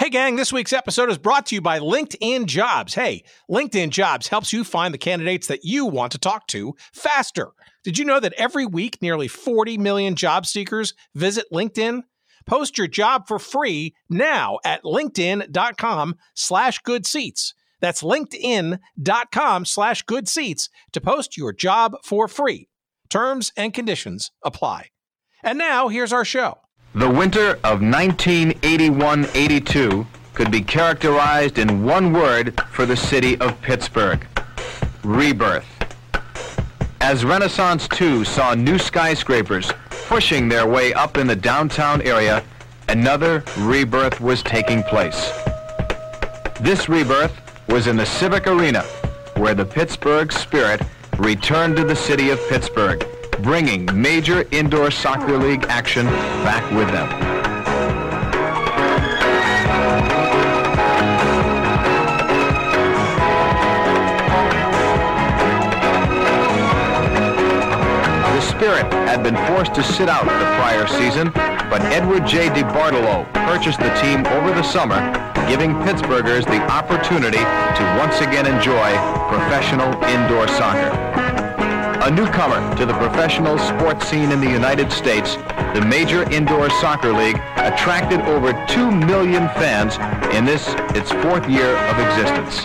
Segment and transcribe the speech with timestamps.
[0.00, 2.94] Hey, gang, this week's episode is brought to you by LinkedIn Jobs.
[2.94, 7.48] Hey, LinkedIn Jobs helps you find the candidates that you want to talk to faster.
[7.84, 12.04] Did you know that every week nearly 40 million job seekers visit LinkedIn?
[12.46, 17.52] Post your job for free now at linkedin.com slash good seats.
[17.82, 22.70] That's linkedin.com slash good seats to post your job for free.
[23.10, 24.86] Terms and conditions apply.
[25.44, 26.56] And now here's our show.
[26.92, 34.26] The winter of 1981-82 could be characterized in one word for the city of Pittsburgh.
[35.04, 35.64] Rebirth.
[37.00, 39.70] As Renaissance 2 saw new skyscrapers
[40.08, 42.42] pushing their way up in the downtown area,
[42.88, 45.30] another rebirth was taking place.
[46.58, 48.82] This rebirth was in the Civic Arena,
[49.36, 50.82] where the Pittsburgh spirit
[51.18, 53.06] returned to the city of Pittsburgh
[53.42, 56.06] bringing major indoor soccer league action
[56.44, 57.08] back with them.
[68.34, 71.30] The Spirit had been forced to sit out the prior season,
[71.70, 72.48] but Edward J.
[72.48, 75.00] DeBartolo purchased the team over the summer,
[75.48, 78.90] giving Pittsburghers the opportunity to once again enjoy
[79.28, 81.09] professional indoor soccer.
[82.02, 85.36] A newcomer to the professional sports scene in the United States,
[85.74, 89.98] the Major Indoor Soccer League attracted over 2 million fans
[90.34, 92.64] in this, its fourth year of existence.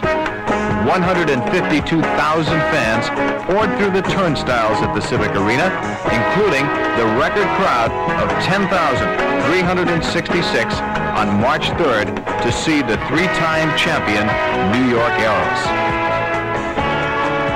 [0.88, 3.10] 152,000 fans
[3.44, 5.68] poured through the turnstiles at the Civic Arena,
[6.16, 6.64] including
[6.96, 7.92] the record crowd
[8.24, 10.80] of 10,366
[11.20, 14.28] on March 3rd to see the three-time champion
[14.72, 15.95] New York Arrows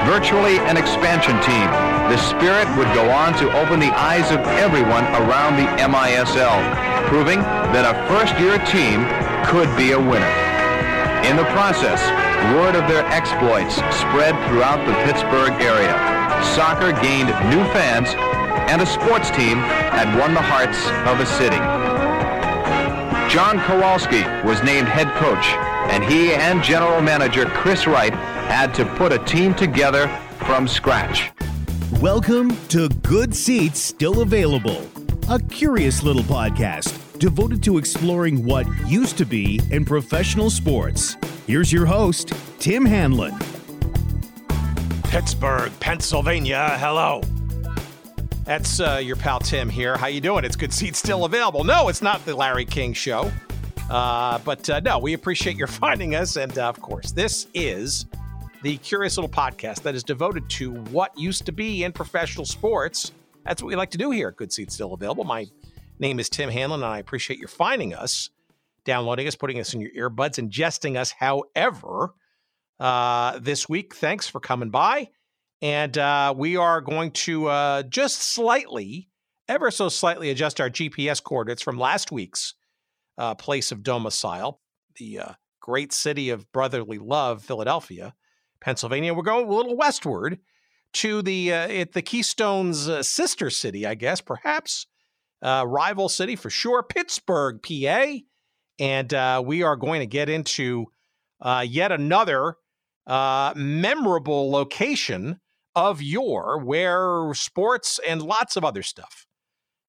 [0.10, 1.70] virtually an expansion team.
[2.10, 6.58] The Spirit would go on to open the eyes of everyone around the MISL,
[7.06, 7.38] proving
[7.78, 9.06] that a first-year team
[9.46, 10.34] could be a winner.
[11.30, 12.02] In the process,
[12.58, 15.94] word of their exploits spread throughout the Pittsburgh area.
[16.58, 18.10] Soccer gained new fans,
[18.66, 19.62] and a sports team
[19.94, 21.62] had won the hearts of the city.
[23.30, 25.46] John Kowalski was named head coach,
[25.94, 28.18] and he and general manager Chris Wright
[28.50, 30.08] had to put a team together
[30.40, 31.30] from scratch.
[32.02, 34.90] Welcome to Good Seats Still Available,
[35.30, 41.16] a curious little podcast devoted to exploring what used to be in professional sports.
[41.46, 43.38] Here's your host, Tim Hanlon.
[45.04, 46.76] Pittsburgh, Pennsylvania.
[46.80, 47.22] Hello.
[48.46, 49.96] That's uh, your pal Tim here.
[49.96, 50.44] How you doing?
[50.44, 51.64] It's Good Seats Still Available.
[51.64, 53.32] No, it's not the Larry King Show.
[53.92, 56.36] Uh, but uh, no, we appreciate your finding us.
[56.36, 58.08] And uh, of course, this is
[58.62, 63.14] the curious little podcast that is devoted to what used to be in professional sports.
[63.46, 65.24] That's what we like to do here Good Seats Still Available.
[65.24, 65.48] My
[65.98, 68.30] name is Tim Hanlon, and I appreciate your finding us,
[68.84, 71.12] downloading us, putting us in your earbuds, ingesting us.
[71.12, 72.14] However,
[72.82, 75.10] uh, this week, thanks for coming by.
[75.62, 79.10] And uh, we are going to uh, just slightly,
[79.48, 82.56] ever so slightly, adjust our GPS coordinates from last week's
[83.18, 84.60] uh, place of domicile,
[84.98, 85.32] the uh,
[85.62, 88.14] great city of brotherly love, Philadelphia,
[88.62, 89.14] Pennsylvania.
[89.14, 90.40] We're going a little westward
[90.94, 94.88] to the uh, the Keystone's uh, sister city, I guess, perhaps
[95.42, 98.16] uh, rival city for sure, Pittsburgh, PA,
[98.80, 100.88] and uh, we are going to get into
[101.42, 102.56] uh, yet another
[103.08, 105.40] uh, memorable location
[105.76, 109.26] of yore where sports and lots of other stuff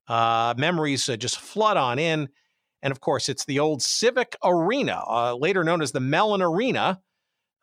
[0.09, 2.29] memories just flood on in.
[2.83, 7.01] And of course, it's the old Civic Arena, later known as the Mellon Arena,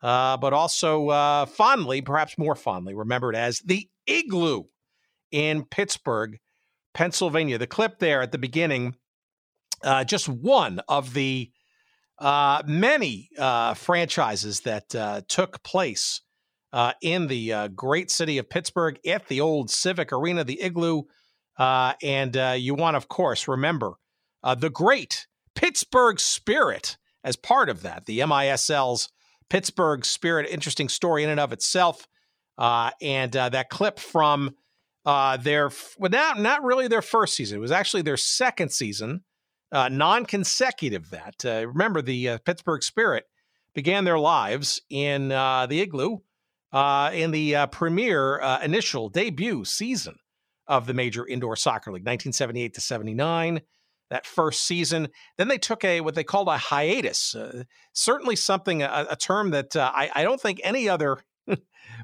[0.02, 4.64] uh, but also uh, fondly, perhaps more fondly, remembered as the Igloo
[5.30, 6.38] in Pittsburgh,
[6.94, 7.58] Pennsylvania.
[7.58, 8.94] The clip there at the beginning,
[9.82, 11.50] uh, just one of the
[12.18, 16.20] uh, many uh, franchises that uh, took place
[17.00, 21.02] in the great city of Pittsburgh at the old Civic Arena, the Igloo.
[21.58, 23.94] and you want, of course, remember
[24.56, 29.10] the great Pittsburgh spirit as part of that, the MISL's
[29.50, 32.06] Pittsburgh Spirit, interesting story in and of itself.
[32.56, 34.50] Uh, and uh, that clip from
[35.06, 37.58] uh, their, well, not, not really their first season.
[37.58, 39.22] It was actually their second season,
[39.70, 41.44] uh, non consecutive that.
[41.44, 43.24] Uh, remember, the uh, Pittsburgh Spirit
[43.74, 46.18] began their lives in the Igloo
[46.72, 50.16] in the premier initial debut season
[50.66, 53.60] of the Major Indoor Soccer League, 1978 to 79
[54.10, 55.08] that first season.
[55.36, 57.34] Then they took a what they called a hiatus.
[57.34, 61.18] Uh, certainly something a, a term that uh, I, I, don't think any other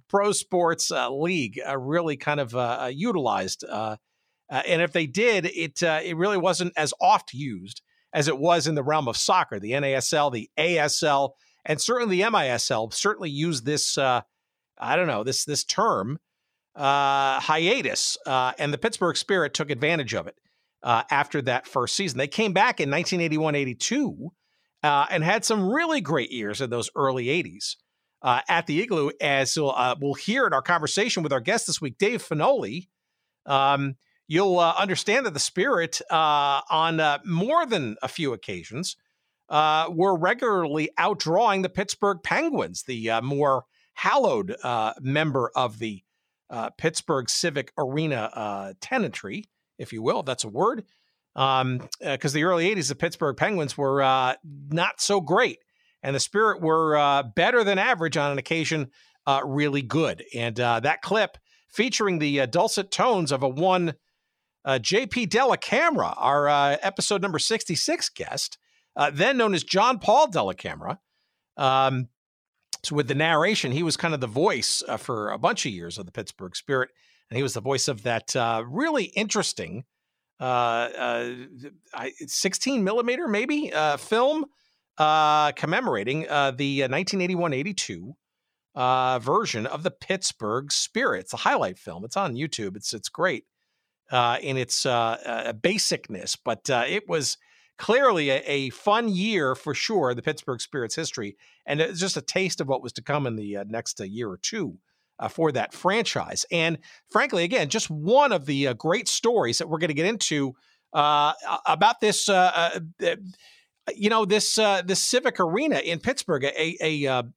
[0.09, 3.65] pro sports uh, league uh, really kind of uh, uh, utilized.
[3.69, 7.83] and if they did, it it really wasn't as oft used
[8.15, 9.59] as it was in the realm of soccer.
[9.59, 11.33] The NASL, the ASL,
[11.67, 13.99] and certainly the MISL certainly used this.
[13.99, 14.23] Uh,
[14.79, 16.19] I don't know this this term
[16.75, 20.37] uh, hiatus, uh, and the Pittsburgh Spirit took advantage of it
[20.85, 22.19] uh, after that first season.
[22.19, 24.31] They came back in 1981 82
[24.83, 27.77] uh, and had some really great years in those early 80s
[28.23, 31.67] uh, at the Igloo, as we'll, uh, we'll, hear in our conversation with our guest
[31.67, 32.89] this week, Dave Finoli.
[33.47, 33.97] Um,
[34.29, 38.97] you'll understand that the Spirit, on more than a few occasions,
[39.51, 43.65] were regularly outdrawing the Pittsburgh Penguins, the more
[43.95, 44.57] hallowed
[45.01, 46.03] member of the
[46.51, 49.47] uh, Pittsburgh Civic Arena uh, tenantry,
[49.79, 50.85] if you will, that's a word.
[51.35, 54.35] Because um, uh, the early 80s, the Pittsburgh Penguins were uh,
[54.71, 55.59] not so great,
[56.03, 58.91] and the Spirit were uh, better than average on an occasion,
[59.27, 60.25] uh, really good.
[60.35, 61.39] And that clip
[61.69, 63.95] featuring the dulcet tones of a one
[64.67, 66.49] JP Dellacamera, our
[66.83, 68.59] episode number 66 guest,
[69.13, 70.99] then known as John Paul Dellacamera.
[71.57, 72.09] Um,
[72.85, 75.73] so with the narration, he was kind of the voice uh, for a bunch of
[75.73, 76.91] years of the Pittsburgh Spirit,
[77.35, 79.83] and he was the voice of that uh, really interesting
[80.39, 80.45] uh,
[81.97, 84.45] uh 16 millimeter maybe uh, film
[84.99, 88.13] uh, commemorating the 1981-82
[89.21, 91.23] version of the Pittsburgh Spirit.
[91.23, 92.05] It's a highlight film.
[92.05, 92.77] It's on YouTube.
[92.77, 93.47] It's it's great
[94.13, 97.37] in its basicness, but it was
[97.79, 101.37] clearly a, a, fun year for sure, the Pittsburgh Spirits history,
[101.67, 104.05] and it's just a taste of what was to come in the uh, next uh,
[104.05, 104.79] year or two.
[105.21, 106.45] Uh, for that franchise.
[106.51, 106.77] And
[107.09, 110.55] frankly, again, just one of the uh, great stories that we're going to get into
[110.93, 111.33] uh,
[111.67, 112.81] about this, uh,
[113.95, 117.33] you know, this this civic arena in Pittsburgh, a a a,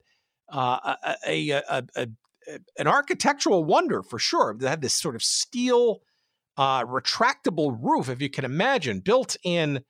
[0.52, 2.08] a, a
[2.80, 4.56] an architectural wonder for sure.
[4.58, 6.02] They had this sort of steel
[6.58, 9.84] retractable roof, if you can imagine, built in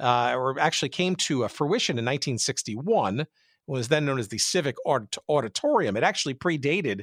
[0.00, 3.26] uh, or actually came to fruition in 1961,
[3.66, 5.96] was then known as the Civic Auditorium.
[5.96, 7.02] It actually predated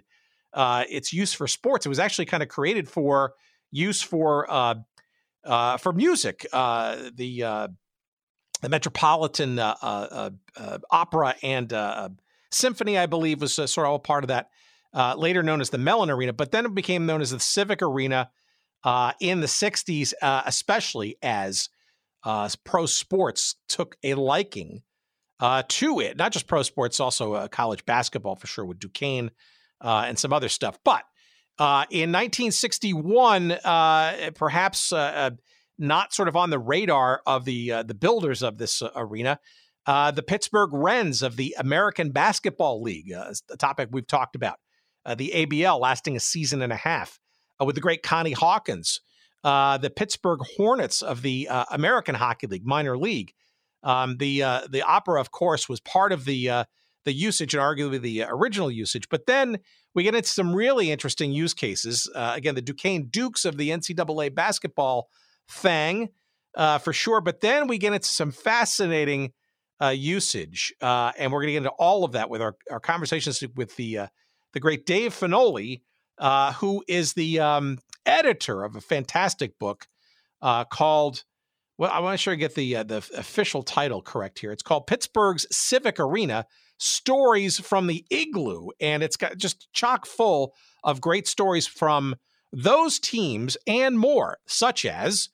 [0.53, 1.85] uh, its use for sports.
[1.85, 3.33] It was actually kind of created for
[3.71, 4.75] use for uh,
[5.43, 6.45] uh for music.
[6.51, 7.67] Uh, the uh,
[8.61, 12.17] the Metropolitan Opera and
[12.51, 14.49] Symphony, I believe, was sort of all part of that.
[15.17, 18.29] later known as the Mellon Arena, but then it became known as the Civic Arena
[19.21, 21.69] in the 60s, especially as
[22.23, 24.81] uh, pro sports took a liking
[25.39, 26.17] uh, to it.
[26.17, 29.31] Not just pro sports, also uh, college basketball for sure with Duquesne
[29.81, 30.79] uh, and some other stuff.
[30.83, 31.03] But
[31.57, 34.93] uh, in 1961, uh, perhaps
[35.81, 39.39] not sort of on the radar of the the builders of this arena,
[39.85, 44.59] the Pittsburgh Rens of the American Basketball League, a topic we've talked about,
[45.15, 47.19] the ABL lasting a season and a half,
[47.59, 49.01] with the great Connie Hawkins
[49.43, 53.33] uh, the Pittsburgh Hornets of the uh, American Hockey League, minor league.
[53.83, 56.63] Um, the uh, the opera, of course, was part of the uh,
[57.09, 59.09] the usage and arguably the original usage.
[59.09, 59.57] But then
[59.94, 62.09] we get into some really interesting use cases.
[62.13, 65.09] Uh, again, the Duquesne Dukes of the NCAA basketball
[65.50, 66.09] thing,
[66.56, 67.21] uh, for sure.
[67.21, 69.33] But then we get into some fascinating
[69.91, 73.75] usage, and we're going to get into all of that with our, our conversations with
[73.75, 74.07] the
[74.53, 75.81] the great Dave Finoli,
[76.59, 79.88] who is the um, editor of a fantastic book
[80.41, 81.23] uh, called.
[81.77, 84.51] Well, I want to sure I get the uh, the official title correct here.
[84.51, 86.45] It's called Pittsburgh's Civic Arena:
[86.79, 92.15] Stories from the Igloo, and it's got just chock full of great stories from
[92.51, 95.30] those teams and more, such as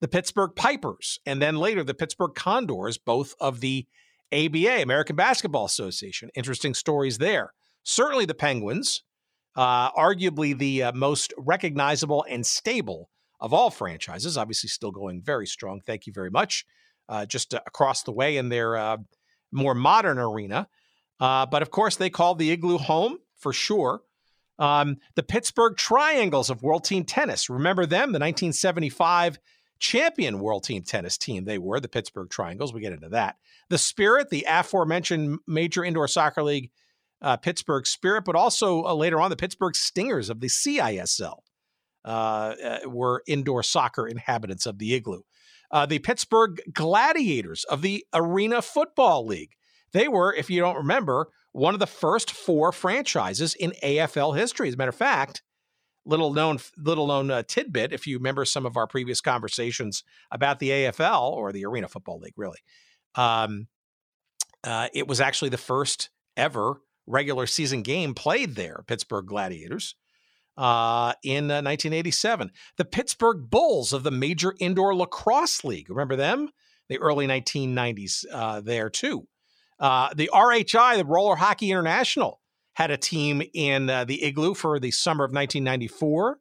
[0.00, 3.86] the Pittsburgh Pipers, and then later the Pittsburgh Condors, both of the
[4.32, 6.30] ABA, American Basketball Association.
[6.34, 7.52] Interesting stories there.
[7.84, 9.02] Certainly the Penguins,
[9.56, 13.08] uh, arguably the uh, most recognizable and stable
[13.40, 14.36] of all franchises.
[14.36, 15.80] Obviously, still going very strong.
[15.86, 16.66] Thank you very much.
[17.08, 18.98] Uh, just uh, across the way in their uh,
[19.50, 20.68] more modern arena.
[21.20, 24.02] Uh, but of course, they called the Igloo home for sure.
[24.58, 27.48] Um, the Pittsburgh Triangles of World Team Tennis.
[27.48, 28.12] Remember them?
[28.12, 29.38] The 1975
[29.78, 31.44] champion World Team Tennis team.
[31.44, 32.72] They were the Pittsburgh Triangles.
[32.72, 33.36] We get into that.
[33.68, 36.70] The Spirit, the aforementioned Major Indoor Soccer League
[37.22, 41.38] uh, Pittsburgh Spirit, but also uh, later on the Pittsburgh Stingers of the CISL
[42.04, 45.22] uh, uh, were indoor soccer inhabitants of the igloo.
[45.70, 49.54] Uh, the Pittsburgh Gladiators of the Arena Football League.
[49.92, 54.68] They were, if you don't remember, one of the first four franchises in AFL history.
[54.68, 55.42] As a matter of fact,
[56.04, 60.58] little known little known uh, tidbit if you remember some of our previous conversations about
[60.58, 62.58] the AFL or the Arena Football League, really.
[63.14, 63.68] Um,
[64.64, 69.94] uh, it was actually the first ever regular season game played there, Pittsburgh Gladiators,
[70.56, 72.50] uh, in uh, 1987.
[72.76, 75.88] The Pittsburgh Bulls of the Major Indoor Lacrosse League.
[75.88, 76.50] Remember them?
[76.88, 79.26] the early 1990s uh, there too.
[79.80, 82.40] Uh, the RHI, the Roller Hockey International,
[82.74, 86.38] had a team in uh, the Igloo for the summer of 1994,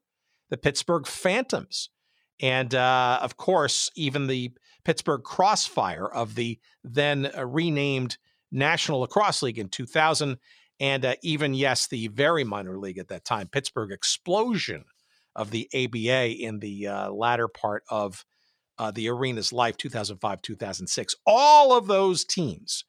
[0.50, 1.89] the Pittsburgh Phantoms.
[2.39, 4.51] And uh, of course, even the
[4.86, 8.17] Pittsburgh Crossfire of the then uh, renamed
[8.51, 10.38] National Lacrosse League in 2000.
[10.79, 14.86] And uh, even, yes, the very minor league at that time, Pittsburgh Explosion
[15.36, 18.25] of the ABA in the uh, latter part of
[18.77, 21.15] uh, the arena's life, 2005, 2006.
[21.25, 22.86] All of those teams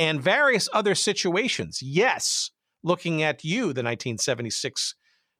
[0.00, 1.82] and various other situations.
[1.82, 2.52] Yes,
[2.82, 4.94] looking at you, the 1976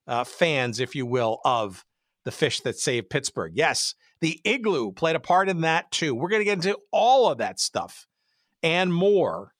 [0.06, 1.82] uh, fans, if you will, of
[2.26, 3.52] the fish that saved Pittsburgh.
[3.54, 6.14] Yes, the igloo played a part in that too.
[6.14, 8.06] We're going to get into all of that stuff
[8.62, 9.54] and more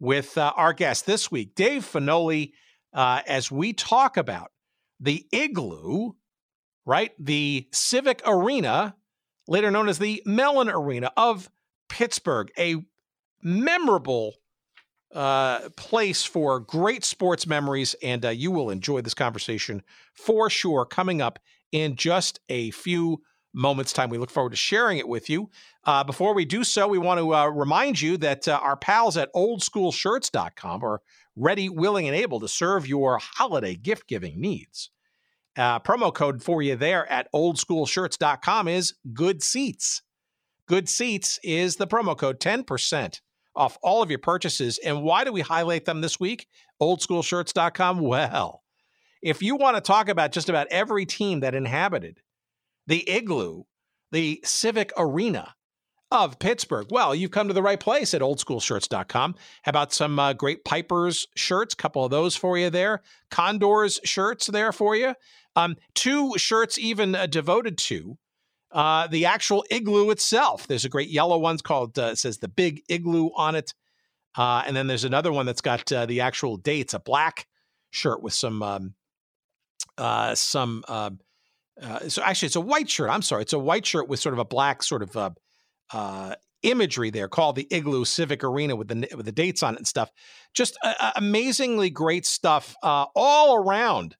[0.00, 2.50] with uh, our guest this week, Dave Finoli,
[2.92, 4.50] uh, as we talk about
[4.98, 6.10] the igloo,
[6.84, 7.12] right?
[7.20, 8.96] The Civic Arena,
[9.46, 11.48] later known as the Mellon Arena of
[11.88, 12.82] Pittsburgh, a
[13.42, 14.34] memorable
[15.14, 17.94] uh, place for great sports memories.
[18.02, 19.82] And uh, you will enjoy this conversation
[20.14, 21.38] for sure coming up
[21.72, 24.10] in just a few moments' time.
[24.10, 25.50] We look forward to sharing it with you.
[25.84, 29.16] Uh, before we do so, we want to uh, remind you that uh, our pals
[29.16, 31.00] at oldschoolshirts.com are
[31.36, 34.90] ready, willing, and able to serve your holiday gift giving needs.
[35.56, 40.02] Uh, promo code for you there at oldschoolshirts.com is good seats.
[40.66, 43.20] Good seats is the promo code 10%
[43.54, 44.78] off all of your purchases.
[44.78, 46.46] And why do we highlight them this week?
[46.80, 48.00] Oldschoolshirts.com.
[48.00, 48.62] Well,
[49.22, 52.20] if you want to talk about just about every team that inhabited
[52.86, 53.64] the igloo,
[54.12, 55.54] the civic arena
[56.10, 59.34] of Pittsburgh, well, you've come to the right place at oldschoolshirts.com.
[59.62, 61.74] How about some uh, great Pipers shirts?
[61.74, 63.02] A couple of those for you there.
[63.30, 65.14] Condors shirts there for you.
[65.56, 68.16] Um, two shirts even uh, devoted to
[68.72, 70.66] uh, the actual igloo itself.
[70.66, 73.74] There's a great yellow one called, uh, says the big igloo on it.
[74.36, 77.46] Uh, and then there's another one that's got uh, the actual dates, a black
[77.90, 78.94] shirt with some, um,
[79.98, 81.10] uh, some, uh,
[82.08, 83.10] so actually it's a white shirt.
[83.10, 83.42] I'm sorry.
[83.42, 85.36] It's a white shirt with sort of a black sort of
[86.62, 89.86] imagery there called the Igloo Civic Arena with the with the dates on it and
[89.86, 90.10] stuff.
[90.52, 90.76] Just
[91.16, 94.14] amazingly great stuff all around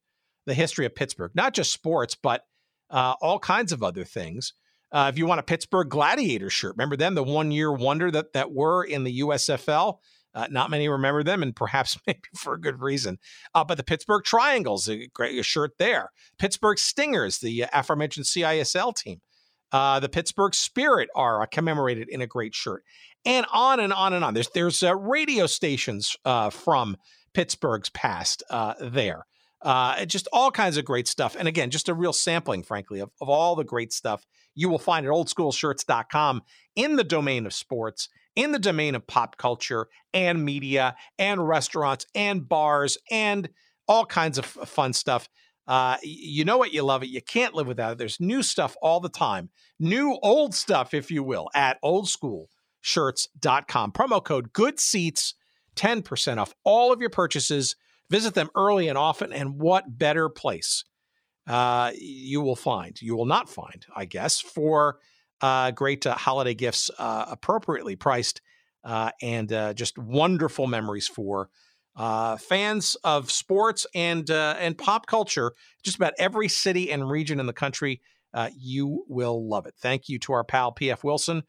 [0.47, 2.43] the history of Pittsburgh, not just sports, but
[2.91, 4.53] uh, all kinds of other things.
[4.91, 8.33] Uh, if you want a Pittsburgh Gladiator shirt, remember them, the one year wonder that
[8.33, 9.97] that were in the USFL.
[10.33, 13.17] Uh, not many remember them, and perhaps maybe for a good reason.
[13.55, 16.09] Uh, but the Pittsburgh Triangles, a great a shirt there.
[16.37, 19.21] Pittsburgh Stingers, the aforementioned CISL team.
[19.71, 22.83] Uh, the Pittsburgh Spirit are commemorated in a great shirt,
[23.25, 24.33] and on and on and on.
[24.33, 26.97] There's there's uh, radio stations uh, from
[27.33, 28.43] Pittsburgh's past
[28.81, 29.25] there.
[29.61, 31.35] Uh, just all kinds of great stuff.
[31.37, 34.25] And again, just a real sampling, frankly, of, of all the great stuff
[34.55, 36.41] you will find at oldschoolshirts.com
[36.75, 42.05] in the domain of sports, in the domain of pop culture and media and restaurants
[42.15, 43.49] and bars and
[43.87, 45.29] all kinds of fun stuff.
[45.67, 46.73] Uh, you know what?
[46.73, 47.09] You love it.
[47.09, 47.97] You can't live without it.
[47.97, 49.49] There's new stuff all the time,
[49.79, 53.91] new old stuff, if you will, at oldschoolshirts.com.
[53.91, 55.35] Promo code good seats,
[55.75, 57.75] 10% off all of your purchases
[58.11, 60.83] Visit them early and often, and what better place
[61.47, 63.01] uh, you will find?
[63.01, 64.97] You will not find, I guess, for
[65.39, 68.41] uh, great uh, holiday gifts, uh, appropriately priced,
[68.83, 71.49] uh, and uh, just wonderful memories for
[72.37, 75.53] fans of sports and and pop culture.
[75.81, 78.01] Just about every city and region in the country,
[78.57, 79.75] you will love it.
[79.79, 81.43] Thank you to our pal PF Wilson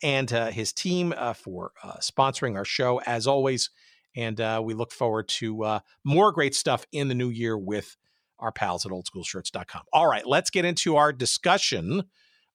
[0.00, 3.00] and his team for sponsoring our show.
[3.00, 3.70] As always.
[4.18, 7.96] And uh, we look forward to uh, more great stuff in the new year with
[8.40, 9.82] our pals at oldschoolshirts.com.
[9.92, 12.02] All right, let's get into our discussion,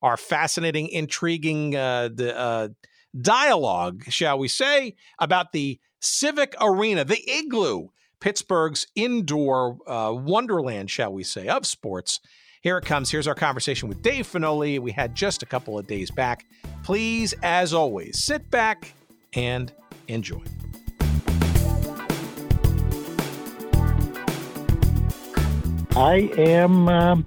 [0.02, 2.68] our fascinating, intriguing uh, the, uh,
[3.20, 7.88] dialogue, shall we say, about the Civic Arena, the Igloo,
[8.20, 12.20] Pittsburgh's indoor uh, wonderland, shall we say, of sports.
[12.62, 13.10] Here it comes.
[13.10, 14.80] Here's our conversation with Dave Finoli.
[14.80, 16.46] We had just a couple of days back.
[16.84, 18.94] Please, as always, sit back
[19.34, 19.72] and
[20.10, 20.42] enjoy.
[25.96, 27.26] I am um,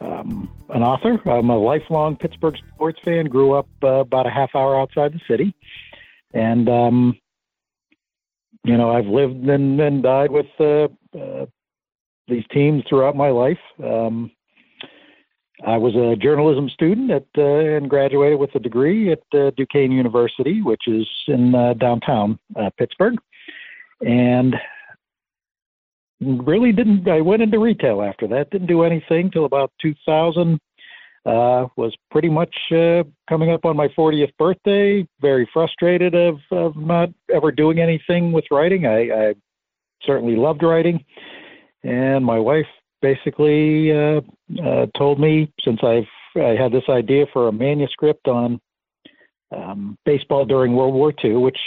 [0.00, 1.20] um, an author.
[1.28, 3.26] I'm a lifelong Pittsburgh sports fan.
[3.26, 5.52] Grew up uh, about a half hour outside the city,
[6.32, 7.18] and um,
[8.62, 11.46] you know I've lived and, and died with uh, uh,
[12.28, 13.58] these teams throughout my life.
[13.82, 14.30] Um,
[15.66, 19.90] I was a journalism student at uh, and graduated with a degree at uh, Duquesne
[19.90, 23.18] University, which is in uh, downtown uh, Pittsburgh.
[24.06, 24.54] And
[26.20, 27.08] really didn't.
[27.08, 28.50] I went into retail after that.
[28.50, 30.58] Didn't do anything till about 2000.
[31.26, 35.06] uh, was pretty much uh, coming up on my 40th birthday.
[35.20, 38.86] Very frustrated of, of not ever doing anything with writing.
[38.86, 39.34] I, I
[40.02, 41.02] certainly loved writing,
[41.82, 42.66] and my wife
[43.00, 44.20] basically uh,
[44.62, 46.04] uh, told me since I've
[46.36, 48.60] I had this idea for a manuscript on
[49.54, 51.58] um, baseball during World War II, which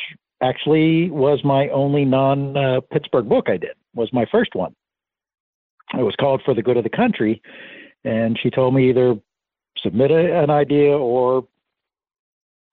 [0.41, 3.75] actually was my only non uh, Pittsburgh book I did.
[3.96, 4.75] Was my first one.
[5.98, 7.41] It was called For the Good of the Country,
[8.03, 9.15] and she told me either
[9.77, 11.48] submit a, an idea or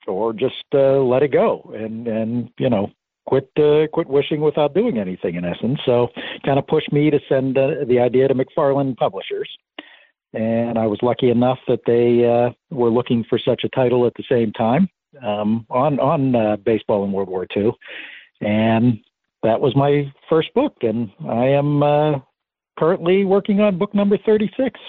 [0.07, 2.91] or just uh, let it go and and you know
[3.27, 5.81] quit uh, quit wishing without doing anything in essence.
[5.87, 6.09] So
[6.45, 9.49] kind of pushed me to send uh, the idea to McFarland Publishers,
[10.33, 14.15] and I was lucky enough that they uh, were looking for such a title at
[14.15, 14.89] the same time
[15.23, 17.73] um, on on uh, baseball in World War II,
[18.41, 18.99] and
[19.43, 22.19] that was my first book, and I am uh,
[22.79, 24.81] currently working on book number thirty six.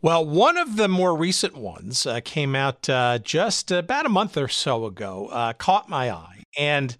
[0.00, 4.36] Well, one of the more recent ones uh, came out uh, just about a month
[4.36, 6.42] or so ago, uh, caught my eye.
[6.58, 6.96] And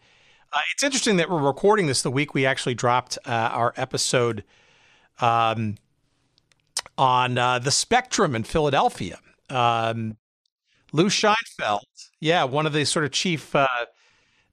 [0.53, 4.45] uh, it's interesting that we're recording this the week we actually dropped our episode
[5.21, 5.77] um,
[6.97, 9.19] on the Spectrum in Philadelphia.
[9.51, 10.17] Um,
[10.93, 11.85] Lou Scheinfeld,
[12.21, 13.55] yeah, one of the sort of chief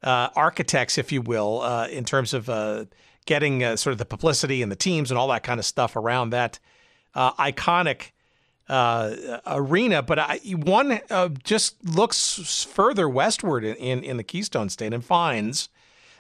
[0.04, 2.88] architects, if you will, in terms of
[3.26, 6.32] getting sort of the publicity and the teams and all that kind of stuff around
[6.32, 6.60] that
[7.16, 8.12] iconic
[8.70, 14.70] uh, arena, but I, one uh, just looks further westward in, in, in, the Keystone
[14.70, 15.70] State and finds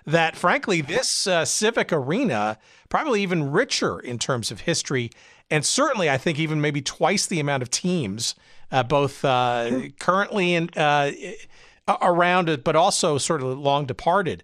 [0.05, 2.57] that, frankly, this uh, civic arena
[2.89, 5.11] probably even richer in terms of history,
[5.51, 8.33] and certainly I think even maybe twice the amount of teams,
[8.71, 11.11] uh, both uh, currently and uh,
[12.01, 14.43] around it, but also sort of long departed.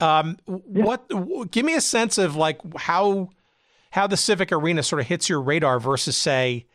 [0.00, 0.84] Um, yeah.
[0.84, 1.50] What?
[1.50, 3.30] Give me a sense of like how
[3.90, 6.66] how the civic arena sort of hits your radar versus say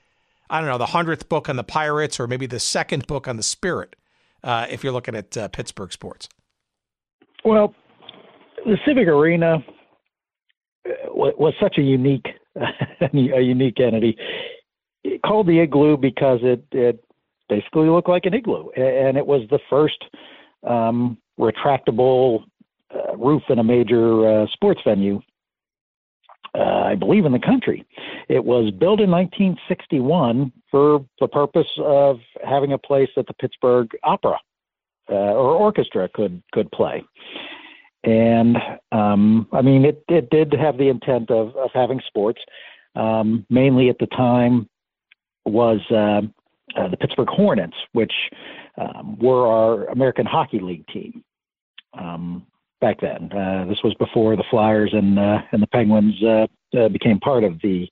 [0.50, 3.38] I don't know, the hundredth book on the Pirates or maybe the second book on
[3.38, 3.96] the Spirit,
[4.44, 6.28] uh, if you're looking at uh, Pittsburgh sports?
[7.46, 7.76] Well,
[8.66, 9.58] the Civic Arena
[10.88, 14.18] uh, was such a unique, a unique entity.
[15.26, 17.04] Called the igloo because it it
[17.48, 20.04] basically looked like an igloo, and it was the first
[20.68, 22.44] um, retractable
[22.94, 25.22] uh, roof in a major uh, sports venue
[26.56, 27.86] uh, I believe, in the country.
[28.28, 33.90] It was built in 1961 for the purpose of having a place that the Pittsburgh
[34.04, 34.40] Opera
[35.10, 37.04] uh, or orchestra could could play.
[38.04, 38.58] And
[38.92, 42.42] um, I mean, it, it did have the intent of, of having sports.
[42.96, 44.68] Um, mainly at the time
[45.46, 46.22] was uh,
[46.80, 48.14] uh, the Pittsburgh Hornets, which
[48.78, 51.24] um, were our American Hockey League team.
[51.94, 52.46] Um,
[52.82, 53.32] back then.
[53.32, 56.48] Uh, this was before the Flyers and uh, and the Penguins uh,
[56.78, 57.88] uh became part of the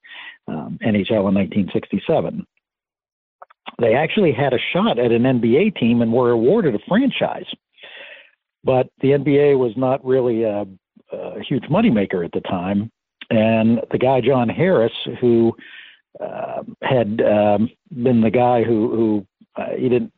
[0.48, 2.46] um, NHL in 1967.
[3.80, 7.46] They actually had a shot at an NBA team and were awarded a franchise,
[8.64, 10.66] but the NBA was not really a,
[11.12, 12.90] a huge moneymaker at the time.
[13.30, 15.54] And the guy John Harris, who
[16.20, 17.70] uh, had um,
[18.04, 20.14] been the guy who who uh, he didn't.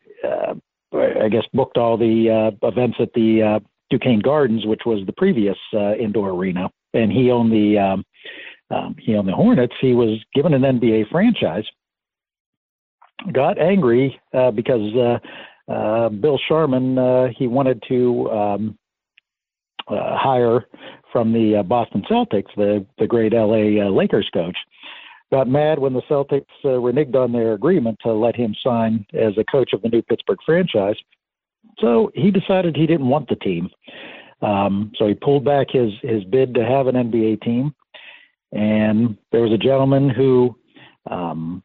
[0.92, 5.96] I guess booked all the events at the Duquesne Gardens, which was the previous uh,
[5.96, 8.06] indoor arena, and he owned the um,
[8.72, 9.74] um, he owned the Hornets.
[9.82, 11.66] He was given an NBA franchise.
[13.34, 18.78] Got angry uh, because uh, uh, Bill Sharman uh, he wanted to um,
[19.88, 20.66] uh, hire
[21.12, 24.58] from the uh, Boston Celtics, the the great LA uh, Lakers coach.
[25.32, 29.34] Got mad when the Celtics uh, reneged on their agreement to let him sign as
[29.38, 30.96] a coach of the new Pittsburgh franchise
[31.80, 33.70] so he decided he didn't want the team.
[34.42, 37.74] Um, so he pulled back his his bid to have an NBA team,
[38.52, 40.58] and there was a gentleman who
[41.10, 41.62] um,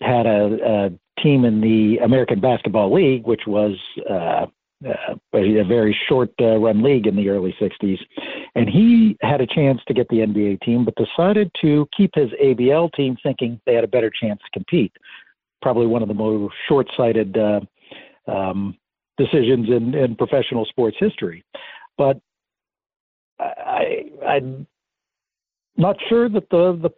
[0.00, 3.76] had a, a team in the American Basketball League, which was
[4.08, 4.46] uh,
[4.84, 7.98] uh, a very short uh, run league in the early 60s.
[8.54, 12.30] And he had a chance to get the NBA team, but decided to keep his
[12.42, 14.92] ABL team thinking they had a better chance to compete.
[15.62, 17.60] Probably one of the more short sighted uh,
[18.28, 18.76] um,
[19.16, 21.42] decisions in, in professional sports history.
[21.96, 22.20] But
[23.38, 24.66] I, I'm
[25.76, 26.90] not sure that the, the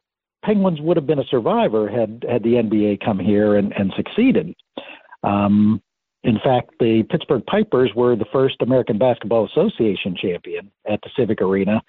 [0.45, 4.55] Penguins would have been a survivor had, had the NBA come here and, and succeeded.
[5.23, 5.83] Um,
[6.25, 11.41] in fact, the Pittsburgh Pipers were the first American Basketball Association champion at the Civic
[11.41, 11.83] Arena.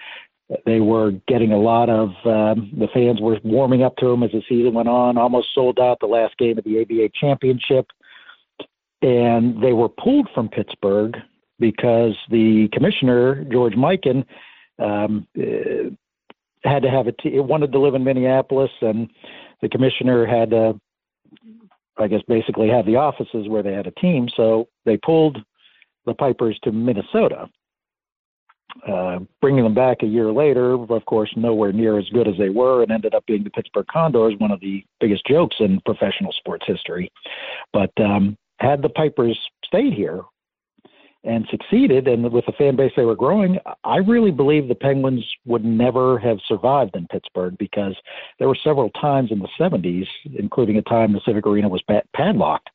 [0.65, 4.31] They were getting a lot of um, the fans were warming up to them as
[4.31, 5.17] the season went on.
[5.17, 7.87] Almost sold out the last game of the ABA championship
[9.01, 11.17] and they were pulled from Pittsburgh
[11.59, 14.25] because the commissioner George Mikan
[14.77, 15.89] um, uh,
[16.63, 19.09] had to have a t- wanted to live in Minneapolis, and
[19.61, 20.79] the commissioner had to
[21.99, 24.29] I guess, basically had the offices where they had a team.
[24.35, 25.37] So they pulled
[26.05, 27.49] the Pipers to Minnesota.
[28.87, 32.49] Uh, bringing them back a year later, of course, nowhere near as good as they
[32.49, 36.31] were, and ended up being the Pittsburgh Condors, one of the biggest jokes in professional
[36.31, 37.11] sports history.
[37.73, 40.21] But um, had the Pipers stayed here
[41.23, 45.25] and succeeded, and with the fan base they were growing, I really believe the Penguins
[45.45, 47.95] would never have survived in Pittsburgh because
[48.37, 51.83] there were several times in the 70s, including a time the Civic Arena was
[52.15, 52.69] padlocked,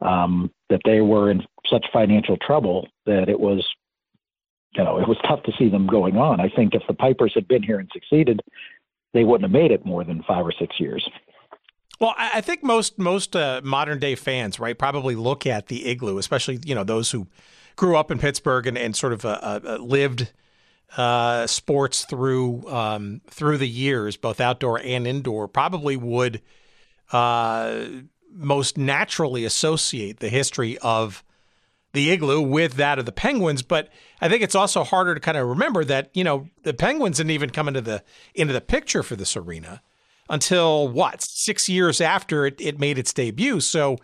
[0.00, 3.64] um, that they were in such financial trouble that it was,
[4.74, 6.40] you know, it was tough to see them going on.
[6.40, 8.40] I think if the Pipers had been here and succeeded,
[9.14, 11.08] they wouldn't have made it more than five or six years.
[12.00, 16.18] Well, I think most most uh, modern day fans, right, probably look at the igloo,
[16.18, 17.26] especially you know those who
[17.78, 20.30] grew up in Pittsburgh and, and sort of uh, uh, lived
[20.98, 26.42] uh, sports through um, through the years, both outdoor and indoor, probably would
[27.12, 27.84] uh,
[28.30, 31.24] most naturally associate the history of
[31.92, 33.62] the igloo with that of the Penguins.
[33.62, 33.88] But
[34.20, 37.30] I think it's also harder to kind of remember that you know the Penguins didn't
[37.30, 38.02] even come into the
[38.34, 39.82] into the picture for this arena
[40.28, 43.60] until what six years after it, it made its debut.
[43.60, 43.98] So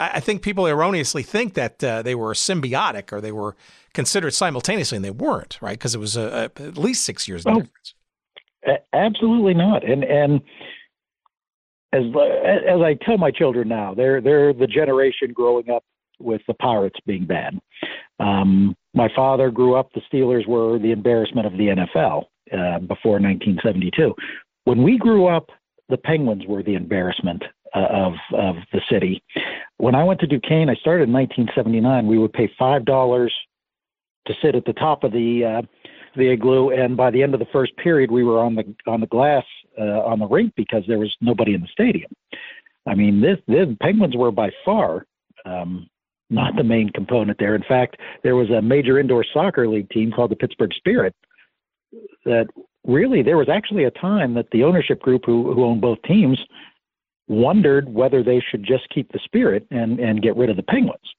[0.00, 3.54] I think people erroneously think that uh, they were symbiotic or they were
[3.92, 5.78] considered simultaneously, and they weren't, right?
[5.78, 7.94] Because it was a, a, at least six years oh, difference.
[8.92, 9.84] Absolutely not.
[9.84, 10.40] And and
[11.92, 15.84] as as I tell my children now, they're they're the generation growing up
[16.18, 17.58] with the Pirates being bad.
[18.18, 23.18] Um, my father grew up; the Steelers were the embarrassment of the NFL uh, before
[23.20, 24.14] 1972.
[24.64, 25.50] When we grew up,
[25.88, 27.42] the Penguins were the embarrassment
[27.74, 29.22] uh, of of the city.
[29.78, 32.06] When I went to Duquesne, I started in 1979.
[32.06, 33.32] We would pay five dollars
[34.26, 35.62] to sit at the top of the uh,
[36.16, 39.00] the igloo, and by the end of the first period, we were on the on
[39.00, 39.44] the glass
[39.78, 42.10] uh, on the rink because there was nobody in the stadium.
[42.86, 45.06] I mean, this the Penguins were by far
[45.44, 45.88] um,
[46.30, 47.54] not the main component there.
[47.54, 51.14] In fact, there was a major indoor soccer league team called the Pittsburgh Spirit
[52.24, 52.46] that
[52.86, 56.38] really there was actually a time that the ownership group who, who owned both teams
[57.30, 61.14] wondered whether they should just keep the spirit and and get rid of the penguins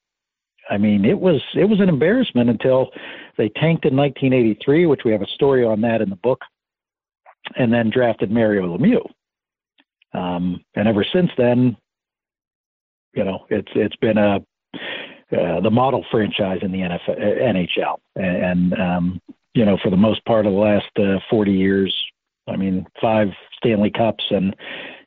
[0.69, 2.89] i mean it was it was an embarrassment until
[3.37, 6.41] they tanked in 1983 which we have a story on that in the book
[7.55, 9.05] and then drafted mario lemieux
[10.13, 11.77] um, and ever since then
[13.13, 14.39] you know it's it's been a
[15.31, 19.21] uh, the model franchise in the NFL, NHL, and um,
[19.53, 21.95] you know, for the most part of the last uh, 40 years.
[22.49, 24.53] I mean, five Stanley Cups and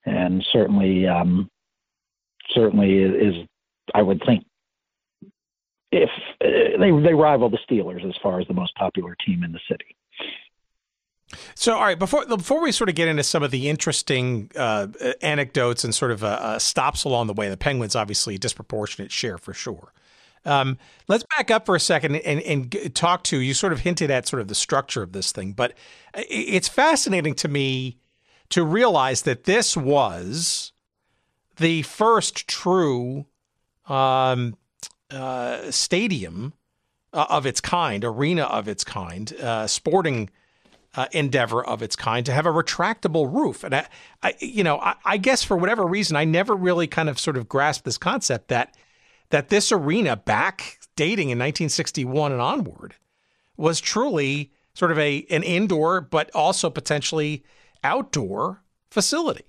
[0.05, 1.49] and certainly um,
[2.51, 3.35] certainly is
[3.95, 4.45] I would think
[5.93, 9.53] if uh, they they rival the Steelers as far as the most popular team in
[9.53, 9.97] the city.
[11.55, 14.89] So, all right, before before we sort of get into some of the interesting uh,
[15.23, 19.11] anecdotes and sort of uh, uh, stops along the way, the Penguins obviously a disproportionate
[19.11, 19.93] share for sure.
[20.47, 20.77] Um,
[21.09, 23.55] let's back up for a second and, and talk to you.
[23.55, 25.73] Sort of hinted at sort of the structure of this thing, but
[26.15, 27.99] it's fascinating to me
[28.51, 30.73] to realize that this was
[31.57, 33.27] the first true
[33.87, 34.57] um,
[35.11, 36.53] uh, stadium
[37.13, 40.31] uh, of its kind, arena of its kind, uh, sporting.
[40.97, 43.65] Uh, endeavor of its kind to have a retractable roof.
[43.65, 43.89] And I,
[44.23, 47.37] I you know, I, I, guess for whatever reason, I never really kind of sort
[47.37, 48.77] of grasped this concept that
[49.31, 52.95] that this arena back dating in 1961 and onward
[53.57, 57.45] was truly sort of a an indoor but also potentially
[57.85, 59.45] outdoor facility.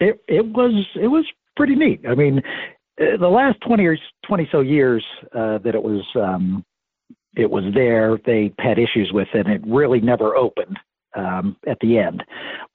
[0.00, 1.24] It it was it was
[1.56, 2.00] pretty neat.
[2.08, 2.42] I mean,
[3.00, 5.04] uh, the last 20 or 20 so years
[5.34, 6.64] uh, that it was um,
[7.36, 9.46] it was there, they had issues with it.
[9.46, 10.78] And it really never opened
[11.14, 12.24] um, at the end.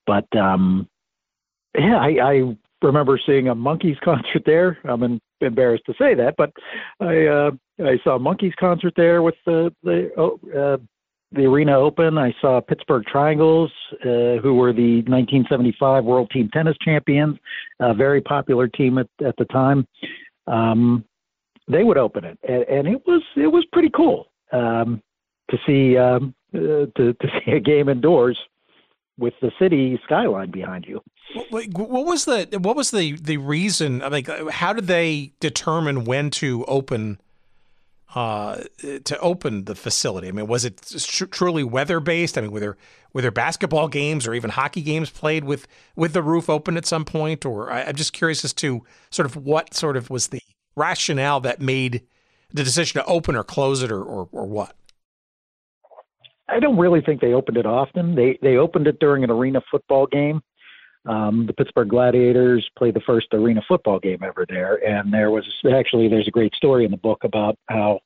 [0.05, 0.87] But um,
[1.77, 4.77] yeah, I, I remember seeing a Monkees concert there.
[4.83, 6.51] I'm embarrassed to say that, but
[6.99, 10.77] I uh, I saw a Monkees concert there with the the oh, uh,
[11.31, 12.17] the arena open.
[12.17, 13.71] I saw Pittsburgh Triangles,
[14.03, 17.37] uh, who were the 1975 World Team Tennis champions,
[17.79, 19.87] a very popular team at at the time.
[20.47, 21.05] Um,
[21.67, 25.01] they would open it, and, and it was it was pretty cool um,
[25.49, 28.37] to see um, uh, to to see a game indoors
[29.17, 31.01] with the city skyline behind you.
[31.49, 34.01] What was the what was the the reason?
[34.01, 37.19] I mean, how did they determine when to open
[38.15, 38.61] uh,
[39.03, 40.27] to open the facility?
[40.27, 42.37] I mean, was it tr- truly weather based?
[42.37, 42.77] I mean, were there
[43.13, 46.85] were there basketball games or even hockey games played with with the roof open at
[46.85, 47.45] some point?
[47.45, 50.41] Or I, I'm just curious as to sort of what sort of was the
[50.75, 52.03] rationale that made
[52.53, 54.75] the decision to open or close it, or or, or what?
[56.49, 58.15] I don't really think they opened it often.
[58.15, 60.41] They they opened it during an arena football game
[61.07, 65.45] um, the Pittsburgh Gladiators played the first arena football game ever there, and there was
[65.73, 67.99] actually there's a great story in the book about how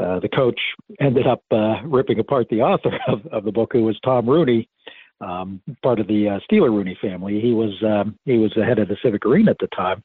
[0.00, 0.60] uh, the coach
[1.00, 4.68] ended up uh, ripping apart the author of, of the book, who was Tom Rooney,
[5.20, 7.40] um, part of the uh, Steeler Rooney family.
[7.40, 10.02] He was um, he was the head of the Civic Arena at the time,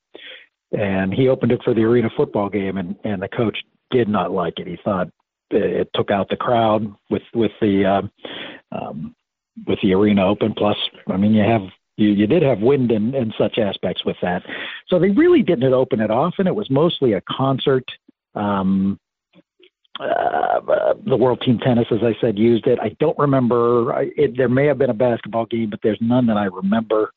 [0.77, 3.57] and he opened it for the arena football game, and and the coach
[3.89, 4.67] did not like it.
[4.67, 5.09] He thought
[5.49, 8.11] it took out the crowd with with the um,
[8.71, 9.15] um,
[9.65, 10.53] with the arena open.
[10.53, 11.61] Plus, I mean, you have
[11.97, 14.43] you, you did have wind and, and such aspects with that.
[14.87, 16.47] So they really didn't open it often.
[16.47, 17.85] It was mostly a concert.
[18.35, 18.99] Um,
[19.99, 22.77] uh, the World Team Tennis, as I said, used it.
[22.79, 23.93] I don't remember.
[23.93, 27.11] I, it, there may have been a basketball game, but there's none that I remember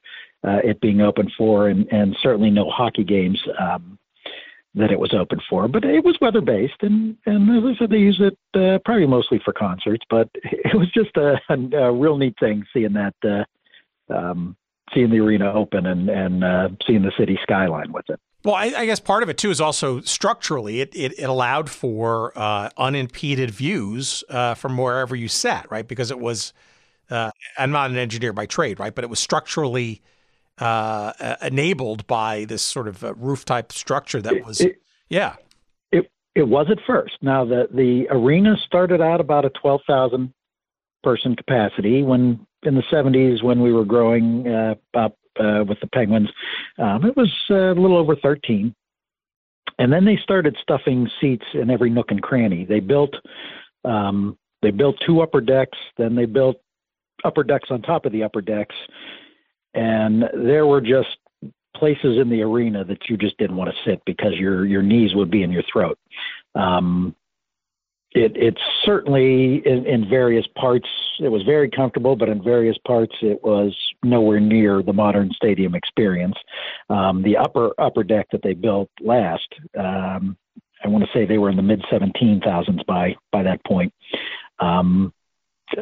[0.46, 3.98] uh, it being open for, and, and certainly no hockey games um,
[4.74, 5.68] that it was open for.
[5.68, 9.06] But it was weather based, and and as I said, they use it uh, probably
[9.06, 10.04] mostly for concerts.
[10.08, 13.14] But it was just a, a, a real neat thing seeing that.
[13.22, 13.44] Uh,
[14.14, 14.56] um,
[14.94, 18.20] seeing the arena open and and uh, seeing the city skyline with it.
[18.44, 21.68] Well, I, I, guess part of it too is also structurally, it it, it allowed
[21.68, 25.86] for uh, unimpeded views uh, from wherever you sat, right?
[25.86, 26.54] Because it was,
[27.10, 28.94] uh, I'm not an engineer by trade, right?
[28.94, 30.00] But it was structurally
[30.56, 35.36] uh, enabled by this sort of uh, roof type structure that was, it, yeah.
[35.92, 37.18] It it was at first.
[37.20, 40.32] Now the the arena started out about a twelve thousand
[41.02, 45.88] person capacity when in the 70s when we were growing uh, up uh, with the
[45.92, 46.28] Penguins.
[46.78, 48.74] Um, it was uh, a little over 13.
[49.78, 52.66] And then they started stuffing seats in every nook and cranny.
[52.66, 53.14] They built
[53.84, 56.56] um, they built two upper decks, then they built
[57.24, 58.74] upper decks on top of the upper decks,
[59.74, 61.16] and there were just
[61.74, 65.14] places in the arena that you just didn't want to sit because your your knees
[65.14, 65.98] would be in your throat.
[66.54, 67.14] Um,
[68.12, 70.88] it it's certainly in, in various parts
[71.20, 75.74] it was very comfortable, but in various parts it was nowhere near the modern stadium
[75.74, 76.36] experience.
[76.88, 80.36] Um, the upper upper deck that they built last, um,
[80.84, 83.92] I want to say they were in the mid seventeen thousands by by that point.
[84.58, 85.12] Um,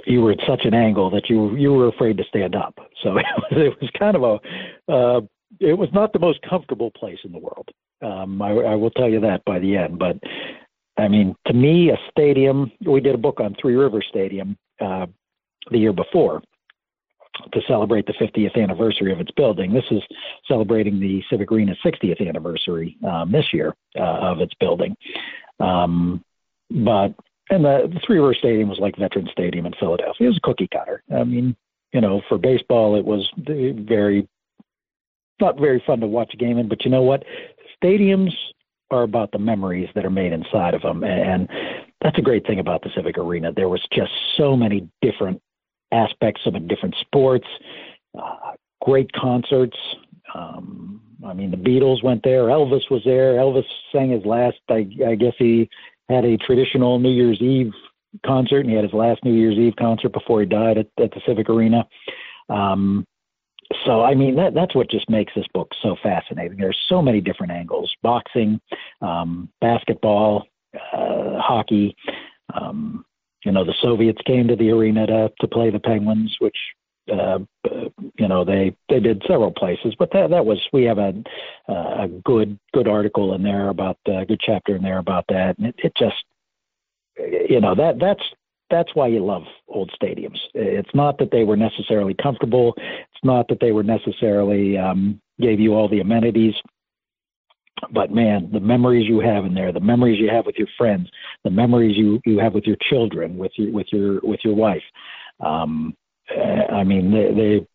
[0.07, 2.75] you were at such an angle that you you were afraid to stand up.
[3.03, 5.21] So it was, it was kind of a uh,
[5.61, 7.69] it was not the most comfortable place in the world.
[8.03, 10.17] Um, I, I will tell you that by the end, but
[10.99, 12.73] I mean, to me, a stadium.
[12.85, 15.07] We did a book on Three River Stadium uh,
[15.71, 16.43] the year before
[17.53, 19.73] to celebrate the 50th anniversary of its building.
[19.73, 20.03] This is
[20.49, 24.97] celebrating the Civic Arena 60th anniversary um, this year uh, of its building.
[25.61, 26.25] Um,
[26.69, 27.15] but
[27.51, 30.27] and the, the Three River Stadium was like Veterans Stadium in Philadelphia.
[30.27, 31.03] It was a cookie cutter.
[31.15, 31.57] I mean,
[31.93, 34.29] you know, for baseball, it was very
[35.41, 36.69] not very fun to watch a game in.
[36.69, 37.25] But you know what?
[37.83, 38.33] Stadiums
[38.91, 41.05] are about the memories that are made inside of them.
[41.05, 41.49] And
[42.01, 43.53] that's a great thing about the Civic Arena.
[43.53, 45.41] There was just so many different
[45.93, 47.47] aspects of it, different sports,
[48.19, 49.77] uh, great concerts.
[50.35, 52.45] Um, I mean, the Beatles went there.
[52.45, 53.35] Elvis was there.
[53.35, 54.59] Elvis sang his last.
[54.69, 55.69] I, I guess he
[56.09, 57.73] had a traditional New Year's Eve
[58.25, 61.11] concert, and he had his last New Year's Eve concert before he died at, at
[61.11, 61.87] the Civic Arena.
[62.49, 63.07] Um,
[63.85, 66.59] so I mean that that's what just makes this book so fascinating.
[66.59, 68.61] There's so many different angles: boxing,
[69.03, 71.97] um, basketball, uh, hockey.
[72.55, 73.05] Um,
[73.45, 76.57] you know, the Soviets came to the arena to to play the Penguins, which
[77.13, 77.39] uh,
[78.19, 81.15] you know they they did several places, but that that was we have a
[81.69, 85.69] a good good article in there about a good chapter in there about that, and
[85.69, 86.25] it, it just
[87.49, 88.23] you know that that's
[88.71, 90.39] that's why you love old stadiums.
[90.55, 92.75] It's not that they were necessarily comfortable.
[92.77, 96.55] It's not that they were necessarily um, gave you all the amenities.
[97.93, 101.09] But man, the memories you have in there, the memories you have with your friends,
[101.45, 104.83] the memories you, you have with your children, with your with your with your wife.
[105.41, 105.97] Um,
[106.31, 107.67] I mean, they, they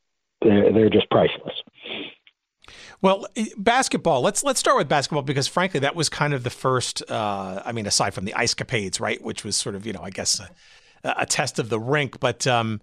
[0.42, 1.54] they're, they're just priceless.
[3.02, 3.28] Well,
[3.58, 4.22] basketball.
[4.22, 7.02] Let's let's start with basketball because frankly, that was kind of the first.
[7.10, 10.02] Uh, I mean, aside from the ice capades, right, which was sort of you know,
[10.02, 10.50] I guess a
[11.28, 12.20] test of the rink.
[12.20, 12.82] But um,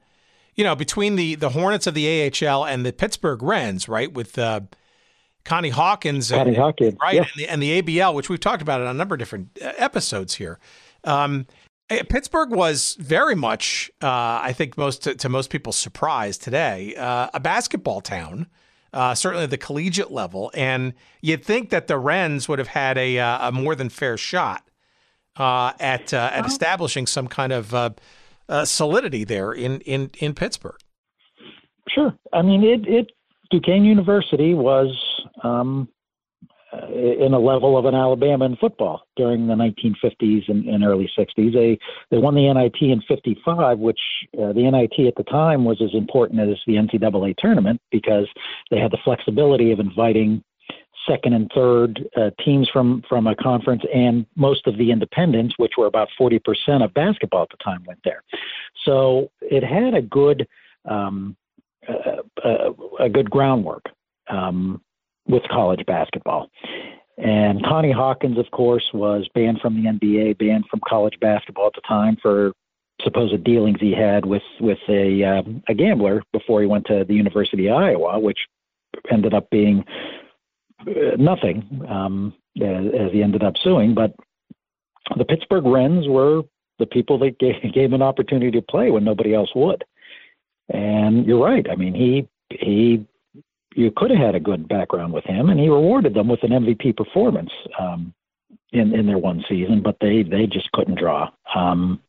[0.54, 4.38] you know, between the the Hornets of the AHL and the Pittsburgh Rens, right, with
[4.38, 4.60] uh,
[5.44, 7.22] Connie Hawkins, Connie Hawkins, right, yeah.
[7.22, 9.72] and, the, and, the, ABL, which we've talked about in a number of different uh,
[9.78, 10.58] episodes here.
[11.04, 11.46] Um,
[11.88, 16.94] eh, Pittsburgh was very much, uh, I think, most to, to, most people's surprise today,
[16.96, 18.46] uh, a basketball town.
[18.92, 22.98] Uh, certainly at the collegiate level, and you'd think that the Rens would have had
[22.98, 24.68] a, uh, a more than fair shot
[25.40, 27.90] uh, at uh, at establishing some kind of uh,
[28.48, 30.78] uh, solidity there in, in, in Pittsburgh.
[31.88, 32.14] Sure.
[32.32, 33.12] I mean, it, it
[33.50, 34.96] Duquesne University was
[35.42, 35.88] um,
[36.72, 41.10] uh, in a level of an Alabama in football during the 1950s and, and early
[41.18, 41.52] 60s.
[41.52, 41.78] They
[42.10, 43.98] they won the NIT in '55, which
[44.38, 48.28] uh, the NIT at the time was as important as the NCAA tournament because
[48.70, 50.44] they had the flexibility of inviting
[51.10, 55.72] second and third uh, teams from from a conference, and most of the independents, which
[55.76, 56.40] were about 40%
[56.84, 58.22] of basketball at the time, went there.
[58.84, 60.46] So it had a good
[60.88, 61.36] um,
[61.88, 63.84] uh, uh, a good groundwork
[64.28, 64.80] um,
[65.26, 66.50] with college basketball.
[67.18, 71.74] And Connie Hawkins, of course, was banned from the NBA, banned from college basketball at
[71.74, 72.52] the time for
[73.02, 77.14] supposed dealings he had with with a um, a gambler before he went to the
[77.14, 78.38] University of Iowa, which
[79.10, 79.84] ended up being
[81.18, 83.94] nothing um, as, as he ended up suing.
[83.94, 84.14] But
[85.16, 86.42] the Pittsburgh Rens were
[86.78, 89.84] the people that gave, gave him an opportunity to play when nobody else would.
[90.68, 91.66] And you're right.
[91.70, 93.06] I mean, he he
[93.74, 96.50] you could have had a good background with him, and he rewarded them with an
[96.50, 98.14] MVP performance um,
[98.72, 99.82] in in their one season.
[99.82, 101.28] But they they just couldn't draw.
[101.54, 102.00] Um,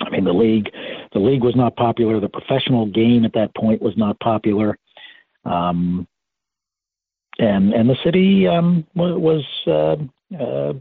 [0.00, 0.70] I mean, the league
[1.12, 2.20] the league was not popular.
[2.20, 4.76] The professional game at that point was not popular.
[5.46, 6.06] Um,
[7.38, 9.96] and and the city um, was uh,
[10.36, 10.72] uh,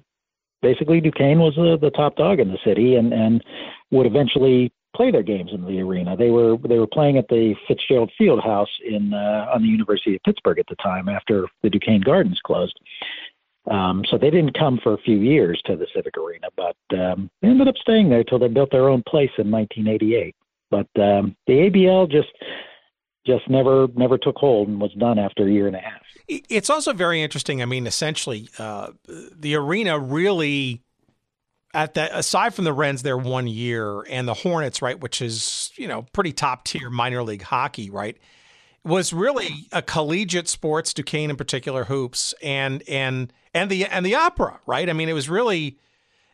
[0.62, 3.44] basically Duquesne was uh, the top dog in the city, and and
[3.92, 6.18] would eventually play their games in the arena.
[6.18, 10.16] They were they were playing at the Fitzgerald Field House in uh, on the University
[10.16, 12.78] of Pittsburgh at the time after the Duquesne Gardens closed.
[13.70, 17.30] Um, so they didn't come for a few years to the Civic Arena, but um,
[17.42, 20.34] they ended up staying there till they built their own place in 1988.
[20.72, 22.30] But um, the ABL just
[23.28, 26.02] just never never took hold and was done after a year and a half.
[26.28, 27.62] It's also very interesting.
[27.62, 30.82] I mean, essentially, uh, the arena really
[31.74, 35.72] at that aside from the Rens their one year and the Hornets, right, which is,
[35.76, 38.18] you know, pretty top tier minor league hockey, right?
[38.84, 44.16] Was really a collegiate sports, Duquesne in particular, hoops and and and the and the
[44.16, 44.90] opera, right?
[44.90, 45.78] I mean, it was really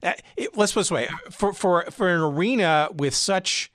[0.04, 3.72] uh, it, let's put it this way for for for an arena with such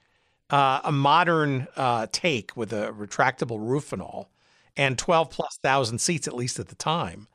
[0.50, 4.30] uh, a modern uh, take with a retractable roof and all,
[4.76, 7.28] and twelve plus thousand seats at least at the time.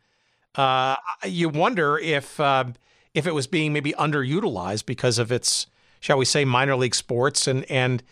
[0.56, 0.96] Uh,
[1.26, 2.76] you wonder if um,
[3.14, 5.68] if it was being maybe underutilized because of its,
[6.00, 8.04] shall we say, minor league sports and and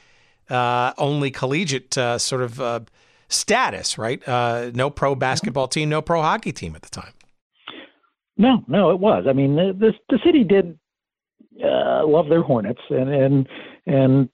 [0.49, 2.81] uh, only collegiate uh, sort of uh,
[3.29, 4.27] status, right?
[4.27, 7.13] Uh, no pro basketball team, no pro hockey team at the time.
[8.37, 9.25] No, no, it was.
[9.29, 10.77] I mean, the the, the city did
[11.63, 13.47] uh, love their Hornets, and and
[13.85, 14.29] and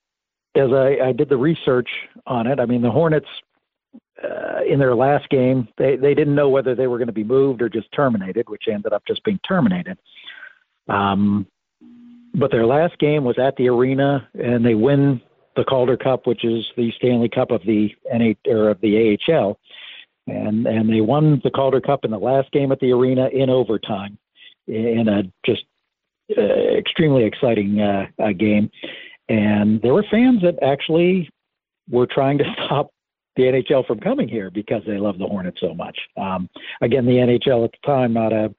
[0.57, 1.89] as I, I did the research
[2.25, 3.27] on it, I mean, the Hornets
[4.23, 7.23] uh, in their last game, they, they didn't know whether they were going to be
[7.23, 9.97] moved or just terminated, which ended up just being terminated.
[10.87, 11.47] Um,
[12.33, 15.21] but their last game was at the arena, and they win
[15.55, 19.59] the Calder Cup, which is the Stanley Cup of the NH or of the AHL,
[20.27, 23.49] and and they won the Calder Cup in the last game at the arena in
[23.49, 24.17] overtime,
[24.67, 25.63] in a just
[26.37, 26.41] uh,
[26.77, 28.69] extremely exciting uh, uh, game.
[29.29, 31.29] And there were fans that actually
[31.89, 32.91] were trying to stop
[33.35, 35.97] the NHL from coming here because they love the Hornets so much.
[36.17, 36.49] Um,
[36.81, 38.53] again, the NHL at the time not a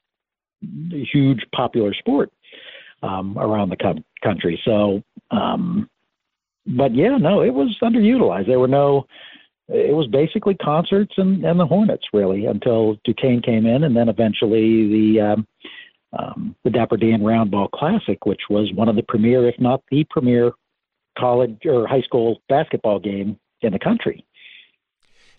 [1.12, 2.30] huge popular sport
[3.02, 4.60] um, around the co- country.
[4.64, 5.88] So, um,
[6.66, 8.46] but yeah, no, it was underutilized.
[8.46, 9.06] There were no.
[9.68, 14.08] It was basically concerts and, and the Hornets really until Duquesne came in, and then
[14.08, 15.46] eventually the um,
[16.16, 20.04] um, the Dapper Dan Roundball Classic, which was one of the premier, if not the
[20.10, 20.52] premier,
[21.18, 24.24] college or high school basketball game in the country.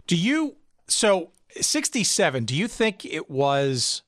[0.08, 4.03] Do you so 67, do you think it was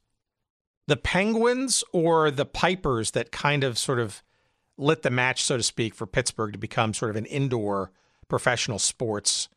[0.88, 4.24] the Penguins or the Pipers that kind of sort of
[4.78, 7.92] lit the match, so to speak, for Pittsburgh to become sort of an indoor
[8.28, 9.50] professional sports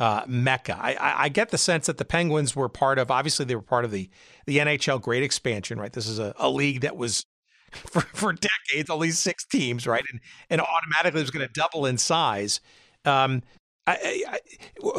[0.00, 0.76] uh, mecca.
[0.80, 3.10] I, I, get the sense that the Penguins were part of.
[3.10, 4.08] Obviously, they were part of the
[4.46, 5.92] the NHL Great Expansion, right?
[5.92, 7.26] This is a, a league that was
[7.70, 10.02] for, for decades only six teams, right?
[10.10, 12.62] And and automatically was going to double in size.
[13.04, 13.42] Um,
[13.86, 14.40] I, I,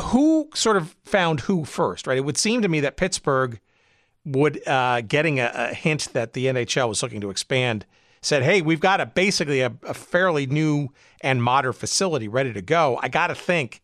[0.02, 2.18] who sort of found who first, right?
[2.18, 3.60] It would seem to me that Pittsburgh
[4.26, 7.88] would uh, getting a, a, hint that the NHL was looking to expand
[8.22, 10.90] said, "Hey, we've got a basically a, a fairly new
[11.22, 13.82] and modern facility ready to go." I got to think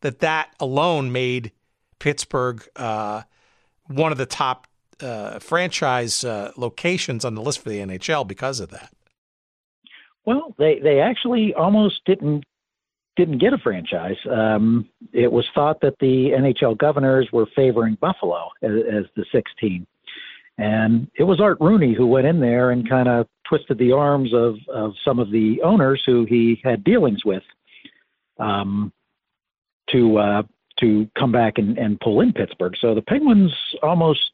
[0.00, 1.52] that that alone made
[1.98, 3.22] Pittsburgh uh,
[3.86, 4.66] one of the top
[5.00, 8.92] uh, franchise uh, locations on the list for the NHL because of that.
[10.24, 12.44] Well, they they actually almost didn't
[13.16, 14.16] didn't get a franchise.
[14.30, 19.56] Um, it was thought that the NHL governors were favoring Buffalo as, as the sixth
[19.58, 19.86] team.
[20.56, 24.32] And it was Art Rooney who went in there and kind of twisted the arms
[24.34, 27.42] of, of some of the owners who he had dealings with
[28.38, 28.92] um,
[29.92, 30.42] to uh,
[30.80, 32.74] to come back and, and pull in Pittsburgh.
[32.80, 34.30] So the Penguins almost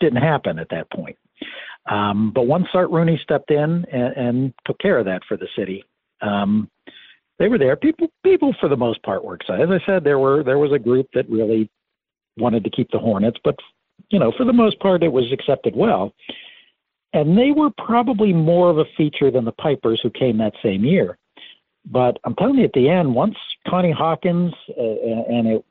[0.00, 1.16] didn't happen at that point.
[1.88, 5.46] Um, but once Art Rooney stepped in and, and took care of that for the
[5.56, 5.84] city,
[6.20, 6.68] um,
[7.38, 7.76] they were there.
[7.76, 9.70] People, people for the most part were excited.
[9.70, 11.70] As I said, there were there was a group that really
[12.38, 13.56] wanted to keep the Hornets, but
[14.10, 16.12] you know, for the most part, it was accepted well.
[17.12, 20.84] And they were probably more of a feature than the Pipers who came that same
[20.84, 21.16] year.
[21.86, 23.36] But I'm telling you, at the end, once
[23.68, 25.64] Connie Hawkins uh, and it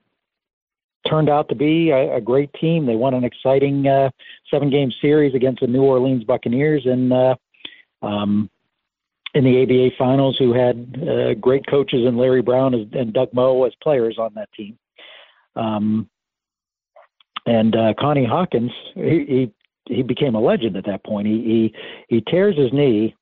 [1.07, 2.85] turned out to be a, a great team.
[2.85, 4.09] They won an exciting uh,
[4.49, 7.35] seven-game series against the New Orleans Buccaneers in uh,
[8.01, 8.49] um,
[9.33, 13.65] in the ABA finals, who had uh, great coaches and Larry Brown and Doug Moe
[13.65, 14.77] as players on that team.
[15.57, 16.09] Um,
[17.45, 19.51] and uh, Connie Hawkins, he,
[19.87, 21.27] he he became a legend at that point.
[21.27, 21.73] He
[22.07, 23.15] he he tears his knee,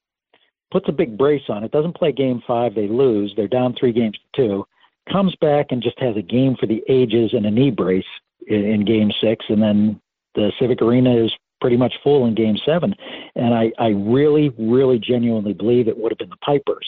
[0.74, 2.74] puts a big brace on it, doesn't play game five.
[2.74, 3.32] They lose.
[3.38, 4.66] They're down three games to two.
[5.12, 8.04] Comes back and just has a game for the ages and a knee brace
[8.48, 10.02] in, in game six, and then
[10.34, 12.96] the Civic Arena is pretty much full in game seven.
[13.36, 16.88] And I, I really, really genuinely believe it would have been the Pipers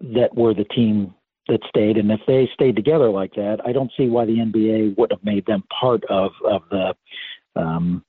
[0.00, 1.12] that were the team
[1.48, 1.96] that stayed.
[1.96, 5.24] And if they stayed together like that, I don't see why the NBA would have
[5.24, 6.94] made them part of of the
[7.56, 8.04] um,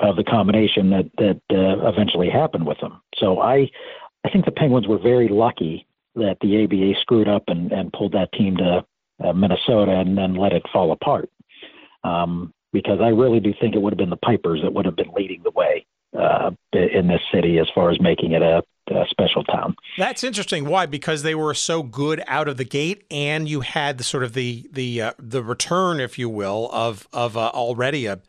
[0.00, 3.00] of the combination that that uh, eventually happened with them.
[3.16, 3.68] So I
[4.24, 8.12] I think the Penguins were very lucky that the ABA screwed up and, and pulled
[8.12, 8.84] that team to
[9.24, 11.30] uh, Minnesota and then let it fall apart.
[12.04, 14.96] Um, because I really do think it would have been the Pipers that would have
[14.96, 15.86] been leading the way
[16.18, 19.76] uh, in this city as far as making it a, a, special town.
[19.98, 20.64] That's interesting.
[20.66, 20.86] Why?
[20.86, 24.32] Because they were so good out of the gate, and you had the sort of
[24.32, 28.20] the the uh, the return, if you will, of of uh, already a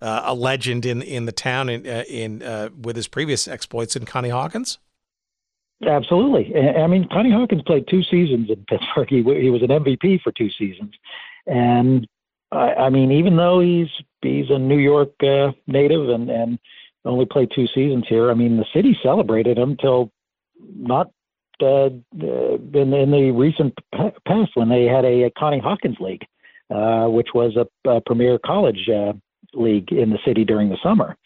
[0.00, 3.96] uh, a legend in in the town in uh, in uh, with his previous exploits
[3.96, 4.78] in Connie Hawkins.
[5.86, 6.54] Absolutely.
[6.54, 9.08] I mean, Connie Hawkins played two seasons in Pittsburgh.
[9.08, 10.94] He, he was an MVP for two seasons,
[11.46, 12.06] and
[12.52, 13.88] I, I mean, even though he's
[14.22, 16.58] he's a New York uh, native and and
[17.04, 20.10] only played two seasons here, I mean, the city celebrated him till
[20.76, 21.10] not
[21.62, 23.74] uh, in in the recent
[24.26, 26.26] past when they had a, a Connie Hawkins League,
[26.70, 29.12] uh, which was a, a premier college uh,
[29.54, 31.16] league in the city during the summer.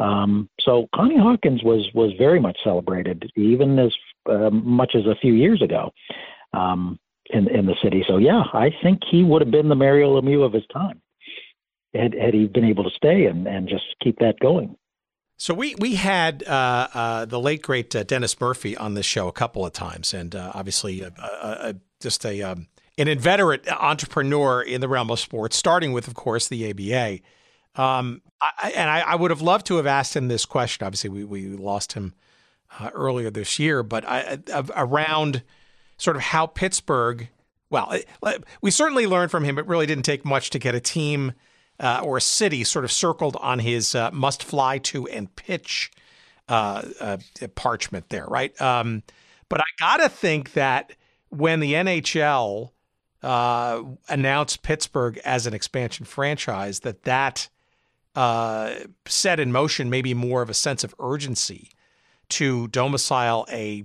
[0.00, 3.92] Um, so Connie Hawkins was was very much celebrated, even as
[4.30, 5.90] uh, much as a few years ago.
[6.52, 6.98] Um,
[7.30, 8.04] in in the city.
[8.08, 11.00] So yeah, I think he would have been the Mario Lemieux of his time
[11.94, 14.76] had had he been able to stay and and just keep that going.
[15.36, 19.28] So we we had uh, uh, the late great uh, Dennis Murphy on this show
[19.28, 21.04] a couple of times, and uh, obviously
[22.00, 22.66] just a um,
[22.98, 27.20] an inveterate entrepreneur in the realm of sports, starting with, of course, the ABA.
[27.74, 30.84] Um, I, and I, I, would have loved to have asked him this question.
[30.84, 32.14] Obviously, we we lost him
[32.78, 34.38] uh, earlier this year, but I,
[34.74, 35.42] around
[35.96, 37.28] sort of how Pittsburgh,
[37.70, 37.96] well,
[38.60, 39.58] we certainly learned from him.
[39.58, 41.32] It really didn't take much to get a team
[41.80, 45.90] uh, or a city sort of circled on his uh, must fly to and pitch
[46.48, 47.18] uh, uh
[47.54, 48.58] parchment there, right?
[48.60, 49.02] Um,
[49.48, 50.94] but I got to think that
[51.30, 52.70] when the NHL
[53.22, 57.48] uh, announced Pittsburgh as an expansion franchise, that that
[58.14, 58.74] uh,
[59.06, 61.70] set in motion maybe more of a sense of urgency
[62.30, 63.84] to domicile a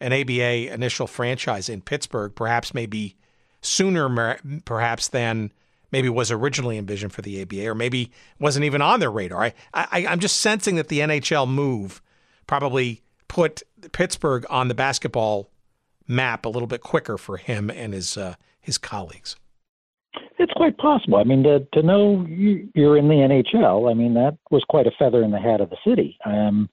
[0.00, 3.16] an ABA initial franchise in Pittsburgh, perhaps maybe
[3.62, 5.52] sooner, perhaps than
[5.90, 9.42] maybe was originally envisioned for the ABA, or maybe wasn't even on their radar.
[9.42, 12.00] I, I, I'm just sensing that the NHL move
[12.46, 13.62] probably put
[13.92, 15.50] Pittsburgh on the basketball
[16.06, 19.36] map a little bit quicker for him and his uh, his colleagues.
[20.38, 21.18] It's quite possible.
[21.18, 24.92] I mean, to, to know you're in the NHL, I mean, that was quite a
[24.98, 26.16] feather in the hat of the city.
[26.24, 26.68] Um,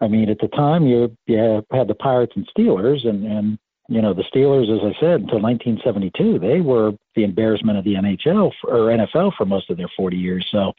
[0.00, 3.58] I mean, at the time, you you had the Pirates and Steelers, and and
[3.88, 7.94] you know the Steelers, as I said, until 1972, they were the embarrassment of the
[7.94, 10.48] NHL for, or NFL for most of their 40 years.
[10.50, 10.72] So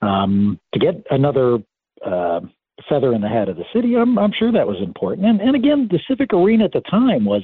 [0.00, 1.58] um, to get another
[2.06, 2.40] uh,
[2.88, 5.26] feather in the hat of the city, I'm, I'm sure that was important.
[5.26, 7.42] And and again, the Civic Arena at the time was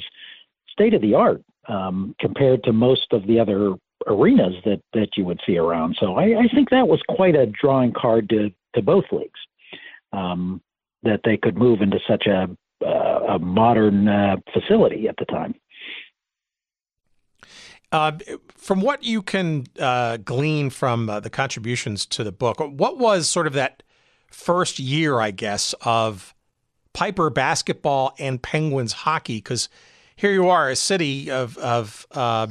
[0.71, 3.75] state of the art um, compared to most of the other
[4.07, 5.97] arenas that that you would see around.
[5.99, 9.41] So I, I think that was quite a drawing card to to both leagues.
[10.13, 10.61] Um,
[11.03, 12.49] that they could move into such a,
[12.85, 15.55] uh, a modern uh, facility at the time.
[17.93, 18.13] Uh,
[18.49, 23.29] from what you can uh, glean from uh, the contributions to the book, what was
[23.29, 23.83] sort of that
[24.31, 26.35] first year, I guess, of
[26.93, 29.39] Piper basketball and Penguins hockey?
[29.39, 29.69] Because
[30.15, 32.49] here you are, a city of, of uh,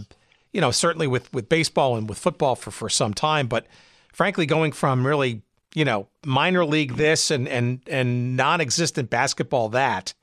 [0.52, 3.68] you know, certainly with, with baseball and with football for, for some time, but
[4.14, 5.42] frankly, going from really
[5.76, 10.16] you know, minor league this and and and non-existent basketball that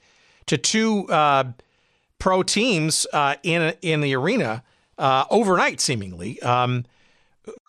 [0.47, 1.45] to two uh,
[2.19, 4.65] pro teams uh, in in the arena
[4.99, 6.43] uh, overnight, seemingly.
[6.43, 6.85] Um,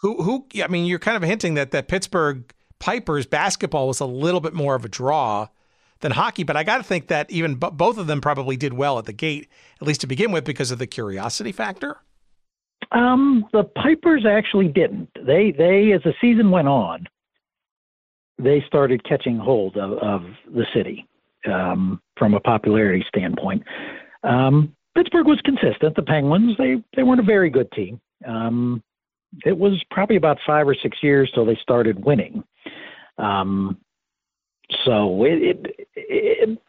[0.02, 0.48] Who who?
[0.64, 4.56] I mean, you're kind of hinting that that Pittsburgh Pipers basketball was a little bit
[4.56, 5.48] more of a draw
[6.00, 8.74] than hockey, but I got to think that even b- both of them probably did
[8.74, 9.50] well at the gate,
[9.80, 11.98] at least to begin with, because of the curiosity factor.
[12.92, 15.10] Um, the Pipers actually didn't.
[15.26, 17.08] They they as the season went on,
[18.38, 20.24] they started catching hold of, of
[20.54, 21.08] the city
[21.52, 23.64] um, from a popularity standpoint.
[24.24, 25.96] Um, Pittsburgh was consistent.
[25.96, 28.00] The Penguins they they weren't a very good team.
[28.26, 28.82] Um,
[29.46, 32.44] it was probably about five or six years till they started winning.
[33.18, 33.78] Um,
[34.86, 36.60] so it, it, it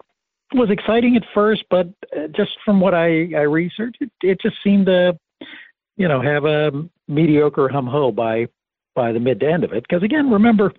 [0.55, 4.57] was exciting at first, but uh, just from what I, I researched, it, it just
[4.63, 5.19] seemed to,
[5.99, 6.71] you know, have a
[7.09, 8.47] mediocre hum ho by
[8.95, 9.85] by the mid to end of it.
[9.87, 10.73] Because again, remember,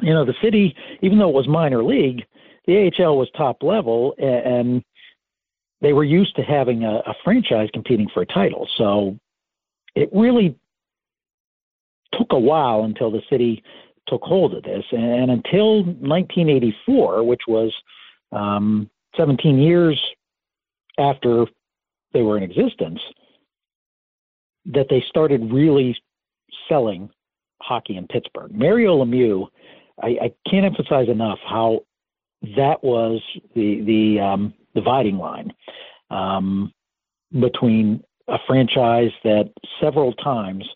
[0.00, 2.24] you know, the city, even though it was minor league,
[2.66, 4.82] the AHL was top level, and
[5.80, 8.66] they were used to having a, a franchise competing for a title.
[8.78, 9.18] So
[9.94, 10.56] it really
[12.12, 13.62] took a while until the city
[14.06, 17.72] took hold of this, and until 1984, which was
[18.32, 20.00] um, 17 years
[20.98, 21.46] after
[22.12, 23.00] they were in existence,
[24.66, 25.96] that they started really
[26.68, 27.10] selling
[27.60, 28.52] hockey in Pittsburgh.
[28.52, 29.48] Mario Lemieux,
[30.02, 31.80] I, I can't emphasize enough how
[32.56, 33.22] that was
[33.54, 35.52] the the um, dividing line
[36.10, 36.72] um,
[37.40, 39.50] between a franchise that
[39.80, 40.68] several times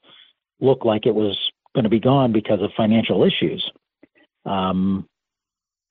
[0.61, 1.39] looked like it was
[1.75, 3.71] going to be gone because of financial issues.
[4.45, 5.07] Um,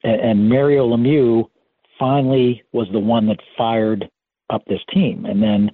[0.04, 1.46] and, and Mario Lemieux
[1.98, 4.10] finally was the one that fired
[4.50, 5.72] up this team, and then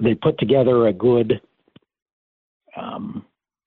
[0.00, 1.40] they put together a good,
[2.76, 3.24] um,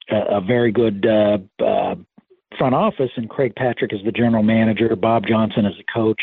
[0.10, 1.96] a, a, very good uh, uh,
[2.58, 6.22] front office, and Craig Patrick is the general manager, Bob Johnson is the coach,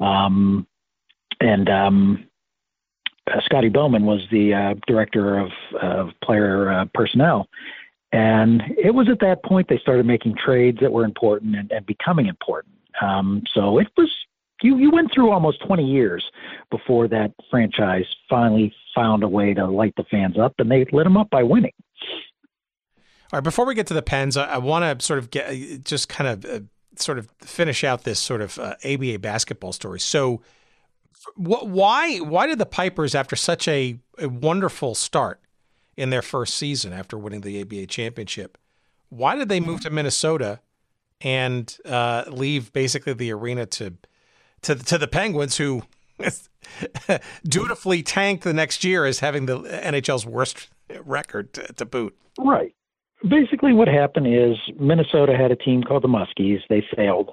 [0.00, 0.66] um,
[1.40, 2.28] and um,
[3.28, 7.48] uh, Scotty Bowman was the uh, director of, of player uh, personnel.
[8.12, 11.84] And it was at that point they started making trades that were important and, and
[11.84, 12.74] becoming important.
[13.02, 14.10] Um, so it was
[14.62, 16.24] you you went through almost 20 years
[16.70, 21.04] before that franchise finally found a way to light the fans up, and they lit
[21.04, 21.72] them up by winning.
[23.30, 25.84] All right, before we get to the Pens, I, I want to sort of get
[25.84, 26.64] just kind of uh,
[26.96, 30.00] sort of finish out this sort of uh, ABA basketball story.
[30.00, 30.42] So,
[31.34, 35.40] wh- why why did the Pipers, after such a, a wonderful start,
[35.98, 38.56] in their first season after winning the ABA championship.
[39.08, 40.60] Why did they move to Minnesota
[41.20, 43.94] and uh, leave basically the arena to
[44.62, 45.82] to to the Penguins, who
[47.44, 50.68] dutifully tanked the next year as having the NHL's worst
[51.04, 52.16] record to, to boot?
[52.38, 52.74] Right.
[53.28, 56.60] Basically, what happened is Minnesota had a team called the Muskies.
[56.68, 57.30] They failed.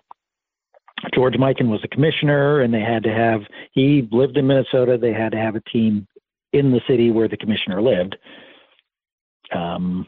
[1.14, 3.42] George Mikan was the commissioner, and they had to have.
[3.74, 4.98] He lived in Minnesota.
[5.00, 6.08] They had to have a team
[6.54, 8.16] in the city where the commissioner lived.
[9.54, 10.08] Um,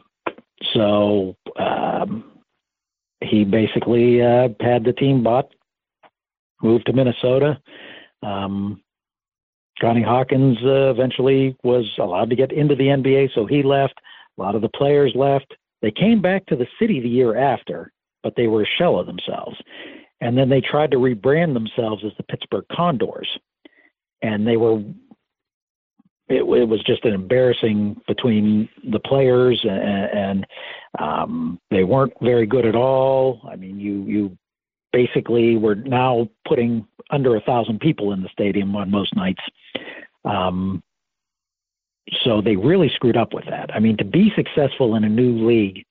[0.74, 2.24] so um,
[3.22, 5.52] he basically uh, had the team bought,
[6.62, 7.60] moved to Minnesota.
[8.22, 8.82] Um,
[9.80, 13.94] Connie Hawkins uh, eventually was allowed to get into the NBA, so he left.
[14.36, 15.54] A lot of the players left.
[15.82, 17.92] They came back to the city the year after,
[18.22, 19.56] but they were a shell of themselves.
[20.20, 23.28] And then they tried to rebrand themselves as the Pittsburgh Condors.
[24.22, 24.82] And they were
[26.28, 30.46] it, it was just an embarrassing between the players and, and
[30.98, 33.40] um, they weren't very good at all.
[33.50, 34.38] I mean, you you
[34.92, 39.42] basically we're now putting under a thousand people in the stadium on most nights.
[40.24, 40.82] Um,
[42.24, 43.74] so they really screwed up with that.
[43.74, 45.84] I mean, to be successful in a new league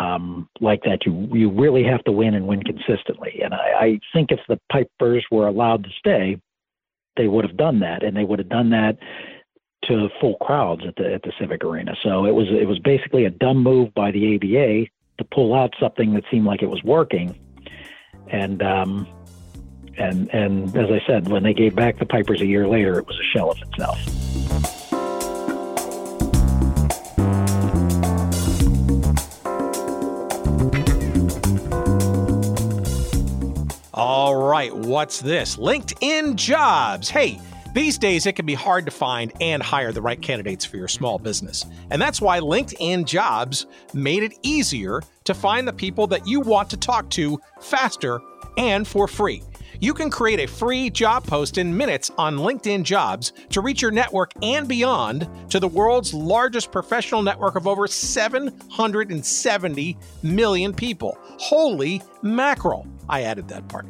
[0.00, 3.40] um, like that, you you really have to win and win consistently.
[3.42, 6.40] And I, I think if the Pipers were allowed to stay,
[7.16, 8.98] they would have done that, and they would have done that
[9.84, 11.94] to full crowds at the at the Civic Arena.
[12.02, 15.74] So it was it was basically a dumb move by the ABA to pull out
[15.78, 17.38] something that seemed like it was working,
[18.28, 19.06] and um,
[19.96, 23.06] and and as I said, when they gave back the Pipers a year later, it
[23.06, 23.98] was a shell of itself.
[33.96, 35.56] All right, what's this?
[35.56, 37.08] LinkedIn Jobs.
[37.08, 37.40] Hey.
[37.74, 40.86] These days, it can be hard to find and hire the right candidates for your
[40.86, 41.66] small business.
[41.90, 46.70] And that's why LinkedIn Jobs made it easier to find the people that you want
[46.70, 48.20] to talk to faster
[48.56, 49.42] and for free.
[49.80, 53.90] You can create a free job post in minutes on LinkedIn Jobs to reach your
[53.90, 61.18] network and beyond to the world's largest professional network of over 770 million people.
[61.40, 62.86] Holy mackerel!
[63.08, 63.86] I added that part.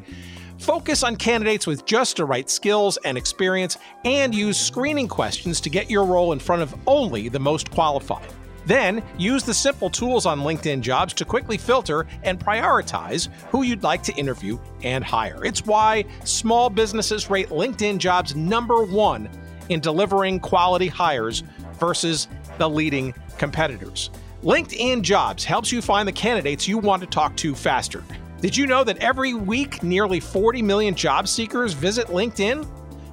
[0.64, 5.68] Focus on candidates with just the right skills and experience, and use screening questions to
[5.68, 8.26] get your role in front of only the most qualified.
[8.64, 13.82] Then use the simple tools on LinkedIn Jobs to quickly filter and prioritize who you'd
[13.82, 15.44] like to interview and hire.
[15.44, 19.28] It's why small businesses rate LinkedIn Jobs number one
[19.68, 21.42] in delivering quality hires
[21.78, 24.08] versus the leading competitors.
[24.42, 28.02] LinkedIn Jobs helps you find the candidates you want to talk to faster.
[28.44, 32.68] Did you know that every week nearly 40 million job seekers visit LinkedIn?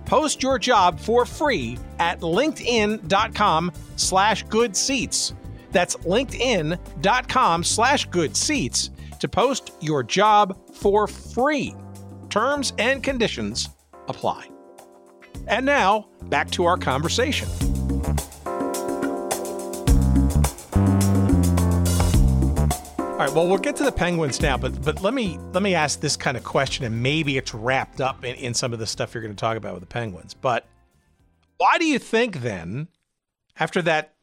[0.05, 5.33] Post your job for free at linkedin.com slash good seats.
[5.71, 8.89] That's linkedin.com slash good seats
[9.21, 11.75] to post your job for free.
[12.29, 13.69] Terms and conditions
[14.09, 14.49] apply.
[15.47, 17.47] And now, back to our conversation.
[23.21, 25.75] All right, well, we'll get to the Penguins now, but but let me let me
[25.75, 28.87] ask this kind of question, and maybe it's wrapped up in, in some of the
[28.87, 30.33] stuff you're going to talk about with the Penguins.
[30.33, 30.65] But
[31.57, 32.87] why do you think then,
[33.59, 34.15] after that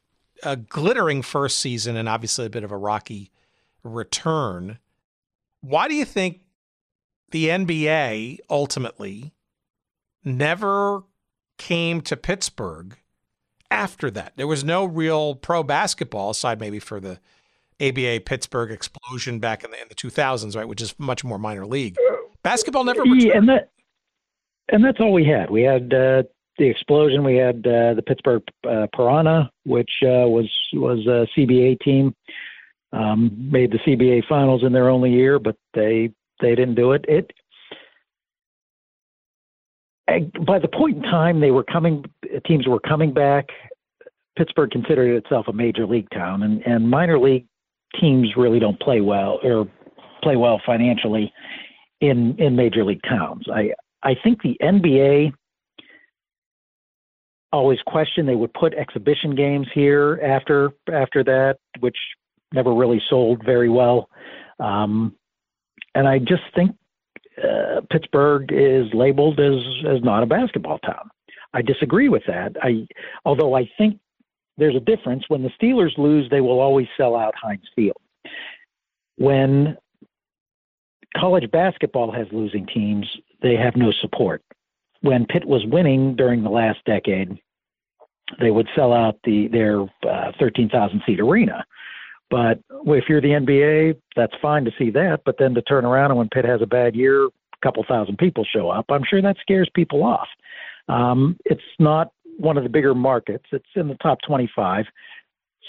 [0.43, 3.31] uh, glittering first season and obviously a bit of a rocky
[3.85, 4.79] return,
[5.61, 6.41] why do you think
[7.31, 9.31] the NBA ultimately
[10.25, 11.03] never
[11.57, 12.97] came to Pittsburgh
[13.71, 14.33] after that?
[14.35, 17.21] There was no real pro basketball aside maybe for the
[17.81, 21.65] ABA Pittsburgh Xplosion back in the, in the 2000s, right, which is much more minor
[21.65, 21.95] league.
[22.43, 23.21] Basketball never returned.
[23.21, 23.69] Yeah, and that
[24.71, 25.49] and that's all we had.
[25.49, 26.23] We had uh,
[26.57, 27.25] the Xplosion.
[27.25, 32.13] We had uh, the Pittsburgh uh, Piranha, which uh, was was a CBA team.
[32.91, 36.11] Um, made the CBA finals in their only year, but they
[36.41, 37.05] they didn't do it.
[37.07, 37.31] It
[40.45, 42.05] by the point in time they were coming,
[42.45, 43.49] teams were coming back.
[44.37, 47.45] Pittsburgh considered itself a major league town, and, and minor league
[47.99, 49.67] teams really don't play well or
[50.21, 51.33] play well financially
[52.01, 53.45] in in major league towns.
[53.51, 53.71] I
[54.03, 55.33] I think the NBA
[57.51, 61.97] always questioned they would put exhibition games here after after that, which
[62.53, 64.09] never really sold very well.
[64.59, 65.15] Um,
[65.95, 66.75] and I just think
[67.41, 71.09] uh, Pittsburgh is labeled as as not a basketball town.
[71.53, 72.55] I disagree with that.
[72.61, 72.87] I
[73.25, 73.99] although I think
[74.59, 75.23] there's a difference.
[75.27, 77.97] When the Steelers lose, they will always sell out Heinz Field.
[79.17, 79.77] When
[81.17, 83.07] college basketball has losing teams,
[83.41, 84.43] they have no support.
[85.01, 87.37] When Pitt was winning during the last decade,
[88.39, 91.65] they would sell out the their uh, 13,000 seat arena.
[92.29, 95.21] But if you're the NBA, that's fine to see that.
[95.25, 97.31] But then to turn around and when Pitt has a bad year, a
[97.63, 100.27] couple thousand people show up, I'm sure that scares people off.
[100.87, 103.45] Um, it's not one of the bigger markets.
[103.51, 104.85] It's in the top 25.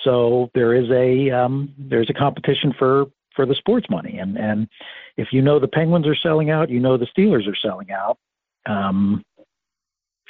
[0.04, 3.06] So there is a um, there's a competition for
[3.36, 4.68] for the sports money, and and
[5.16, 8.18] if you know the Penguins are selling out, you know the Steelers are selling out.
[8.66, 9.22] Um,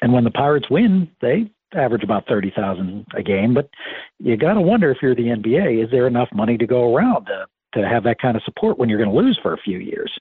[0.03, 3.55] and when the Pirates win, they average about thirty thousand a game.
[3.55, 3.69] But
[4.19, 7.27] you got to wonder if you're the NBA, is there enough money to go around
[7.27, 9.79] to to have that kind of support when you're going to lose for a few
[9.79, 10.13] years?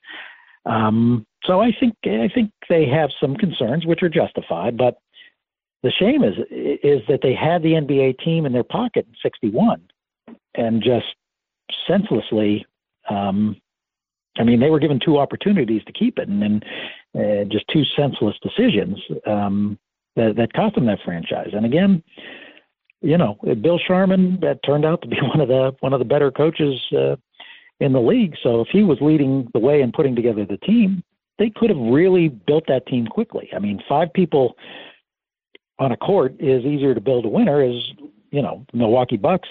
[0.66, 4.98] Um, so I think I think they have some concerns, which are justified, but
[5.84, 9.82] the shame is is that they had the NBA team in their pocket in '61
[10.56, 11.08] and just
[11.88, 12.66] senselessly.
[13.10, 13.56] Um,
[14.38, 16.62] I mean, they were given two opportunities to keep it, and then
[17.16, 19.78] uh, just two senseless decisions um,
[20.16, 21.50] that, that cost them that franchise.
[21.54, 22.04] And again,
[23.02, 26.06] you know, Bill Sharman that turned out to be one of the one of the
[26.06, 27.16] better coaches uh,
[27.80, 28.36] in the league.
[28.44, 31.04] So if he was leading the way and putting together the team,
[31.38, 33.50] they could have really built that team quickly.
[33.56, 34.56] I mean, five people
[35.80, 37.76] on a court is easier to build a winner as
[38.32, 39.50] you know Milwaukee Bucks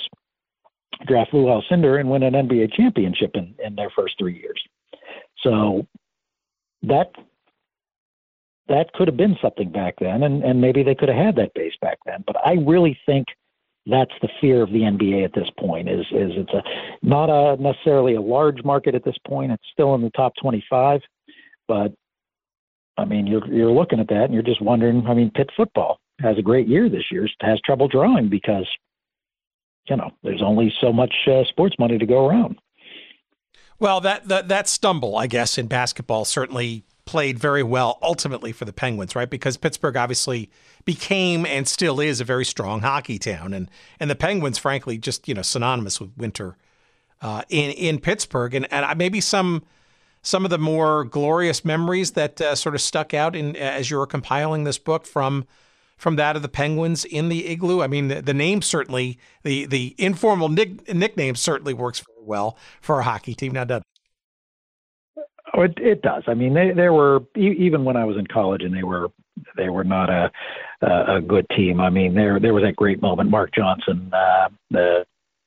[1.07, 4.61] draft Lou Alcindor and win an NBA championship in, in their first three years.
[5.43, 5.87] So
[6.83, 7.11] that
[8.68, 11.55] that could have been something back then, and, and maybe they could have had that
[11.55, 12.22] base back then.
[12.26, 13.29] But I really think
[13.87, 15.89] that's the fear of the NBA at this point.
[15.89, 16.62] Is is it's a
[17.03, 19.53] not a necessarily a large market at this point.
[19.53, 21.01] It's still in the top 25,
[21.66, 21.93] but
[22.99, 25.07] I mean you're you're looking at that and you're just wondering.
[25.07, 28.66] I mean, Pitt football has a great year this year has trouble drawing because
[29.89, 32.59] you know there's only so much uh, sports money to go around.
[33.81, 38.64] Well, that, that that stumble, I guess, in basketball certainly played very well ultimately for
[38.64, 39.31] the Penguins, right?
[39.31, 40.51] Because Pittsburgh obviously
[40.85, 45.29] became and still is a very strong hockey town, and and the Penguins, frankly, just
[45.29, 46.57] you know synonymous with winter
[47.23, 49.62] uh, in in Pittsburgh, and and maybe some
[50.23, 53.97] some of the more glorious memories that uh, sort of stuck out in as you
[53.97, 55.47] were compiling this book from
[55.99, 57.82] from that of the Penguins in the igloo?
[57.82, 62.57] I mean, the, the name certainly, the the informal nick, nickname certainly works very well
[62.80, 63.53] for a hockey team.
[63.53, 63.82] Now, does
[65.55, 66.24] Oh, it, it does.
[66.26, 69.09] I mean, they, there were even when I was in college, and they were
[69.57, 70.30] they were not a
[70.82, 71.80] a, a good team.
[71.80, 73.30] I mean, there there was that great moment.
[73.30, 75.07] Mark Johnson, uh, the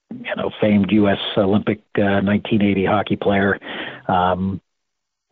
[0.09, 1.19] you know, famed U.S.
[1.37, 3.57] Olympic uh, 1980 hockey player.
[4.07, 4.59] Um,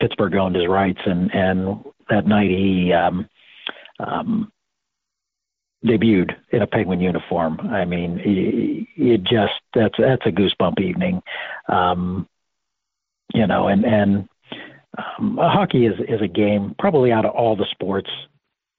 [0.00, 3.28] Pittsburgh owned his rights, and and that night he um,
[3.98, 4.52] um,
[5.84, 7.60] debuted in a Penguin uniform.
[7.60, 11.22] I mean, it just that's that's a goosebump evening,
[11.68, 12.28] um,
[13.32, 13.68] you know.
[13.68, 14.28] And and
[14.98, 18.10] um, hockey is is a game probably out of all the sports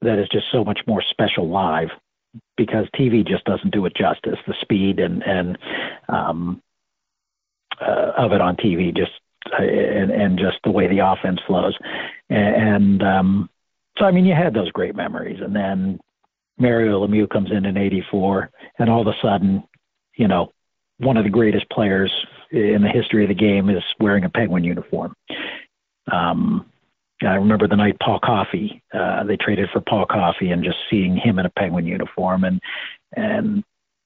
[0.02, 1.90] that is just so much more special live
[2.58, 4.38] because TV just doesn't do it justice.
[4.48, 5.58] The speed and and
[6.08, 6.62] um,
[7.80, 9.12] uh, of it on TV just
[9.52, 11.76] uh, and and just the way the offense flows,
[12.30, 13.50] and, and um,
[13.98, 16.00] so I mean you had those great memories, and then
[16.62, 19.64] Mario Lemieux comes in in '84, and all of a sudden,
[20.16, 20.52] you know,
[21.00, 22.12] one of the greatest players
[22.52, 25.14] in the history of the game is wearing a Penguin uniform.
[26.12, 26.66] Um,
[27.24, 31.16] I remember the night Paul Coffey, uh, they traded for Paul Coffey, and just seeing
[31.16, 32.60] him in a Penguin uniform, and
[33.16, 33.64] and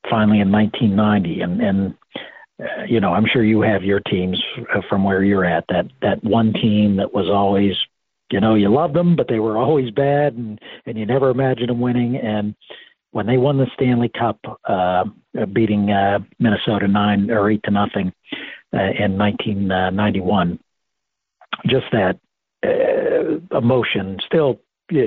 [0.10, 1.96] finally in 1990, and and
[2.62, 4.42] uh, you know, I'm sure you have your teams
[4.90, 5.66] from where you're at.
[5.70, 7.76] That that one team that was always
[8.32, 11.70] you know, you loved them, but they were always bad, and and you never imagined
[11.70, 12.18] them winning.
[12.18, 12.56] And
[13.12, 15.06] when they won the Stanley Cup, uh,
[15.54, 18.12] beating uh, Minnesota nine or eight to nothing
[18.74, 20.60] uh, in 1991,
[21.68, 22.20] just that
[22.66, 24.18] uh, emotion.
[24.26, 24.60] Still,
[24.90, 25.04] you,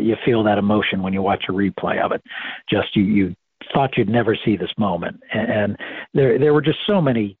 [0.00, 2.22] you feel that emotion when you watch a replay of it.
[2.68, 3.34] Just you you
[3.72, 5.76] thought you'd never see this moment, and, and
[6.14, 7.36] there there were just so many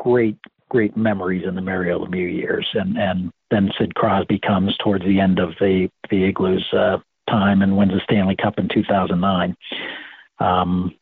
[0.00, 0.36] great
[0.68, 5.20] great memories in the Mario Lemieux years, and and then Sid Crosby comes towards the
[5.20, 6.98] end of the the Igloos uh,
[7.28, 9.56] time and wins the Stanley Cup in 2009.
[10.40, 10.94] Um,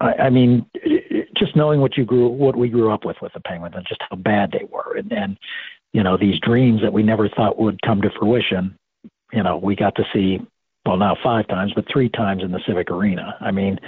[0.00, 0.66] I, I mean,
[1.36, 4.02] just knowing what you grew, what we grew up with with the Penguins, and just
[4.10, 5.38] how bad they were, and and
[5.92, 8.76] you know these dreams that we never thought would come to fruition.
[9.32, 10.40] You know, we got to see
[10.84, 13.36] well now five times, but three times in the Civic Arena.
[13.40, 13.78] I mean,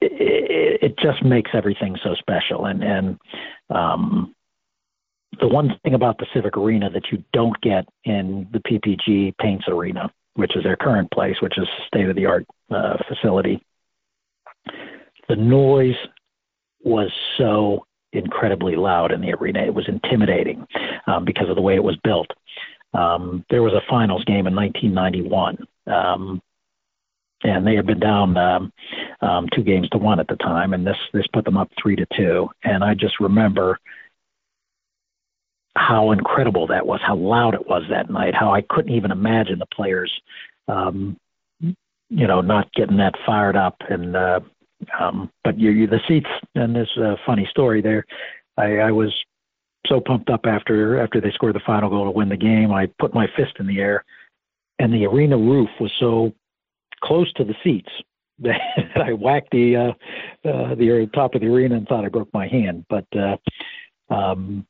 [0.00, 2.66] it, it just makes everything so special.
[2.66, 3.18] And and
[3.70, 4.34] um,
[5.40, 9.64] the one thing about the Civic Arena that you don't get in the PPG Paints
[9.68, 13.62] Arena, which is their current place, which is state of the art uh, facility,
[15.28, 15.96] the noise
[16.82, 19.62] was so incredibly loud in the arena.
[19.64, 20.66] It was intimidating
[21.06, 22.28] um, because of the way it was built.
[22.94, 25.58] Um, there was a finals game in 1991.
[25.86, 26.40] Um,
[27.44, 28.72] and they had been down um,
[29.20, 31.94] um, two games to one at the time, and this this put them up three
[31.94, 32.48] to two.
[32.64, 33.78] And I just remember
[35.78, 39.58] how incredible that was, how loud it was that night, how I couldn't even imagine
[39.58, 40.12] the players,
[40.66, 41.16] um,
[41.60, 43.76] you know, not getting that fired up.
[43.88, 44.40] And uh,
[44.98, 48.04] um, but you, you the seats, and this uh, funny story there.
[48.56, 49.12] I, I was
[49.86, 52.72] so pumped up after after they scored the final goal to win the game.
[52.72, 54.04] I put my fist in the air,
[54.78, 56.32] and the arena roof was so
[57.02, 57.90] close to the seats.
[58.40, 58.60] That
[58.94, 62.46] I whacked the uh, uh, the top of the arena and thought I broke my
[62.46, 63.36] hand, but uh,
[64.14, 64.64] um,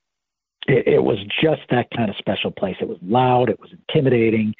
[0.68, 2.76] it, it was just that kind of special place.
[2.80, 4.54] It was loud, it was intimidating.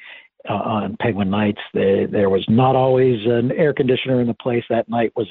[0.49, 4.63] Uh, on Penguin nights, the, there was not always an air conditioner in the place.
[4.69, 5.27] That night was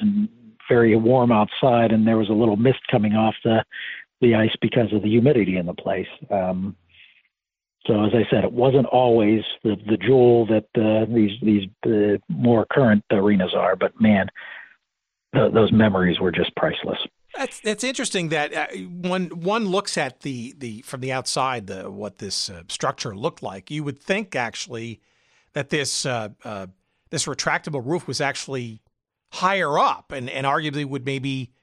[0.69, 3.65] very warm outside, and there was a little mist coming off the
[4.21, 6.07] the ice because of the humidity in the place.
[6.29, 6.75] Um,
[7.87, 12.19] so as I said, it wasn't always the the jewel that uh, these these uh,
[12.27, 14.29] more current arenas are, but man,
[15.33, 16.99] the, those memories were just priceless.
[17.39, 18.29] That's that's interesting.
[18.29, 18.67] That uh,
[19.01, 23.41] when one looks at the the from the outside, the what this uh, structure looked
[23.41, 24.99] like, you would think actually
[25.53, 26.67] that this uh, uh,
[27.11, 28.81] this retractable roof was actually
[29.31, 31.53] higher up, and and arguably would maybe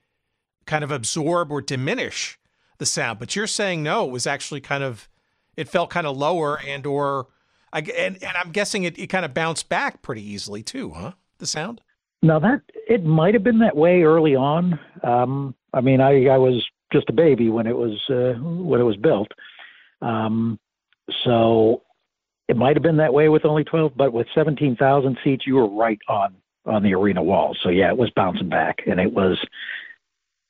[0.64, 2.38] kind of absorb or diminish
[2.78, 3.18] the sound.
[3.18, 5.10] But you're saying no, it was actually kind of
[5.58, 7.26] it felt kind of lower and or
[7.70, 11.12] and and I'm guessing it, it kind of bounced back pretty easily too, huh?
[11.36, 11.82] The sound.
[12.22, 14.80] Now that it might have been that way early on.
[15.02, 18.84] Um, I mean, I I was just a baby when it was uh, when it
[18.84, 19.28] was built,
[20.02, 20.58] um,
[21.24, 21.82] so
[22.48, 25.68] it might have been that way with only 12, but with 17,000 seats, you were
[25.68, 27.56] right on on the arena wall.
[27.62, 29.38] So yeah, it was bouncing back, and it was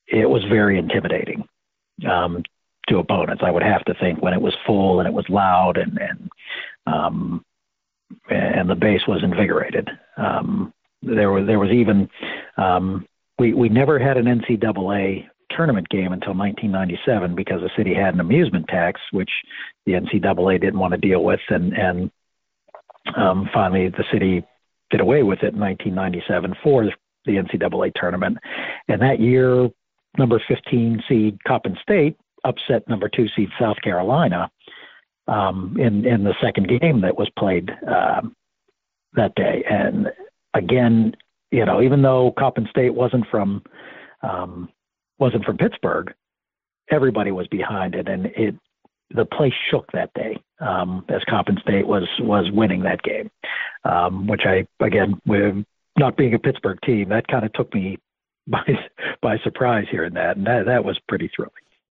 [0.07, 1.47] it was very intimidating.
[2.09, 2.43] Um,
[2.89, 3.43] to opponents.
[3.45, 6.31] I would have to think when it was full and it was loud and and
[6.87, 7.45] um,
[8.31, 9.89] and the base was invigorated.
[10.17, 10.73] Um,
[11.03, 12.09] there was there was even
[12.57, 13.07] um,
[13.39, 18.21] we we never had an NCAA tournament game until 1997 because the city had an
[18.21, 19.31] amusement tax, which
[19.85, 22.11] the NCAA didn't want to deal with, and and
[23.17, 24.45] um, finally the city
[24.91, 26.85] did away with it in 1997 for
[27.25, 28.39] the NCAA tournament.
[28.89, 29.69] And that year,
[30.17, 32.17] number 15 seed Coppin State
[32.47, 34.51] upset number two seed South Carolina
[35.29, 38.35] um, in in the second game that was played um,
[39.15, 39.65] that day.
[39.69, 40.09] And
[40.55, 41.15] again,
[41.57, 43.63] you know, even though Coppin State wasn't from
[44.23, 44.69] um,
[45.19, 46.13] wasn't from Pittsburgh,
[46.91, 48.55] everybody was behind it, and it
[49.15, 53.31] the place shook that day um, as Coppin State was was winning that game,
[53.87, 55.65] um, which I again with
[55.99, 57.97] not being a Pittsburgh team, that kind of took me
[58.47, 58.61] by
[59.23, 61.53] by surprise hearing that, and that that was pretty thrilling.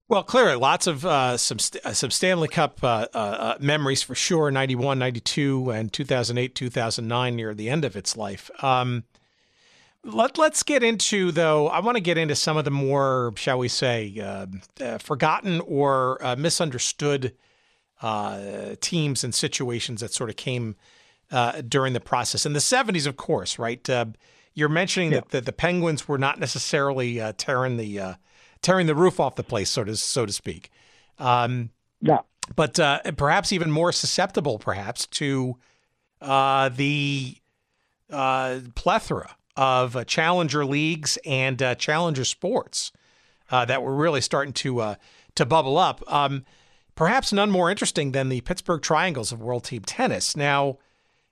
[0.10, 4.14] Well, clearly, lots of uh, some uh, some Stanley Cup uh, uh, uh memories for
[4.14, 4.52] sure.
[4.52, 8.52] 91, 92, and 2008, 2009 near the end of its life.
[8.62, 9.06] Um,
[10.04, 13.58] let, us get into, though, I want to get into some of the more, shall
[13.58, 17.34] we say, uh, forgotten or misunderstood
[18.82, 20.76] teams and situations that sort of came
[21.68, 22.46] during the process.
[22.46, 23.88] In the 70s, of course, right?
[24.56, 25.20] you're mentioning yeah.
[25.20, 28.18] that the, the, Penguins were not necessarily tearing the
[28.62, 30.70] tearing the roof off the place, so to so to speak.
[31.20, 31.70] Um,
[32.02, 32.20] yeah.
[32.56, 35.58] But uh, perhaps even more susceptible, perhaps, to
[36.22, 37.38] uh, the
[38.10, 42.92] uh, plethora of uh, challenger leagues and uh, challenger sports
[43.52, 44.96] uh, that were really starting to
[45.36, 46.04] to bubble up.
[46.12, 46.46] Um,
[46.96, 50.36] perhaps none more interesting than the Pittsburgh Triangles of World Team Tennis.
[50.36, 50.78] Now,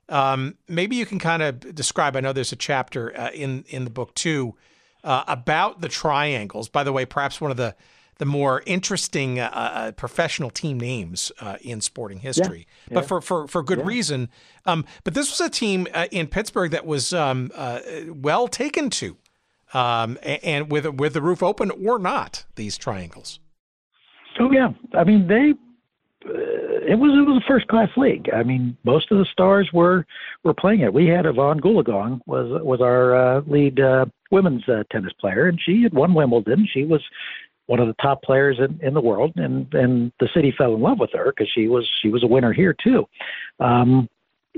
[0.08, 2.16] um, maybe you can kind of describe.
[2.16, 4.56] I know there's a chapter in in the book too
[5.04, 6.68] uh, about the Triangles.
[6.68, 7.74] By the way, perhaps one of the
[8.22, 12.94] the more interesting uh, uh professional team names uh, in sporting history, yeah, yeah.
[12.94, 13.84] but for for for good yeah.
[13.84, 14.28] reason.
[14.64, 18.90] Um, but this was a team uh, in Pittsburgh that was um, uh, well taken
[18.90, 19.16] to,
[19.74, 23.40] um, and with with the roof open or not, these Triangles.
[24.38, 25.54] Oh yeah, I mean they
[26.24, 28.30] it was it was a first class league.
[28.32, 30.06] I mean, most of the stars were
[30.44, 30.92] were playing it.
[30.92, 35.60] We had Evonne Goolagong was was our uh, lead uh, women's uh, tennis player, and
[35.60, 36.68] she had won Wimbledon.
[36.72, 37.02] She was
[37.72, 40.82] one of the top players in, in the world, and and the city fell in
[40.82, 43.08] love with her because she was she was a winner here too.
[43.60, 44.10] Um,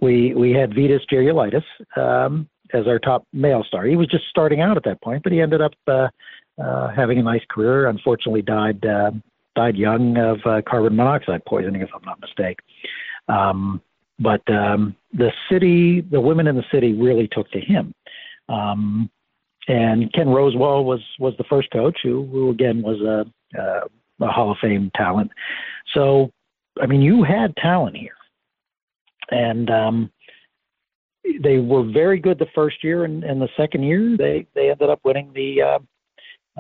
[0.02, 1.62] we we had Vitas Gerulaitis
[1.96, 3.84] um, as our top male star.
[3.84, 6.08] He was just starting out at that point, but he ended up uh,
[6.60, 7.86] uh, having a nice career.
[7.86, 9.12] Unfortunately, died uh,
[9.54, 12.64] died young of uh, carbon monoxide poisoning, if I'm not mistaken.
[13.28, 13.80] Um,
[14.18, 17.94] but um, the city, the women in the city really took to him.
[18.48, 19.08] Um,
[19.68, 24.28] and Ken Rosewall was was the first coach, who, who again was a, a, a
[24.28, 25.30] Hall of Fame talent.
[25.94, 26.30] So,
[26.80, 28.16] I mean, you had talent here,
[29.30, 30.10] and um,
[31.42, 34.90] they were very good the first year, and, and the second year they they ended
[34.90, 35.78] up winning the uh,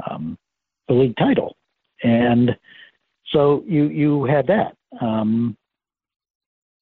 [0.08, 0.38] um,
[0.88, 1.56] the league title.
[2.02, 2.56] And
[3.30, 4.76] so you you had that.
[5.00, 5.56] Um,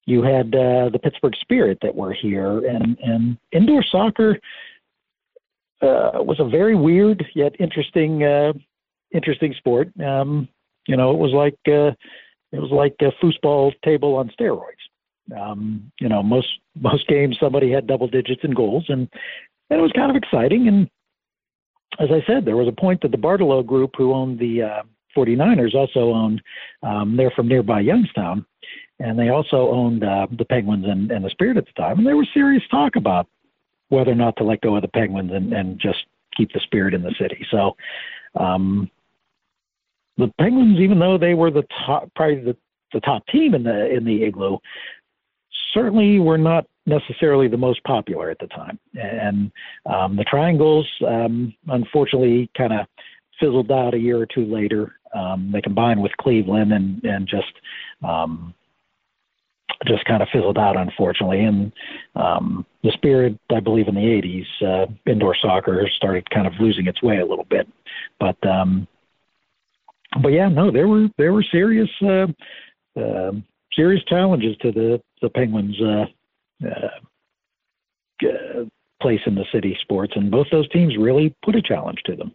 [0.04, 4.38] you had uh, the Pittsburgh Spirit that were here, and and indoor soccer
[5.82, 8.52] uh, was a very weird yet interesting uh,
[9.12, 9.88] interesting sport.
[10.00, 10.48] Um,
[10.86, 11.92] you know, it was like uh,
[12.52, 14.82] it was like a foosball table on steroids.
[15.36, 19.08] Um, you know, most most games somebody had double digits in goals, and,
[19.70, 20.68] and it was kind of exciting.
[20.68, 20.90] And
[21.98, 24.82] as I said, there was a point that the DeBartolo Group, who owned the uh,
[25.16, 26.42] 49ers also owned,
[26.82, 28.44] um, they're from nearby Youngstown,
[28.98, 31.98] and they also owned uh, the Penguins and, and the Spirit at the time.
[31.98, 33.28] And there was serious talk about
[33.92, 36.94] whether or not to let go of the Penguins and, and just keep the Spirit
[36.94, 37.46] in the city.
[37.50, 37.76] So
[38.34, 38.90] um,
[40.16, 42.56] the Penguins, even though they were the top, probably the,
[42.94, 44.56] the top team in the in the igloo,
[45.74, 48.78] certainly were not necessarily the most popular at the time.
[48.94, 49.52] And
[49.86, 52.86] um, the Triangles, um, unfortunately, kind of
[53.38, 54.96] fizzled out a year or two later.
[55.14, 57.52] Um, they combined with Cleveland and and just
[58.02, 58.54] um,
[59.86, 61.40] just kind of fizzled out, unfortunately.
[61.40, 61.72] And
[62.14, 66.86] um, the spirit, I believe, in the '80s, uh, indoor soccer started kind of losing
[66.86, 67.68] its way a little bit.
[68.20, 68.86] But um,
[70.22, 72.26] but yeah, no, there were there were serious uh,
[73.00, 73.32] uh,
[73.74, 75.80] serious challenges to the the Penguins.
[75.80, 76.06] Uh,
[76.66, 76.88] uh,
[79.00, 82.32] place in the city sports, and both those teams really put a challenge to them.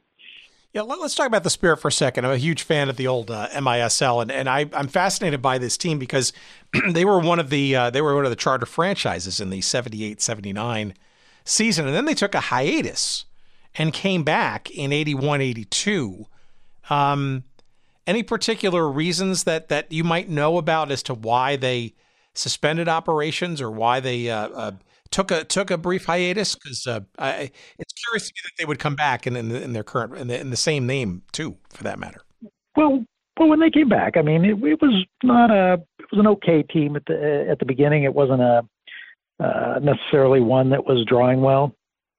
[0.78, 2.24] Yeah, let, us talk about the Spirit for a second.
[2.24, 5.58] I'm a huge fan of the old uh, MISL, and, and I, am fascinated by
[5.58, 6.34] this team because
[6.92, 9.62] they were one of the uh, they were one of the charter franchises in the
[9.62, 10.94] 78 79
[11.44, 13.26] season, and then they took a hiatus
[13.74, 16.28] and came back in 81 82.
[16.92, 17.44] Um,
[18.06, 21.96] any particular reasons that that you might know about as to why they
[22.36, 24.72] suspended operations or why they uh, uh
[25.10, 27.00] took a took a brief hiatus because uh,
[28.08, 30.58] curious that they would come back in, in, in their current in the, in the,
[30.58, 32.22] same name too, for that matter.
[32.76, 33.04] Well,
[33.40, 36.28] well, when they came back, I mean, it, it was not a it was an
[36.28, 38.04] okay team at the at the beginning.
[38.04, 38.62] It wasn't a
[39.40, 41.76] uh, necessarily one that was drawing well.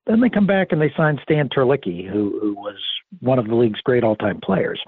[0.06, 2.76] Then they come back and they signed Stan Terlecki, who who was
[3.20, 4.80] one of the league's great all time players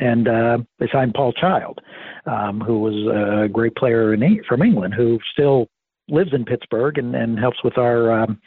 [0.00, 1.78] and uh, they signed Paul Child,
[2.26, 5.68] um, who was a great player in, from England, who still
[6.08, 8.40] lives in Pittsburgh and, and helps with our um,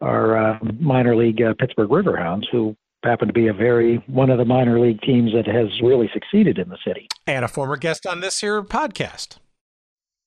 [0.00, 4.38] our uh, minor league uh, Pittsburgh Riverhounds, who happen to be a very one of
[4.38, 7.08] the minor league teams that has really succeeded in the city.
[7.26, 9.38] And a former guest on this here podcast.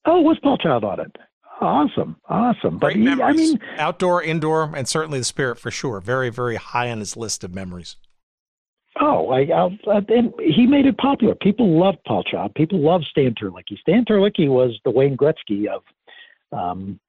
[0.05, 1.15] Oh, was Paul Child on it?
[1.59, 2.79] Awesome, awesome.
[2.79, 5.99] Great but he, I mean, outdoor, indoor, and certainly the spirit for sure.
[5.99, 7.97] Very, very high on his list of memories.
[8.99, 11.35] Oh, I, I, and he made it popular.
[11.35, 12.55] People loved Paul Child.
[12.55, 13.77] People loved Stan Terlecki.
[13.79, 15.83] Stan Terlecki was the Wayne Gretzky of
[16.51, 16.99] um,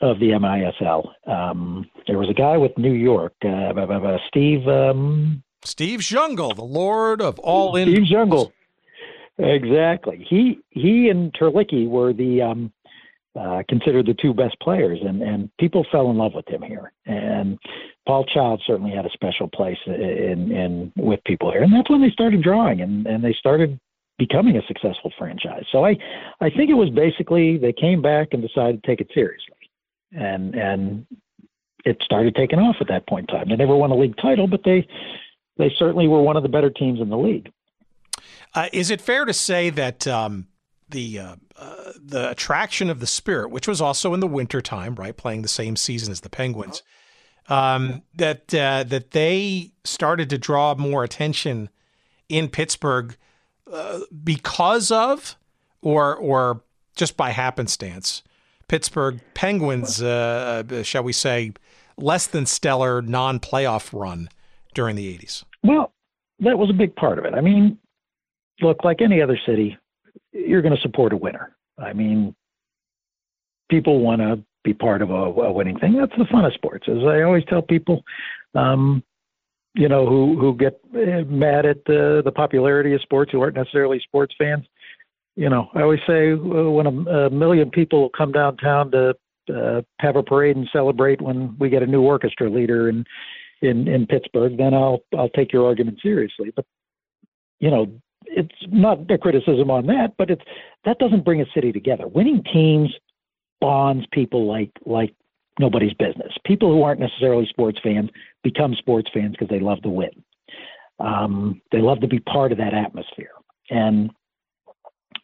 [0.00, 1.10] of the MISL.
[1.26, 4.66] Um, there was a guy with New York, uh, Steve.
[4.68, 7.90] Um, Steve Zungul, the Lord of all in.
[7.90, 8.52] Steve Zungul,
[9.40, 10.26] Exactly.
[10.28, 12.72] He he and Terlecki were the um,
[13.38, 16.92] uh, considered the two best players, and and people fell in love with him here.
[17.06, 17.58] And
[18.06, 22.02] Paul Child certainly had a special place in in with people here, and that's when
[22.02, 23.80] they started drawing, and and they started
[24.18, 25.64] becoming a successful franchise.
[25.72, 25.96] So I
[26.40, 29.56] I think it was basically they came back and decided to take it seriously
[30.12, 31.06] and and
[31.84, 33.48] it started taking off at that point in time.
[33.48, 34.86] They never won a league title, but they
[35.56, 37.50] they certainly were one of the better teams in the league.
[38.54, 40.48] Uh, is it fair to say that um,
[40.88, 45.16] the uh, uh, the attraction of the Spirit, which was also in the wintertime, right,
[45.16, 46.82] playing the same season as the Penguins,
[47.48, 51.68] um, that uh, that they started to draw more attention
[52.28, 53.16] in Pittsburgh
[53.70, 55.36] uh, because of,
[55.80, 56.62] or or
[56.96, 58.22] just by happenstance?
[58.70, 61.52] Pittsburgh Penguins, uh, uh, shall we say,
[61.96, 64.28] less than stellar non playoff run
[64.74, 65.42] during the 80s?
[65.64, 65.92] Well,
[66.38, 67.34] that was a big part of it.
[67.34, 67.78] I mean,
[68.60, 69.76] look, like any other city,
[70.30, 71.56] you're going to support a winner.
[71.78, 72.32] I mean,
[73.72, 75.96] people want to be part of a, a, winning thing.
[75.98, 76.86] That's the fun of sports.
[76.88, 78.04] As I always tell people,
[78.54, 79.02] um,
[79.74, 83.56] you know, who who get eh, mad at the the popularity of sports, who aren't
[83.56, 84.64] necessarily sports fans
[85.40, 89.14] you know, I always say uh, when a, a million people come downtown to
[89.48, 93.06] uh, have a parade and celebrate when we get a new orchestra leader in
[93.62, 96.52] in in Pittsburgh, then I'll I'll take your argument seriously.
[96.54, 96.66] But
[97.58, 97.90] you know,
[98.26, 100.42] it's not a criticism on that, but it's
[100.84, 102.06] that doesn't bring a city together.
[102.06, 102.90] Winning teams
[103.62, 105.14] bonds people like like
[105.58, 106.34] nobody's business.
[106.44, 108.10] People who aren't necessarily sports fans
[108.42, 110.22] become sports fans because they love to win.
[110.98, 113.32] Um, they love to be part of that atmosphere.
[113.70, 114.10] And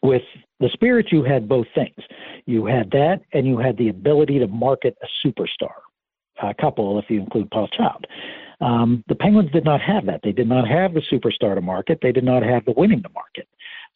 [0.02, 0.22] with
[0.60, 1.96] the Spirit, you had both things.
[2.46, 5.74] You had that, and you had the ability to market a superstar,
[6.42, 8.06] a couple, if you include Paul Child.
[8.60, 10.20] Um, the Penguins did not have that.
[10.22, 11.98] They did not have the superstar to market.
[12.00, 13.48] They did not have the winning to market.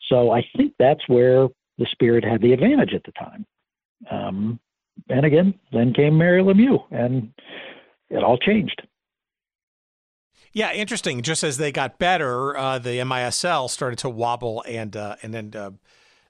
[0.09, 1.49] So I think that's where
[1.79, 3.47] the Spirit had the advantage at the time.
[4.11, 4.61] Um,
[5.09, 7.33] and again, then came Mario Lemieux, and
[8.11, 8.83] it all changed.
[10.53, 11.23] Yeah, interesting.
[11.23, 15.53] Just as they got better, uh, the MISL started to wobble and uh, and then
[15.55, 15.71] uh,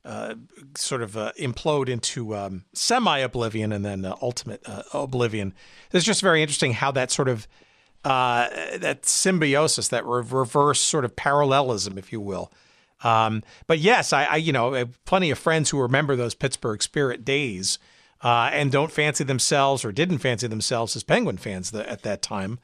[0.04, 0.34] uh
[0.76, 4.62] sort of uh, implode into um, semi oblivion and then uh, ultimate
[4.92, 5.54] oblivion.
[5.92, 7.48] It's just very interesting how that sort of
[8.02, 12.52] that symbiosis, that re- reverse sort of parallelism, if you will.
[13.02, 16.82] Um, but yes, I, I, you know have plenty of friends who remember those Pittsburgh
[16.82, 17.78] Spirit days
[18.22, 22.58] and don't fancy themselves or didn't fancy themselves as Penguin fans at that time.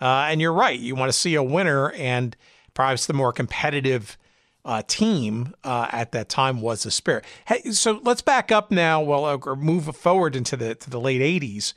[0.00, 0.78] Uh, and you're right.
[0.78, 2.36] You want to see a winner, and
[2.74, 4.16] perhaps the more competitive
[4.64, 7.24] uh, team uh, at that time was the Spirit.
[7.46, 11.00] Hey, so let's back up now, well, uh, or move forward into the to the
[11.00, 11.74] late '80s.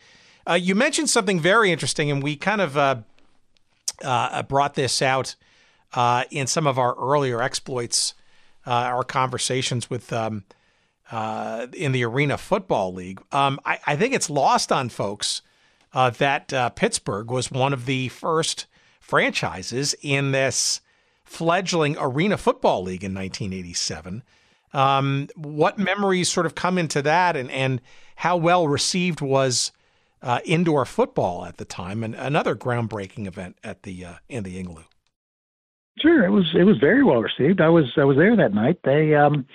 [0.47, 5.36] Uh, you mentioned something very interesting, and we kind of uh, brought this out
[6.30, 8.13] in some of our earlier exploits,
[8.65, 10.11] our conversations with.
[10.13, 10.43] Um,
[11.74, 15.41] in the Arena Football League, um, I, I think it's lost on folks
[15.93, 18.67] uh, that uh, Pittsburgh was one of the first
[18.99, 20.81] franchises in this
[21.23, 24.23] fledgling Arena Football League in 1987.
[24.73, 27.81] Um, what memories sort of come into that, and, and
[28.17, 29.71] how well received was
[30.21, 34.59] uh, indoor football at the time, and another groundbreaking event at the uh, in the
[34.59, 34.83] Igloo.
[35.99, 37.59] Sure, it was it was very well received.
[37.59, 38.79] I was I was there that night.
[38.83, 39.45] They um,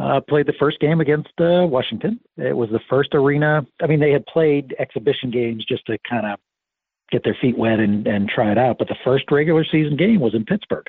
[0.00, 2.18] uh, played the first game against uh, Washington.
[2.36, 3.66] It was the first arena.
[3.82, 6.38] I mean, they had played exhibition games just to kind of
[7.10, 8.76] get their feet wet and, and try it out.
[8.78, 10.86] But the first regular season game was in Pittsburgh,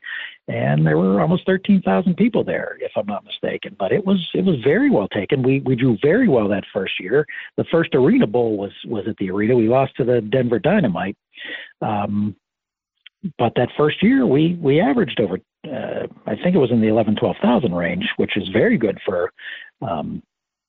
[0.48, 3.76] and there were almost thirteen thousand people there, if I'm not mistaken.
[3.78, 5.44] But it was it was very well taken.
[5.44, 7.26] We we drew very well that first year.
[7.58, 9.56] The first Arena Bowl was was at the arena.
[9.56, 11.18] We lost to the Denver Dynamite.
[11.82, 12.36] Um,
[13.38, 16.88] but that first year we we averaged over uh, I think it was in the
[16.88, 19.32] 11 12,000 range which is very good for
[19.82, 20.24] um,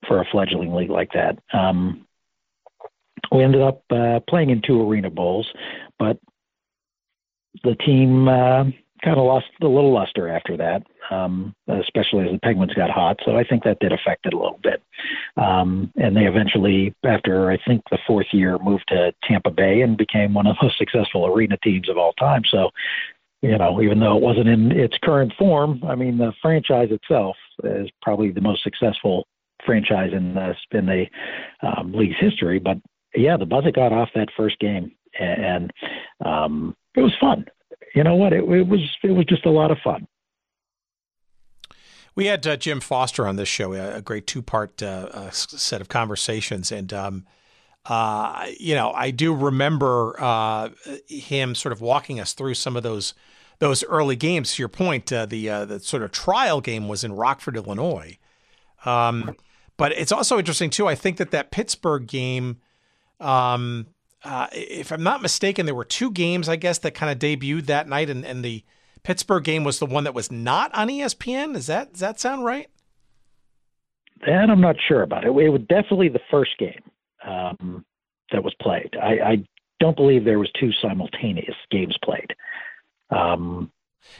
[0.06, 1.38] for a fledgling league like that.
[1.52, 2.06] Um,
[3.30, 5.50] we ended up uh, playing in two arena bowls
[5.98, 6.18] but
[7.64, 8.64] the team uh,
[9.04, 13.18] kind of lost a little luster after that, um, especially as the Penguins got hot.
[13.24, 14.82] So I think that did affect it a little bit.
[15.36, 19.96] Um, and they eventually, after I think the fourth year, moved to Tampa Bay and
[19.96, 22.42] became one of the most successful arena teams of all time.
[22.50, 22.70] So,
[23.42, 27.36] you know, even though it wasn't in its current form, I mean, the franchise itself
[27.64, 29.26] is probably the most successful
[29.66, 31.06] franchise in the in the
[31.66, 32.60] um, league's history.
[32.60, 32.78] But
[33.16, 35.72] yeah, the Buzz got off that first game, and,
[36.24, 37.46] um, it was fun.
[37.94, 38.32] You know what?
[38.32, 40.06] It, it, was it was just a lot of fun.
[42.14, 45.80] We had uh, Jim Foster on this show, a, great two part uh, uh, set
[45.80, 47.26] of conversations, and um,
[47.86, 50.70] uh, you know, I do remember uh,
[51.08, 53.14] him sort of walking us through some of those
[53.60, 54.54] those early games.
[54.54, 58.18] To your point, uh, the the sort of trial game was in Rockford, Illinois.
[58.84, 59.36] Um,
[59.76, 60.86] but it's also interesting too.
[60.86, 62.60] I think that that Pittsburgh game,
[63.20, 63.86] um,
[64.24, 67.66] uh, if I'm not mistaken, there were two games I guess that kind of debuted
[67.66, 68.64] that night, and, and the
[69.02, 71.56] Pittsburgh game was the one that was not on ESPN.
[71.56, 72.68] Is that does that sound right?
[74.26, 75.24] That I'm not sure about.
[75.24, 76.82] It, it was definitely the first game
[77.26, 77.84] um,
[78.30, 78.96] that was played.
[79.00, 79.44] I, I,
[79.80, 82.36] don't believe there was two simultaneous games played.
[83.10, 83.72] Um,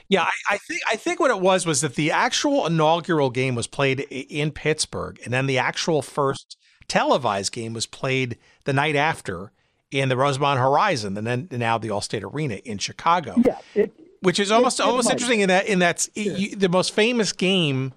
[0.09, 3.55] yeah, I, I, think I think what it was was that the actual inaugural game
[3.55, 6.57] was played in Pittsburgh, and then the actual first
[6.88, 9.53] televised game was played the night after
[9.93, 13.34] in the Rosemont Horizon, and then now the Allstate Arena in Chicago.
[13.45, 16.55] Yeah, it, which is almost it, it almost interesting in that in that's yeah.
[16.57, 17.93] the most famous game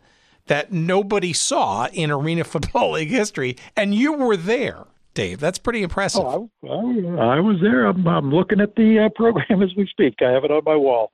[0.47, 4.85] that nobody saw in Arena Football League history, and you were there.
[5.13, 6.25] Dave, that's pretty impressive.
[6.25, 7.85] Oh, I, I, I was there.
[7.85, 10.15] I'm, I'm looking at the uh, program as we speak.
[10.21, 11.11] I have it on my wall.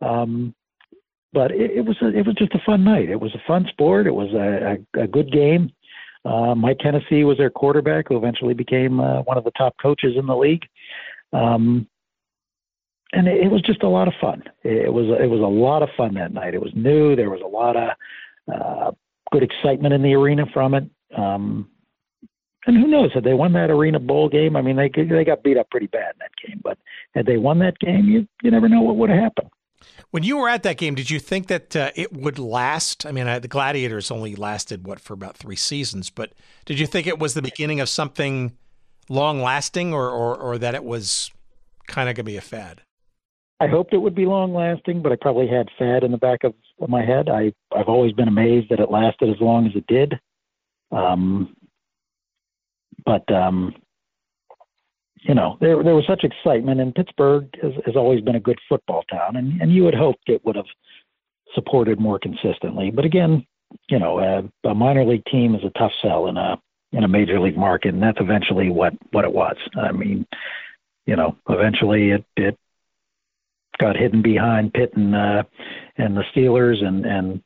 [0.00, 0.54] Um,
[1.32, 3.10] but it, it was a, it was just a fun night.
[3.10, 4.06] It was a fun sport.
[4.06, 5.72] It was a, a, a good game.
[6.26, 10.14] Uh, Mike Hohensee was their quarterback, who eventually became uh, one of the top coaches
[10.16, 10.64] in the league.
[11.32, 11.86] Um,
[13.12, 14.42] and it, it was just a lot of fun.
[14.64, 16.54] It, was it was a lot of fun that night.
[16.54, 17.14] It was new.
[17.14, 17.90] There was a lot of
[18.52, 18.90] uh,
[19.30, 20.84] good excitement in the arena from it.
[21.16, 21.68] Um,
[22.66, 23.12] and who knows?
[23.14, 25.86] Had they won that arena bowl game, I mean, they they got beat up pretty
[25.86, 26.60] bad in that game.
[26.64, 26.78] But
[27.14, 29.50] had they won that game, you you never know what would have happened.
[30.10, 33.04] When you were at that game, did you think that uh, it would last?
[33.04, 36.32] I mean, uh, the Gladiators only lasted what for about three seasons, but
[36.64, 38.56] did you think it was the beginning of something
[39.08, 41.30] long lasting, or, or or that it was
[41.86, 42.82] kind of going to be a fad?
[43.58, 46.44] I hoped it would be long lasting, but I probably had fad in the back
[46.44, 46.54] of
[46.88, 47.28] my head.
[47.28, 50.20] I I've always been amazed that it lasted as long as it did.
[50.92, 51.56] Um,
[53.04, 53.74] but um,
[55.26, 58.58] you know, there there was such excitement, and Pittsburgh has, has always been a good
[58.68, 60.66] football town, and and you would hope it would have
[61.54, 62.90] supported more consistently.
[62.90, 63.44] But again,
[63.88, 66.60] you know, a, a minor league team is a tough sell in a
[66.92, 69.56] in a major league market, and that's eventually what what it was.
[69.76, 70.26] I mean,
[71.06, 72.56] you know, eventually it it
[73.78, 75.42] got hidden behind Pitt and uh,
[75.96, 77.42] and the Steelers, and and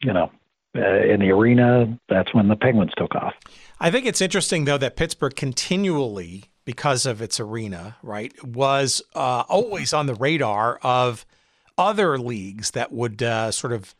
[0.00, 0.30] you know,
[0.76, 3.34] uh, in the arena, that's when the Penguins took off.
[3.80, 9.44] I think it's interesting though that Pittsburgh continually because of its arena, right, was uh,
[9.48, 11.26] always on the radar of
[11.76, 13.94] other leagues that would uh, sort of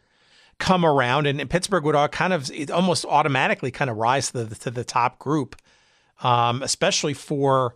[0.58, 4.44] come around, and, and, Pittsburgh would all kind of almost automatically kind of rise to
[4.44, 5.56] the, to the top group,
[6.22, 7.74] um, especially for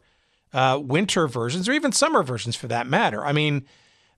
[0.52, 3.24] uh, winter versions or even summer versions for that matter.
[3.24, 3.66] I mean,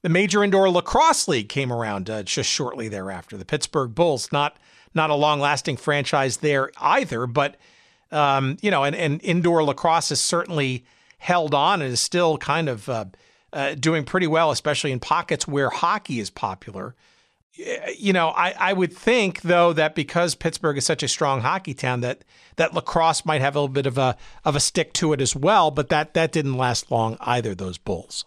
[0.02, 3.36] the Major Indoor Lacrosse League came around uh, just shortly thereafter.
[3.36, 4.56] The Pittsburgh Bulls, not
[4.92, 7.56] not a long lasting franchise there either, but
[8.12, 10.84] um, you know, and, and indoor lacrosse has certainly
[11.18, 13.04] held on and is still kind of uh,
[13.52, 16.94] uh, doing pretty well, especially in pockets where hockey is popular.
[17.98, 21.74] You know, I, I would think though that because Pittsburgh is such a strong hockey
[21.74, 22.24] town that
[22.56, 25.36] that lacrosse might have a little bit of a of a stick to it as
[25.36, 27.54] well, but that that didn't last long either.
[27.54, 28.24] Those Bulls.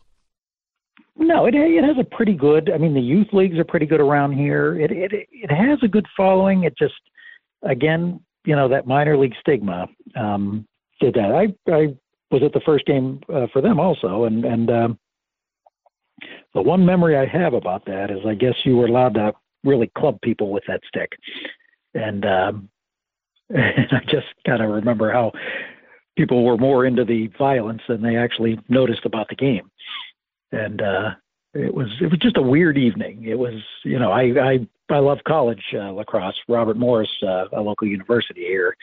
[1.15, 2.69] No, it it has a pretty good.
[2.71, 4.79] I mean, the youth leagues are pretty good around here.
[4.79, 6.63] It it it has a good following.
[6.63, 6.93] It just
[7.63, 10.67] again you know that minor league stigma um,
[10.99, 11.31] did that.
[11.31, 11.95] I I
[12.31, 14.99] was at the first game uh, for them also, and and um,
[16.53, 19.33] the one memory I have about that is I guess you were allowed to
[19.63, 21.11] really club people with that stick,
[21.93, 22.69] and um,
[23.49, 25.31] and I just kind of remember how
[26.17, 29.69] people were more into the violence than they actually noticed about the game,
[30.51, 31.11] and uh,
[31.53, 33.25] it was it was just a weird evening.
[33.25, 36.39] It was you know I I I love college uh, lacrosse.
[36.47, 38.75] Robert Morris, uh, a local university here,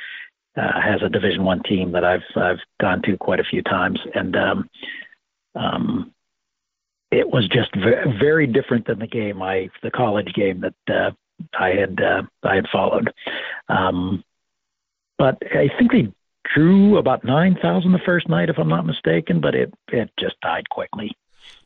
[0.57, 4.01] uh, has a Division One team that I've I've gone to quite a few times,
[4.15, 4.71] and um,
[5.55, 6.13] um,
[7.11, 11.11] it was just v- very different than the game I the college game that uh,
[11.59, 13.13] I had uh, I had followed.
[13.69, 14.25] Um,
[15.19, 16.13] but I think they
[16.55, 19.41] drew about nine thousand the first night, if I'm not mistaken.
[19.41, 21.13] But it it just died quickly.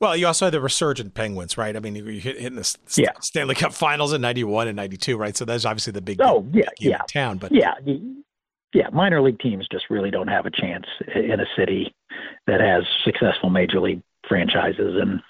[0.04, 1.74] Well, you also had the resurgent Penguins, right?
[1.74, 3.12] I mean, you hit hitting the yeah.
[3.22, 5.34] Stanley Cup Finals in '91 and '92, right?
[5.34, 7.72] So that's obviously the big oh yeah big yeah town, but yeah
[8.74, 11.94] yeah minor league teams just really don't have a chance in a city
[12.46, 15.22] that has successful major league franchises and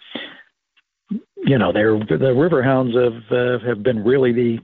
[1.36, 4.58] you know they're the Riverhounds have uh, have been really the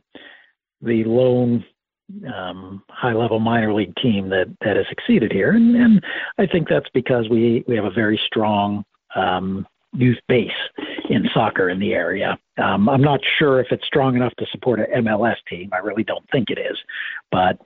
[0.82, 1.64] the lone
[2.34, 6.04] um, high level minor league team that that has succeeded here and, and
[6.36, 8.84] I think that's because we we have a very strong
[9.14, 10.50] um, youth base
[11.08, 12.38] in soccer in the area.
[12.62, 15.70] Um, I'm not sure if it's strong enough to support an MLS team.
[15.72, 16.78] I really don't think it is,
[17.30, 17.58] but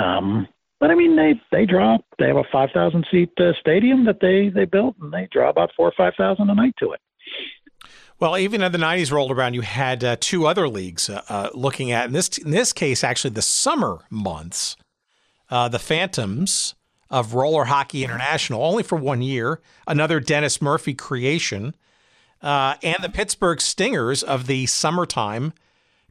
[0.00, 0.48] um,
[0.80, 4.48] but I mean they they draw they have a 5,000 seat uh, stadium that they
[4.48, 7.00] they built and they draw about four or five thousand a night to it.
[8.18, 11.50] Well, even as the '90s rolled around, you had uh, two other leagues uh, uh,
[11.54, 14.76] looking at in this in this case actually the summer months,
[15.50, 16.74] uh, the Phantoms
[17.12, 21.76] of Roller Hockey International, only for one year, another Dennis Murphy creation,
[22.40, 25.52] uh, and the Pittsburgh Stingers of the summertime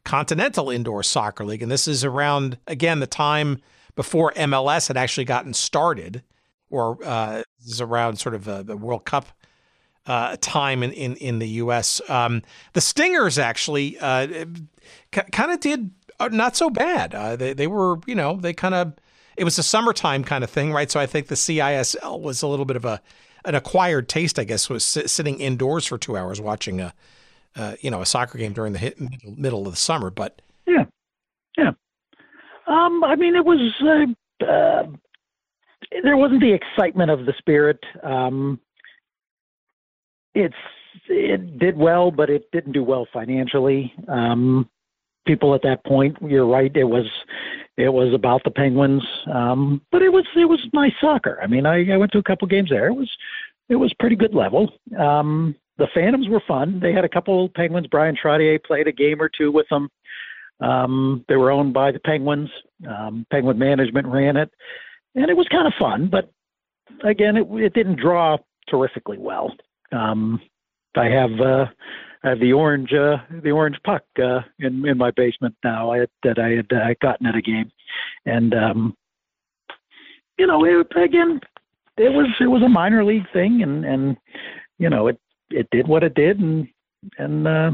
[0.04, 1.60] Continental Indoor Soccer League.
[1.60, 3.60] And this is around, again, the time
[3.96, 6.22] before MLS had actually gotten started,
[6.70, 9.26] or uh, is around sort of uh, the World Cup
[10.06, 12.00] uh, time in, in, in the U.S.
[12.08, 12.42] Um,
[12.74, 14.46] the Stingers actually uh,
[15.14, 17.12] c- kind of did uh, not so bad.
[17.12, 18.94] Uh, they, they were, you know, they kind of
[19.36, 20.90] it was a summertime kind of thing, right?
[20.90, 23.00] So I think the CISL was a little bit of a
[23.44, 26.94] an acquired taste, I guess, was sitting indoors for two hours watching a
[27.56, 30.10] uh, you know a soccer game during the hit, middle, of the summer.
[30.10, 30.84] But yeah,
[31.56, 31.72] yeah.
[32.66, 34.86] Um, I mean, it was uh, uh,
[36.02, 37.78] there wasn't the excitement of the spirit.
[38.02, 38.60] Um,
[40.34, 40.54] it's
[41.08, 43.92] it did well, but it didn't do well financially.
[44.08, 44.68] Um,
[45.26, 46.74] people at that point, you're right.
[46.74, 47.06] It was
[47.76, 51.38] it was about the Penguins, um, but it was it was nice soccer.
[51.42, 52.88] I mean, I, I went to a couple games there.
[52.88, 53.10] It was
[53.68, 54.72] it was pretty good level.
[54.98, 56.78] Um, the Phantoms were fun.
[56.80, 57.86] They had a couple Penguins.
[57.86, 59.88] Bryan Trottier played a game or two with them.
[60.60, 62.50] Um, they were owned by the Penguins.
[62.88, 64.50] Um, Penguin management ran it,
[65.14, 66.08] and it was kind of fun.
[66.08, 66.30] But
[67.04, 68.36] again, it, it didn't draw
[68.68, 69.52] terrifically well.
[69.92, 70.40] Um,
[70.94, 71.66] I have uh,
[72.24, 75.98] I have the orange uh, the orange puck uh, in in my basement now I,
[75.98, 77.70] had, that I had uh, gotten at a game,
[78.26, 78.96] and um,
[80.38, 81.40] you know it, again
[81.96, 84.16] it was it was a minor league thing, and and
[84.78, 85.18] you know it
[85.50, 86.68] it did what it did, and
[87.18, 87.70] and uh,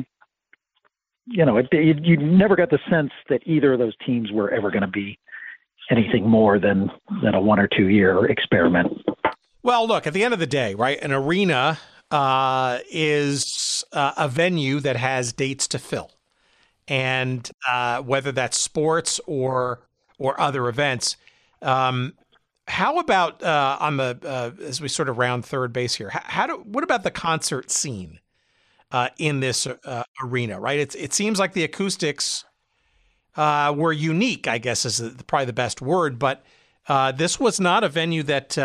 [1.26, 4.50] you know it, it you never got the sense that either of those teams were
[4.50, 5.18] ever going to be
[5.90, 6.90] anything more than
[7.22, 8.92] than a one or two year experiment.
[9.62, 10.98] Well, look, at the end of the day, right?
[11.02, 11.78] An arena
[12.10, 16.10] uh, is uh, a venue that has dates to fill,
[16.86, 19.80] and uh, whether that's sports or
[20.18, 21.16] or other events.
[21.62, 22.14] Um,
[22.66, 26.10] how about uh, on the uh, as we sort of round third base here?
[26.10, 28.20] How, how do what about the concert scene
[28.90, 29.66] uh, in this
[30.22, 30.58] arena?
[30.58, 32.44] Right, it it seems like the acoustics
[33.36, 34.48] were unique.
[34.48, 36.42] I guess is probably the best word, but
[37.16, 38.56] this was not a venue that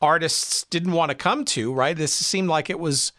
[0.00, 1.96] artists didn't want to come to, right?
[1.96, 3.12] This seemed like it was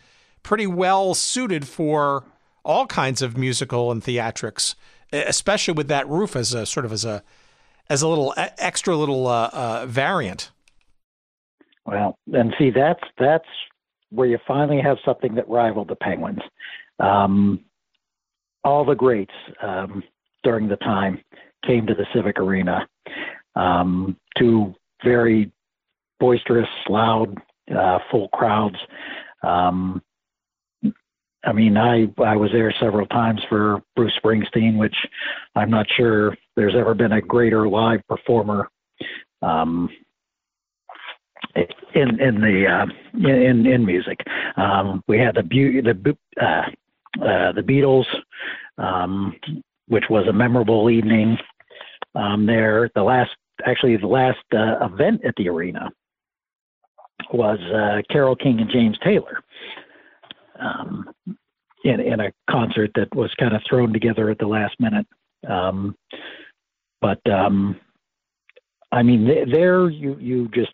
[0.44, 2.24] pretty well suited for
[2.64, 4.76] all kinds of musical and theatrics,
[5.12, 7.24] especially with that roof as a sort of as a
[7.90, 10.52] as a little extra little uh, uh, variant.
[11.86, 13.48] Well, and see that's that's
[14.12, 16.42] where you finally have something that rivaled the Penguins.
[17.00, 17.62] Um,
[18.64, 20.04] all the greats um,
[20.44, 21.24] during the time
[21.66, 22.88] came to the Civic Arena.
[23.56, 25.52] Um, two very
[26.20, 27.36] boisterous, loud,
[27.76, 28.78] uh, full crowds.
[29.44, 30.02] Um,
[31.46, 34.96] I mean, I I was there several times for Bruce Springsteen, which
[35.56, 38.70] I'm not sure there's ever been a greater live performer
[39.42, 39.90] um,
[41.56, 44.20] in in the uh, in in music.
[44.58, 48.06] Um, we had the the uh, uh, the Beatles,
[48.78, 49.34] um,
[49.88, 51.38] which was a memorable evening
[52.16, 52.90] um, there.
[52.96, 53.32] The last
[53.66, 55.90] actually the last uh, event at the arena
[57.34, 59.44] was uh, Carole King and James Taylor
[60.60, 61.10] um,
[61.84, 65.08] in, in a concert that was kind of thrown together at the last minute.
[65.48, 65.96] Um,
[67.02, 67.80] but um,
[68.92, 70.74] I mean, there you you just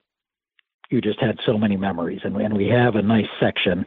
[0.89, 3.85] you just had so many memories, and, and we have a nice section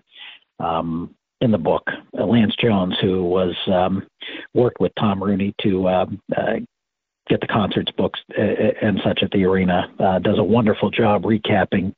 [0.60, 1.84] um, in the book.
[2.18, 4.06] Uh, Lance Jones, who was um,
[4.54, 6.54] worked with Tom Rooney to uh, uh,
[7.28, 8.42] get the concerts books uh,
[8.82, 11.92] and such at the arena, uh, does a wonderful job recapping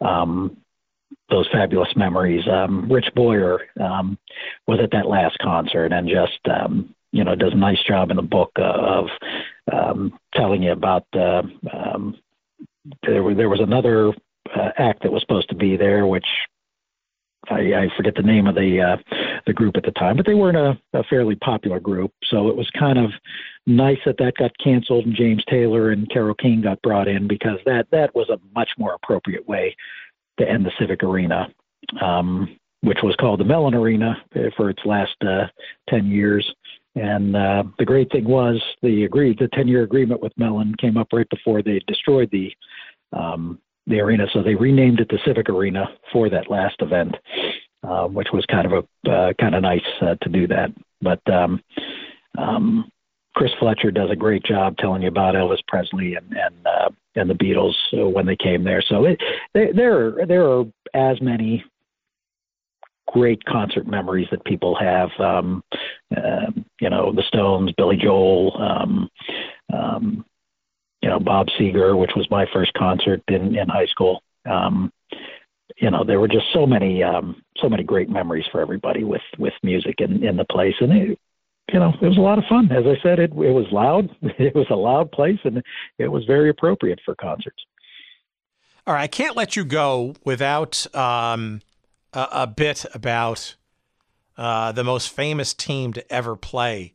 [0.00, 0.56] um,
[1.30, 2.46] those fabulous memories.
[2.48, 4.18] Um, Rich Boyer um,
[4.66, 8.16] was at that last concert and just um, you know does a nice job in
[8.16, 9.06] the book uh, of
[9.72, 11.06] um, telling you about.
[11.12, 11.42] Uh,
[11.72, 12.16] um,
[13.02, 14.12] there, there was another
[14.54, 16.26] uh, act that was supposed to be there, which
[17.48, 18.96] I, I forget the name of the uh,
[19.46, 22.56] the group at the time, but they weren't a, a fairly popular group, so it
[22.56, 23.10] was kind of
[23.66, 27.58] nice that that got canceled and James Taylor and Carole King got brought in because
[27.64, 29.76] that that was a much more appropriate way
[30.38, 31.48] to end the Civic Arena,
[32.00, 34.16] um, which was called the Mellon Arena
[34.56, 35.46] for its last uh,
[35.88, 36.52] ten years.
[36.94, 40.96] And uh, the great thing was the agreed the ten year agreement with Mellon came
[40.96, 42.52] up right before they destroyed the
[43.12, 47.14] um, the arena, so they renamed it the Civic Arena for that last event,
[47.82, 50.70] uh, which was kind of a uh, kind of nice uh, to do that.
[51.00, 51.62] But um,
[52.36, 52.90] um,
[53.34, 57.30] Chris Fletcher does a great job telling you about Elvis Presley and and uh, and
[57.30, 58.82] the Beatles uh, when they came there.
[58.88, 59.20] So it,
[59.54, 60.64] they, there there are
[60.94, 61.64] as many
[63.08, 65.10] great concert memories that people have.
[65.18, 65.62] Um,
[66.16, 66.50] uh,
[66.80, 69.08] you know, the Stones, Billy Joel, um,
[69.72, 70.24] um,
[71.06, 74.24] you know, Bob Seger, which was my first concert in, in high school.
[74.44, 74.92] Um,
[75.76, 79.22] you know, there were just so many, um, so many great memories for everybody with,
[79.38, 80.74] with music in, in the place.
[80.80, 81.18] And it,
[81.72, 82.72] you know, it was a lot of fun.
[82.72, 84.10] As I said, it, it was loud.
[84.36, 85.62] It was a loud place and
[85.96, 87.64] it was very appropriate for concerts.
[88.84, 89.02] All right.
[89.02, 91.62] I can't let you go without, um,
[92.12, 93.54] a, a bit about,
[94.36, 96.94] uh, the most famous team to ever play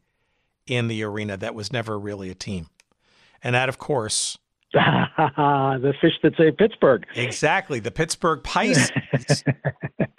[0.67, 2.67] in the arena that was never really a team
[3.43, 4.38] and that, of course,
[4.73, 7.05] the fish that say Pittsburgh.
[7.15, 8.91] Exactly, the Pittsburgh Pisces.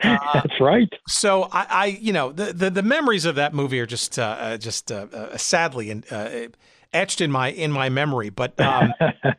[0.03, 0.93] uh, That's right.
[1.09, 4.23] So I, I, you know, the, the, the memories of that movie are just uh,
[4.23, 6.49] uh just uh, uh sadly uh,
[6.93, 8.29] etched in my in my memory.
[8.29, 8.93] But um,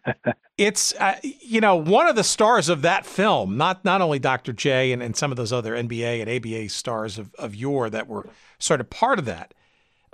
[0.58, 4.54] it's uh, you know one of the stars of that film, not not only Dr.
[4.54, 8.08] J and, and some of those other NBA and ABA stars of of yore that
[8.08, 8.28] were
[8.58, 9.54] sort of part of that.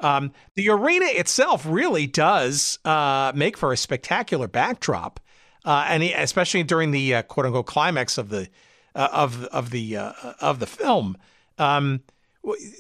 [0.02, 5.20] Um, the arena itself really does uh, make for a spectacular backdrop,
[5.66, 8.50] uh, and especially during the uh, quote unquote climax of the
[8.96, 11.18] uh, of of the uh, of the film.
[11.58, 12.02] Um,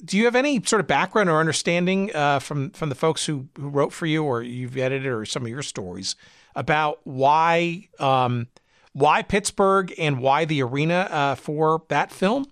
[0.06, 3.50] do you have any sort of background or understanding uh, from from the folks who,
[3.58, 6.16] who wrote for you, or you've edited, or some of your stories
[6.56, 8.48] about why um,
[8.94, 12.46] why Pittsburgh and why the arena for that film?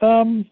[0.00, 0.46] Um,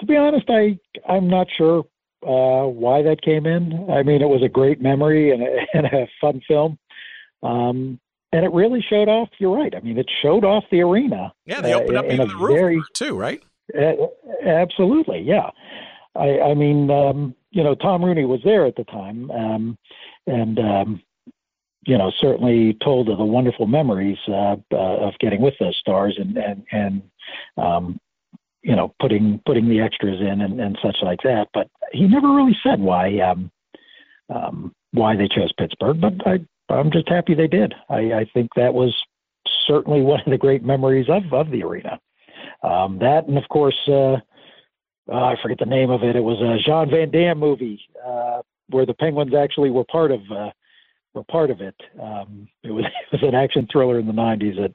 [0.00, 1.84] to be honest, I I'm not sure
[2.22, 3.88] uh, why that came in.
[3.90, 6.78] I mean, it was a great memory and a, and a fun film.
[7.42, 8.00] Um,
[8.32, 9.30] and it really showed off.
[9.38, 9.74] You're right.
[9.74, 11.32] I mean, it showed off the arena.
[11.46, 13.42] Yeah, they opened uh, up in the roof very, too, right?
[13.74, 13.92] Uh,
[14.46, 15.50] absolutely, yeah.
[16.14, 19.78] I, I mean, um, you know, Tom Rooney was there at the time, um,
[20.26, 21.02] and um,
[21.86, 26.18] you know, certainly told of the wonderful memories uh, uh, of getting with those stars
[26.18, 27.02] and and and
[27.56, 27.98] um,
[28.62, 31.48] you know, putting putting the extras in and, and such like that.
[31.54, 33.50] But he never really said why um,
[34.34, 36.00] um, why they chose Pittsburgh.
[36.00, 36.38] But I
[36.72, 37.74] I'm just happy they did.
[37.88, 38.94] I, I think that was
[39.66, 41.98] certainly one of the great memories of of the arena.
[42.62, 44.16] Um, that and of course, uh,
[45.10, 46.16] uh, I forget the name of it.
[46.16, 50.20] It was a Jean Van Damme movie uh, where the Penguins actually were part of
[50.30, 50.50] uh,
[51.14, 51.74] were part of it.
[52.00, 54.72] Um, it was it was an action thriller in the '90s that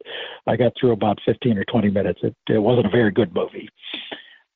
[0.47, 2.19] I got through about 15 or 20 minutes.
[2.23, 3.69] It it wasn't a very good movie,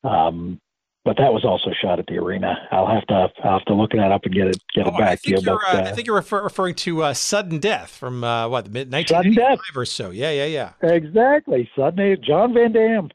[0.04, 0.60] um,
[1.06, 2.56] but that was also shot at the arena.
[2.72, 4.98] I'll have to I'll have to look that up and get it get oh, it
[4.98, 5.42] back to you.
[5.42, 8.72] But, uh, I think you're refer- referring to uh, Sudden Death from uh, what the
[8.72, 10.12] mid 1985 or so.
[10.12, 10.90] Yeah, yeah, yeah.
[10.90, 11.70] Exactly.
[11.76, 13.10] Sudden John Van Damme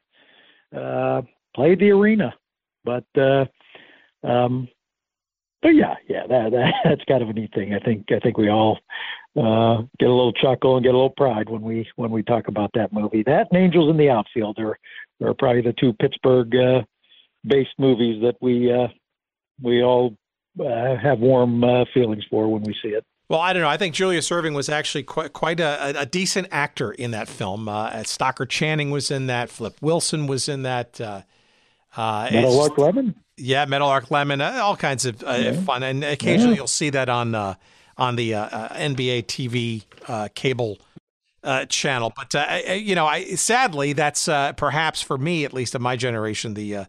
[0.76, 1.22] uh,
[1.54, 2.34] played the arena,
[2.84, 3.04] but.
[3.16, 3.46] Uh,
[4.24, 4.68] um,
[5.62, 7.74] but yeah, yeah, that, that that's kind of a neat thing.
[7.74, 8.78] I think I think we all
[9.36, 12.48] uh, get a little chuckle and get a little pride when we when we talk
[12.48, 13.22] about that movie.
[13.22, 14.78] That and Angels in the Outfield are
[15.24, 16.82] are probably the two Pittsburgh uh,
[17.44, 18.88] based movies that we uh,
[19.62, 20.16] we all
[20.60, 23.04] uh, have warm uh, feelings for when we see it.
[23.28, 23.68] Well, I don't know.
[23.68, 27.68] I think Julius Erving was actually quite quite a, a decent actor in that film.
[27.68, 29.48] Uh, Stockard Channing was in that.
[29.48, 31.00] Flip Wilson was in that.
[31.00, 31.22] Uh,
[31.96, 33.14] uh, Meadowlark Lemon.
[33.42, 34.40] Yeah, Meadowlark Lemon.
[34.40, 35.52] Uh, all kinds of uh, yeah.
[35.62, 36.58] fun, and occasionally yeah.
[36.58, 37.54] you'll see that on uh,
[37.98, 40.78] on the uh, uh, NBA TV uh, cable
[41.68, 42.12] channel.
[42.14, 46.86] But you know, I sadly that's perhaps for me, at least of my generation, the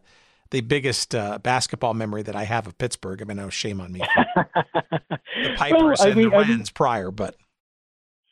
[0.52, 1.10] the biggest
[1.42, 3.20] basketball memory that I have of Pittsburgh.
[3.20, 4.00] I mean, no shame on me.
[4.36, 5.18] the
[5.56, 7.34] Pipers well, I mean, and the Rens I mean, prior, but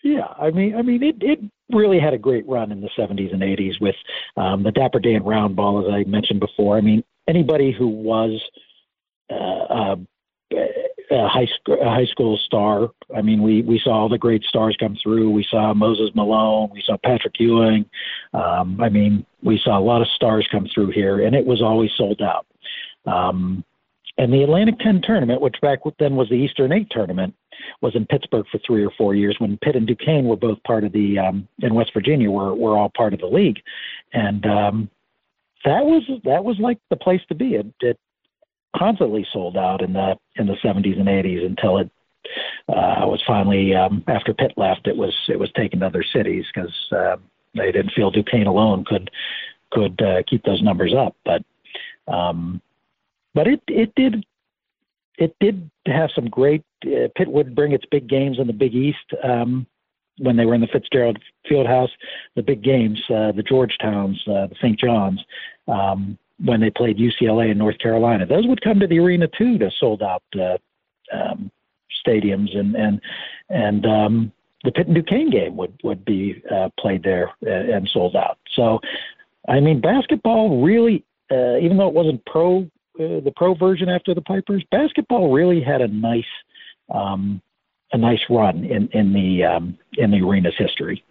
[0.05, 1.41] yeah, I mean, I mean, it it
[1.73, 3.97] really had a great run in the 70s and 80s with
[4.37, 6.77] um, the Dapper Dan round ball, as I mentioned before.
[6.77, 8.41] I mean, anybody who was
[9.31, 9.97] uh, a,
[11.11, 12.89] a high school a high school star.
[13.15, 15.31] I mean, we we saw all the great stars come through.
[15.31, 16.71] We saw Moses Malone.
[16.73, 17.87] We saw Patrick Ewing.
[18.35, 21.63] Um, I mean, we saw a lot of stars come through here, and it was
[21.63, 22.47] always sold out.
[23.07, 23.65] Um,
[24.19, 27.35] and the Atlantic 10 tournament, which back then was the Eastern 8 tournament,
[27.81, 30.85] was in Pittsburgh for three or four years when Pitt and Duquesne were both part
[30.85, 33.61] of the, um, in West Virginia, were, were all part of the league.
[34.13, 34.91] And um,
[35.65, 37.55] that was that was like the place to be.
[37.55, 37.99] It, it
[38.77, 41.91] constantly sold out in the in the 70s and 80s until it
[42.69, 44.87] uh, was finally um, after Pitt left.
[44.87, 47.17] It was it was taken to other cities because uh,
[47.55, 49.11] they didn't feel Duquesne alone could
[49.71, 51.17] could uh, keep those numbers up.
[51.25, 51.43] But
[52.09, 52.61] um,
[53.35, 54.25] but it it did
[55.19, 56.65] it did have some great.
[56.85, 59.67] Uh, Pitt would bring its big games in the Big East um,
[60.19, 61.19] when they were in the Fitzgerald
[61.51, 61.91] Fieldhouse.
[62.37, 64.79] The big games, uh, the Georgetowns, uh, the St.
[64.79, 65.21] John's.
[65.69, 69.59] Um, when they played UCLA in North Carolina, those would come to the arena too
[69.59, 70.59] to sold out uh,
[71.13, 71.51] um,
[72.05, 73.01] stadiums and and
[73.49, 74.33] and um,
[74.65, 78.39] the Pitt and Duquesne game would would be uh, played there and sold out.
[78.55, 78.81] So,
[79.49, 82.63] I mean, basketball really, uh, even though it wasn't pro
[83.01, 86.25] uh, the pro version after the Pipers, basketball really had a nice
[86.93, 87.41] um,
[87.93, 91.05] a nice run in in the um, in the arena's history.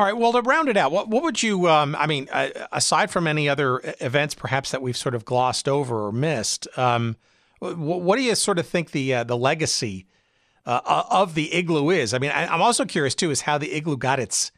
[0.00, 0.16] All right.
[0.16, 1.68] Well, to round it out, what what would you?
[1.68, 5.68] Um, I mean, uh, aside from any other events, perhaps that we've sort of glossed
[5.68, 7.16] over or missed, um,
[7.58, 10.06] what, what, do you sort of think the uh, the legacy
[10.64, 12.14] uh, of the igloo is?
[12.14, 14.52] I mean, I, am also curious too, is how the igloo got its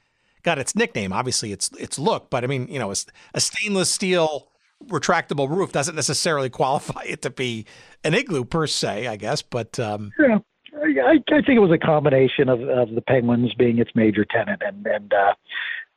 [0.44, 1.12] got its nickname.
[1.12, 2.96] Obviously, its its look, but I mean, you know, a,
[3.34, 4.46] a stainless steel
[4.84, 7.66] retractable roof doesn't necessarily qualify it to be
[8.04, 9.42] an igloo per se, I guess.
[9.42, 10.38] But um, yeah,
[10.82, 14.62] I, I think it was a combination of, of the Penguins being its major tenant
[14.64, 15.34] and and uh,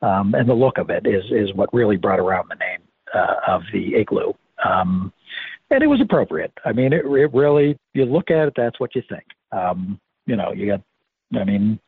[0.06, 2.80] um, and the look of it is is what really brought around the name
[3.14, 4.32] uh, of the igloo.
[4.64, 5.12] Um,
[5.70, 6.52] and it was appropriate.
[6.64, 9.24] I mean, it, it really you look at it, that's what you think.
[9.52, 10.82] Um, you know, you got,
[11.38, 11.78] I mean,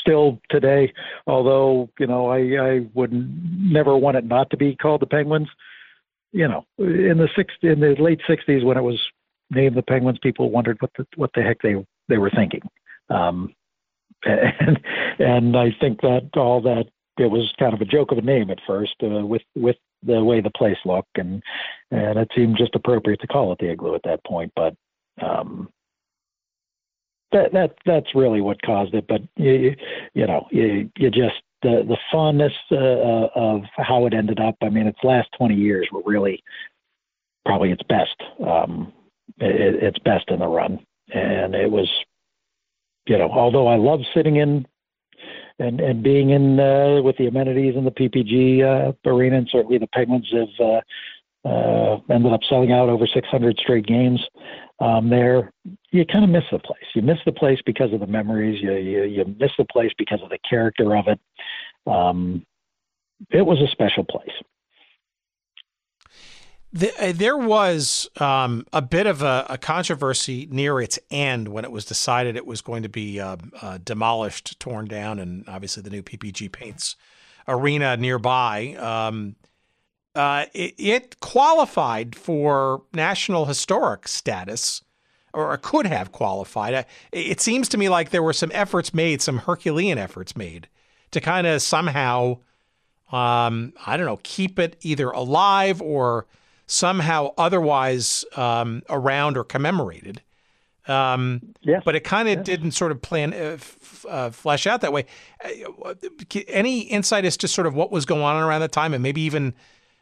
[0.00, 0.92] still today,
[1.26, 5.48] although you know I, I would never want it not to be called the Penguins.
[6.32, 9.00] You know, in the six in the late '60s when it was
[9.50, 11.74] named the Penguins, people wondered what the what the heck they
[12.08, 12.62] they were thinking.
[13.10, 13.54] Um,
[14.24, 14.80] and
[15.18, 16.86] and I think that all that
[17.18, 20.22] it was kind of a joke of a name at first uh, with with the
[20.22, 21.42] way the place looked and
[21.90, 24.74] and it seemed just appropriate to call it the igloo at that point but
[25.22, 25.68] um
[27.32, 29.06] that that that's really what caused it.
[29.08, 29.74] But you
[30.14, 34.56] you know you you just the the fondness uh, uh, of how it ended up.
[34.62, 36.42] I mean, its last twenty years were really
[37.44, 38.16] probably its best.
[38.44, 38.92] Um,
[39.38, 40.78] it, its best in the run,
[41.12, 41.88] and it was
[43.06, 44.66] you know although I love sitting in
[45.58, 49.78] and and being in uh, with the amenities in the PPG uh, arena, and certainly
[49.78, 54.20] the Penguins have uh, uh, ended up selling out over 600 straight games
[54.80, 55.52] um, there.
[55.90, 56.84] You kind of miss the place.
[56.94, 58.60] You miss the place because of the memories.
[58.62, 61.20] You you, you miss the place because of the character of it.
[61.86, 62.44] Um,
[63.30, 64.28] it was a special place.
[66.76, 71.64] The, uh, there was um, a bit of a, a, controversy near its end when
[71.64, 75.82] it was decided it was going to be uh, uh, demolished, torn down, and obviously
[75.82, 76.96] the new PPG Paints
[77.48, 78.74] arena nearby.
[78.74, 79.36] Um,
[80.14, 84.82] uh, it, it, qualified for National Historic status,
[85.32, 86.74] or could have qualified.
[86.74, 90.68] Uh, it seems to me like there were some efforts made, some Herculean efforts made,
[91.12, 92.36] to kind of somehow,
[93.10, 96.26] um, I don't know, keep it either alive or
[96.66, 100.22] somehow otherwise um, around or commemorated.
[100.88, 101.82] Um, yes.
[101.84, 102.46] But it kind of yes.
[102.46, 105.06] didn't sort of plan uh, f- uh, flesh out that way.
[105.44, 105.94] Uh,
[106.48, 109.20] any insight as to sort of what was going on around that time, and maybe
[109.22, 109.54] even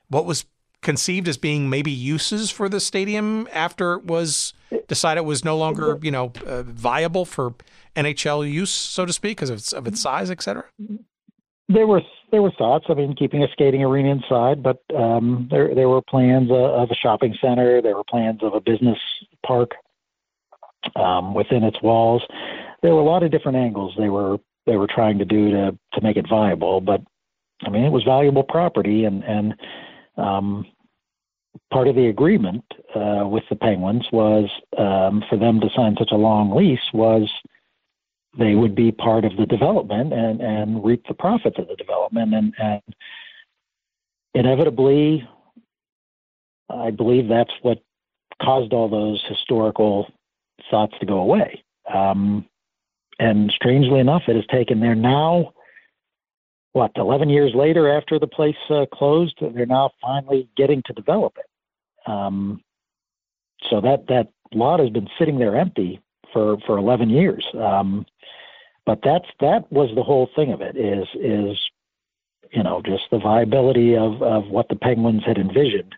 [0.09, 0.45] what was
[0.83, 4.53] conceived as being maybe uses for the stadium after it was
[4.87, 7.55] decided it was no longer you know uh, viable for
[7.97, 10.65] NHL use, so to speak, because of its, of its size, et cetera?
[11.69, 12.87] There were there were thoughts.
[12.89, 16.91] I mean, keeping a skating arena inside, but um, there there were plans uh, of
[16.91, 17.81] a shopping center.
[17.81, 18.99] There were plans of a business
[19.47, 19.71] park
[20.97, 22.23] um, within its walls.
[22.83, 25.79] There were a lot of different angles they were they were trying to do to
[25.95, 26.81] to make it viable.
[26.81, 27.01] But
[27.65, 29.55] I mean, it was valuable property, and and
[30.17, 30.67] um,
[31.73, 32.65] part of the agreement
[32.95, 37.31] uh, with the Penguins was um, for them to sign such a long lease was
[38.39, 42.35] they would be part of the development and, and reap the profits of the development.
[42.35, 42.83] And, and
[44.35, 45.29] inevitably,
[46.69, 47.79] I believe that's what
[48.43, 50.09] caused all those historical
[50.71, 51.63] thoughts to go away.
[51.93, 52.47] Um,
[53.19, 55.55] and strangely enough, it has taken there now
[56.75, 61.39] what 11 years later after the place uh, closed they're now finally getting to develop
[61.39, 62.61] it um,
[63.71, 66.01] so that that lot has been sitting there empty
[66.33, 68.05] for for 11 years um,
[68.87, 71.59] but that's that was the whole thing of it is is
[72.53, 75.95] you know just the viability of of what the penguins had envisioned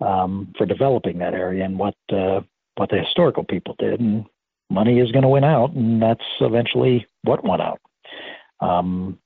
[0.00, 2.40] um, for developing that area and what uh,
[2.76, 4.26] what the historical people did and
[4.68, 7.80] money is going to win out and that's eventually what won out
[8.60, 9.18] um,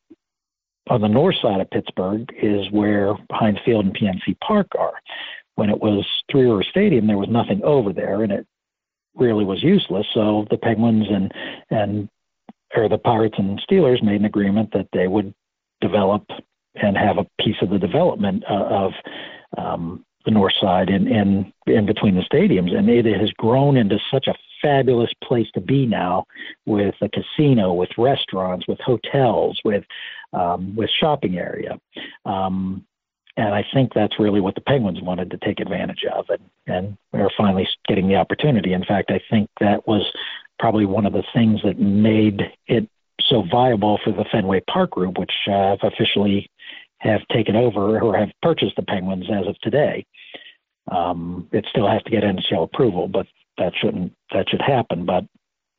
[0.91, 4.95] on the north side of Pittsburgh is where Heinz Field and PNC Park are.
[5.55, 8.47] When it was Three River Stadium, there was nothing over there, and it
[9.15, 10.07] really was useless.
[10.12, 11.32] So the Penguins and
[11.70, 12.09] and
[12.75, 15.35] or the Pirates and Steelers made an agreement that they would
[15.81, 16.25] develop
[16.75, 18.93] and have a piece of the development uh, of
[19.59, 23.99] um, the north side in, in in between the stadiums, and it has grown into
[24.11, 26.25] such a fabulous place to be now,
[26.67, 29.85] with a casino, with restaurants, with hotels, with
[30.33, 31.79] um, with shopping area.
[32.25, 32.85] Um,
[33.37, 36.99] and I think that's really what the Penguins wanted to take advantage of, and and
[37.13, 38.75] we're finally getting the opportunity.
[38.75, 40.05] In fact, I think that was
[40.61, 42.89] probably one of the things that made it
[43.28, 46.49] so viable for the Fenway Park Group, which uh, officially
[46.99, 50.05] have taken over or have purchased the Penguins as of today.
[50.91, 53.27] Um, it still has to get NHL approval, but
[53.59, 55.07] that shouldn't that should happen.
[55.07, 55.24] But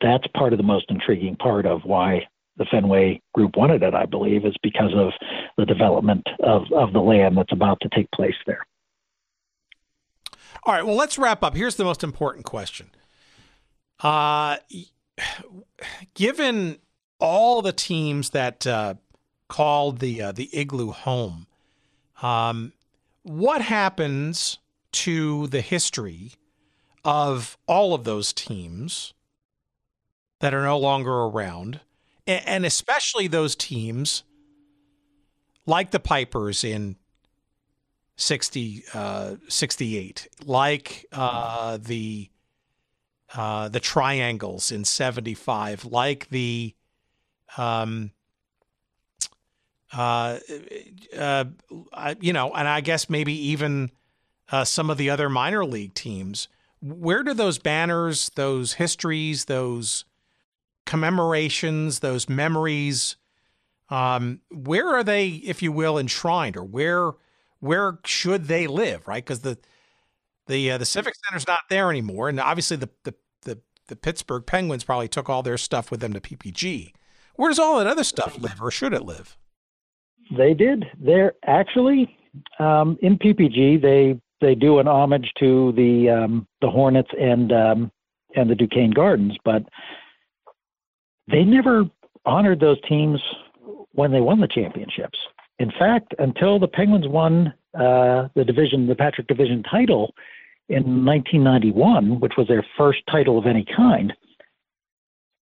[0.01, 2.27] that's part of the most intriguing part of why
[2.57, 5.11] the Fenway Group wanted it, I believe, is because of
[5.57, 8.65] the development of, of the land that's about to take place there.
[10.63, 11.55] All right, well, let's wrap up.
[11.55, 12.91] Here's the most important question.
[14.01, 14.57] Uh,
[16.13, 16.77] given
[17.19, 18.95] all the teams that uh,
[19.47, 21.45] called the uh, the igloo home.
[22.21, 22.71] Um,
[23.23, 24.59] what happens
[24.93, 26.31] to the history
[27.03, 29.13] of all of those teams
[30.39, 31.81] that are no longer around,
[32.25, 34.23] and, especially those teams
[35.65, 36.95] like the Pipers in
[38.15, 42.29] 60, uh, 68, like uh, the
[43.35, 46.75] uh, the Triangles in 75, like the
[47.57, 48.11] um,
[49.93, 50.39] uh,
[51.17, 51.45] uh,
[52.19, 53.91] you know, and I guess maybe even
[54.51, 56.47] uh, some of the other minor league teams.
[56.81, 60.05] Where do those banners, those histories, those
[60.85, 63.17] commemorations, those memories,
[63.89, 67.11] um, where are they, if you will, enshrined, or where
[67.59, 69.07] where should they live?
[69.07, 69.57] Right, because the
[70.47, 73.13] the uh, the Civic Center's not there anymore, and obviously the, the
[73.91, 76.93] the Pittsburgh Penguins probably took all their stuff with them to PPG.
[77.35, 79.37] Where does all that other stuff live, or should it live?
[80.35, 80.85] They did.
[80.97, 82.17] They're actually
[82.57, 83.81] um, in PPG.
[83.81, 87.91] They they do an homage to the um, the Hornets and um,
[88.33, 89.63] and the Duquesne Gardens, but
[91.29, 91.83] they never
[92.25, 93.19] honored those teams
[93.91, 95.19] when they won the championships.
[95.59, 100.13] In fact, until the Penguins won uh, the division, the Patrick Division title
[100.71, 104.13] in 1991, which was their first title of any kind,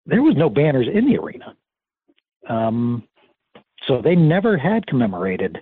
[0.06, 1.54] there was no banners in the arena.
[2.48, 3.04] Um,
[3.86, 5.58] so they never had commemorated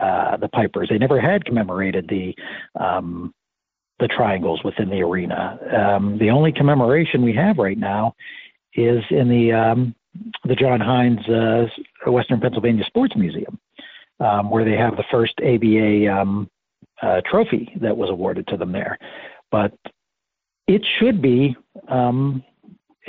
[0.00, 0.88] uh, the Pipers.
[0.88, 2.34] They never had commemorated the
[2.80, 3.34] um,
[3.98, 5.58] the triangles within the arena.
[5.76, 8.14] Um, the only commemoration we have right now
[8.74, 9.94] is in the um,
[10.44, 11.66] the John Heinz uh,
[12.06, 13.58] Western Pennsylvania Sports Museum,
[14.20, 16.08] um, where they have the first ABA
[17.02, 18.98] uh, trophy that was awarded to them there.
[19.50, 19.72] But
[20.66, 21.56] it should be
[21.88, 22.44] um,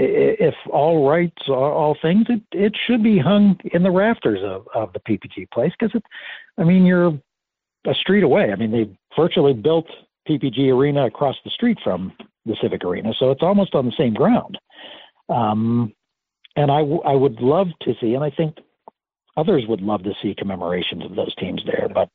[0.01, 4.65] if all rights are all things, it, it should be hung in the rafters of,
[4.73, 6.03] of the PPG place because it,
[6.57, 7.19] I mean, you're
[7.85, 8.51] a street away.
[8.51, 9.87] I mean, they virtually built
[10.27, 12.13] PPG Arena across the street from
[12.45, 14.57] the Civic Arena, so it's almost on the same ground.
[15.27, 15.93] Um,
[16.55, 18.57] and I, w- I would love to see, and I think
[19.35, 22.09] others would love to see commemorations of those teams there, but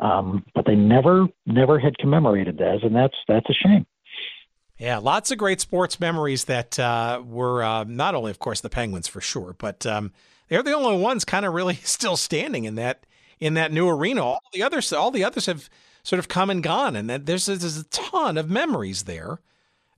[0.00, 3.86] um, but they never never had commemorated those, and that's that's a shame.
[4.78, 8.70] Yeah, lots of great sports memories that uh, were uh, not only, of course, the
[8.70, 10.10] Penguins for sure, but um,
[10.48, 13.04] they're the only ones kind of really still standing in that
[13.38, 14.24] in that new arena.
[14.24, 15.68] All the others, all the others have
[16.02, 19.40] sort of come and gone, and there's there's a ton of memories there.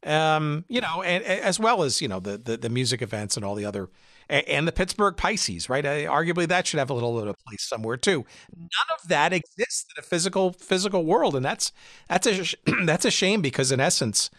[0.04, 3.44] Um, you know, and, as well as you know the, the, the music events and
[3.44, 3.88] all the other,
[4.32, 5.84] and the Pittsburgh Pisces, right?
[5.84, 8.24] arguably, that should have a little bit of place somewhere too.
[8.56, 11.72] None of that exists in a physical physical world, and that's
[12.08, 12.44] that's a
[12.84, 14.30] that's a shame because in essence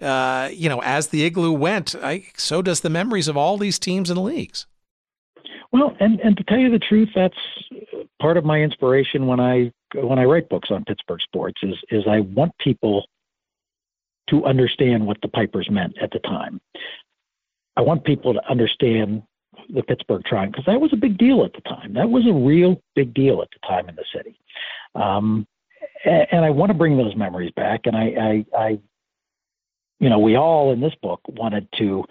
[0.00, 3.78] uh, you know, as the igloo went, I, so does the memories of all these
[3.78, 4.66] teams and leagues.
[5.72, 7.36] Well, and and to tell you the truth, that's
[8.20, 12.04] part of my inspiration when I when I write books on Pittsburgh sports is is
[12.08, 13.06] I want people
[14.30, 16.60] to understand what the Pipers meant at the time.
[17.76, 19.22] I want people to understand
[19.72, 21.94] the Pittsburgh Triangle because that was a big deal at the time.
[21.94, 24.38] That was a real big deal at the time in the city.
[24.94, 25.46] Um,
[26.04, 27.82] and, and I want to bring those memories back.
[27.84, 28.78] And I, I, I
[30.00, 32.04] you know, we all in this book wanted to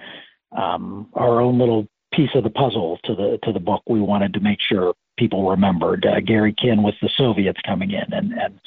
[0.52, 3.84] um, our own little piece of the puzzle to the to the book.
[3.88, 8.14] We wanted to make sure people remembered uh, Gary Kihn with the Soviets coming in,
[8.14, 8.60] and and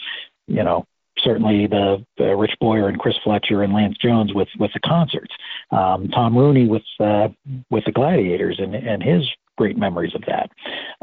[0.46, 0.86] you know
[1.26, 5.34] certainly the, Rich Boyer and Chris Fletcher and Lance Jones with with the concerts.
[5.70, 7.28] Um, Tom Rooney with uh,
[7.70, 9.22] with the Gladiators and and his
[9.56, 10.50] great memories of that.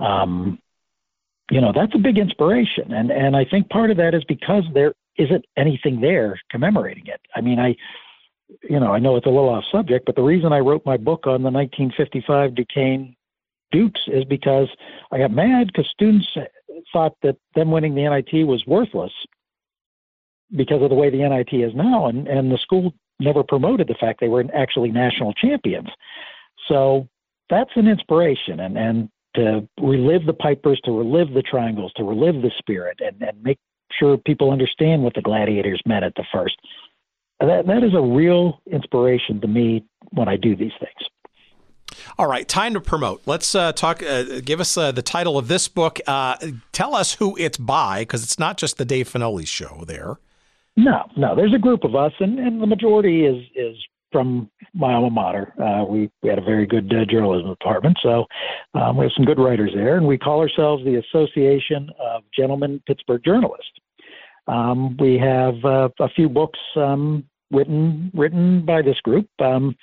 [0.03, 0.59] Um,
[1.51, 2.93] you know, that's a big inspiration.
[2.93, 7.19] And, and I think part of that is because there isn't anything there commemorating it.
[7.35, 7.75] I mean, I,
[8.67, 10.97] you know, I know it's a little off subject, but the reason I wrote my
[10.97, 13.15] book on the 1955 Duquesne
[13.71, 14.67] Dukes is because
[15.11, 16.27] I got mad because students
[16.91, 19.11] thought that them winning the NIT was worthless
[20.55, 23.95] because of the way the NIT is now, and and the school never promoted the
[23.95, 25.89] fact they were actually national champions.
[26.67, 27.07] So
[27.49, 32.41] that's an inspiration, and and to relive the pipers, to relive the triangles, to relive
[32.41, 33.59] the spirit, and and make
[33.91, 36.55] sure people understand what the gladiators meant at the first.
[37.39, 41.09] That that is a real inspiration to me when I do these things.
[42.17, 43.21] All right, time to promote.
[43.25, 44.03] Let's uh, talk.
[44.03, 45.99] Uh, give us uh, the title of this book.
[46.07, 46.35] Uh,
[46.71, 50.17] tell us who it's by, because it's not just the Dave Finoli show there.
[50.75, 51.35] No, no.
[51.35, 53.75] There's a group of us, and, and the majority is is
[54.11, 55.53] from my alma mater.
[55.61, 58.25] Uh, we we had a very good uh, journalism department, so
[58.73, 62.81] um, we have some good writers there, and we call ourselves the Association of Gentlemen
[62.87, 63.71] Pittsburgh Journalists.
[64.47, 69.27] Um, we have uh, a few books um, written written by this group.
[69.39, 69.75] Um,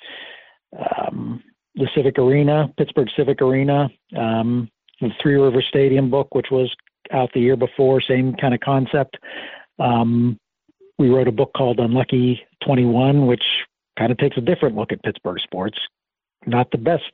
[0.77, 1.43] um,
[1.75, 4.69] the Civic Arena, Pittsburgh Civic Arena, um,
[4.99, 6.73] the Three River Stadium book, which was
[7.13, 9.17] out the year before, same kind of concept.
[9.79, 10.37] Um,
[11.01, 13.43] we wrote a book called Unlucky 21, which
[13.97, 15.77] kind of takes a different look at Pittsburgh sports.
[16.45, 17.11] Not the best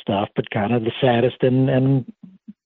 [0.00, 2.12] stuff, but kind of the saddest and and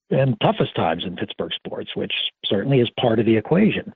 [0.09, 2.13] and toughest times in Pittsburgh sports, which
[2.45, 3.93] certainly is part of the equation.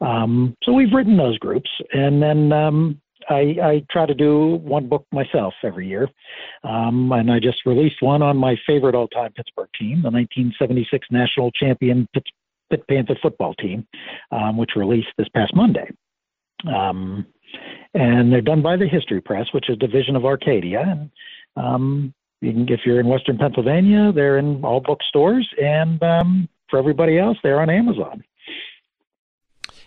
[0.00, 4.88] Um, so we've written those groups, and then um, I, I, try to do one
[4.88, 6.08] book myself every year.
[6.64, 11.06] Um, and I just released one on my favorite all time Pittsburgh team, the 1976
[11.10, 12.08] national champion
[12.70, 13.86] Pitt Panther football team,
[14.30, 15.90] um, which released this past Monday.
[16.66, 17.26] Um,
[17.94, 20.80] and they're done by the History Press, which is a division of Arcadia.
[20.80, 21.10] And
[21.56, 25.48] um, you can, if you're in Western Pennsylvania, they're in all bookstores.
[25.62, 28.24] And um, for everybody else, they're on Amazon.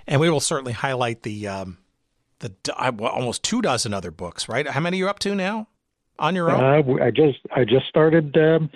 [0.07, 1.77] And we will certainly highlight the um,
[2.39, 2.51] the
[2.99, 4.67] almost two dozen other books, right?
[4.67, 5.67] How many are you up to now
[6.17, 6.63] on your own?
[6.63, 8.35] Uh, I just I just started.
[8.35, 8.71] Um,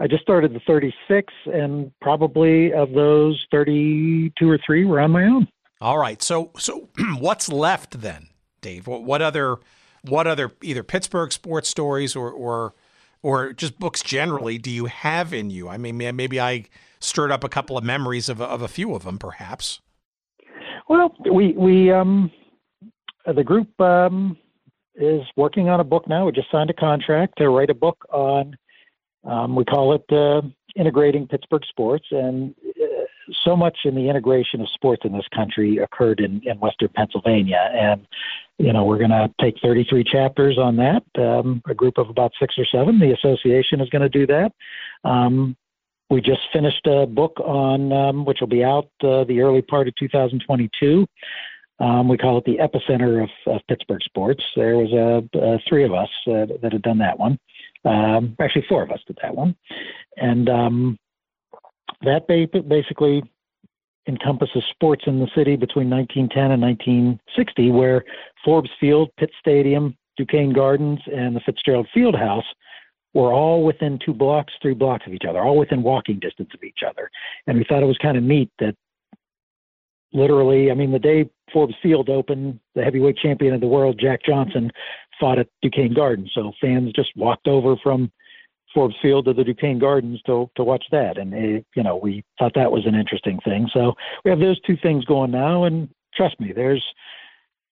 [0.00, 5.24] I just started the 36, and probably of those 32 or three were on my
[5.24, 5.46] own.
[5.80, 6.22] All right.
[6.22, 6.88] So so
[7.18, 8.28] what's left then,
[8.60, 8.86] Dave?
[8.86, 9.56] What, what other
[10.02, 12.74] what other either Pittsburgh sports stories or or
[13.22, 15.68] or just books generally do you have in you?
[15.68, 16.66] I mean, maybe I
[17.00, 19.80] stirred up a couple of memories of of a few of them, perhaps.
[20.88, 22.30] Well, we we um
[23.26, 24.36] the group um,
[24.94, 26.26] is working on a book now.
[26.26, 28.56] We just signed a contract to write a book on,
[29.24, 30.42] um, we call it uh,
[30.76, 32.06] Integrating Pittsburgh Sports.
[32.10, 33.04] And uh,
[33.44, 37.70] so much in the integration of sports in this country occurred in, in Western Pennsylvania.
[37.72, 38.06] And,
[38.58, 42.32] you know, we're going to take 33 chapters on that, um, a group of about
[42.38, 42.98] six or seven.
[42.98, 44.52] The association is going to do that.
[45.04, 45.56] Um,
[46.10, 49.88] we just finished a book on, um, which will be out uh, the early part
[49.88, 51.06] of 2022
[51.82, 54.42] um, we call it the epicenter of, of Pittsburgh sports.
[54.54, 57.38] There was a, three of us uh, that had done that one.
[57.84, 59.56] Um, actually, four of us did that one,
[60.16, 60.98] and um,
[62.02, 63.22] that basically
[64.08, 68.04] encompasses sports in the city between 1910 and 1960, where
[68.44, 72.44] Forbes Field, Pitt Stadium, Duquesne Gardens, and the Fitzgerald Field House
[73.14, 76.62] were all within two blocks, three blocks of each other, all within walking distance of
[76.64, 77.10] each other.
[77.46, 78.74] And we thought it was kind of neat that
[80.12, 84.20] literally, I mean, the day Forbes Field opened, the heavyweight champion of the world, Jack
[84.24, 84.70] Johnson,
[85.20, 86.30] fought at Duquesne Gardens.
[86.34, 88.10] So fans just walked over from
[88.74, 92.24] Forbes Field to the Duquesne Gardens to to watch that, and it, you know we
[92.38, 93.68] thought that was an interesting thing.
[93.72, 93.92] So
[94.24, 96.84] we have those two things going now, and trust me, there's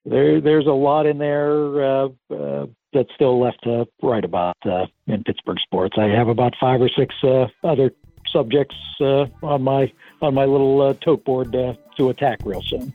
[0.05, 4.87] there there's a lot in there uh, uh, that's still left to write about uh,
[5.07, 5.97] in Pittsburgh sports.
[5.99, 7.93] I have about five or six uh, other
[8.33, 9.93] subjects uh, on my
[10.23, 12.93] on my little uh, tote board uh, to attack real soon.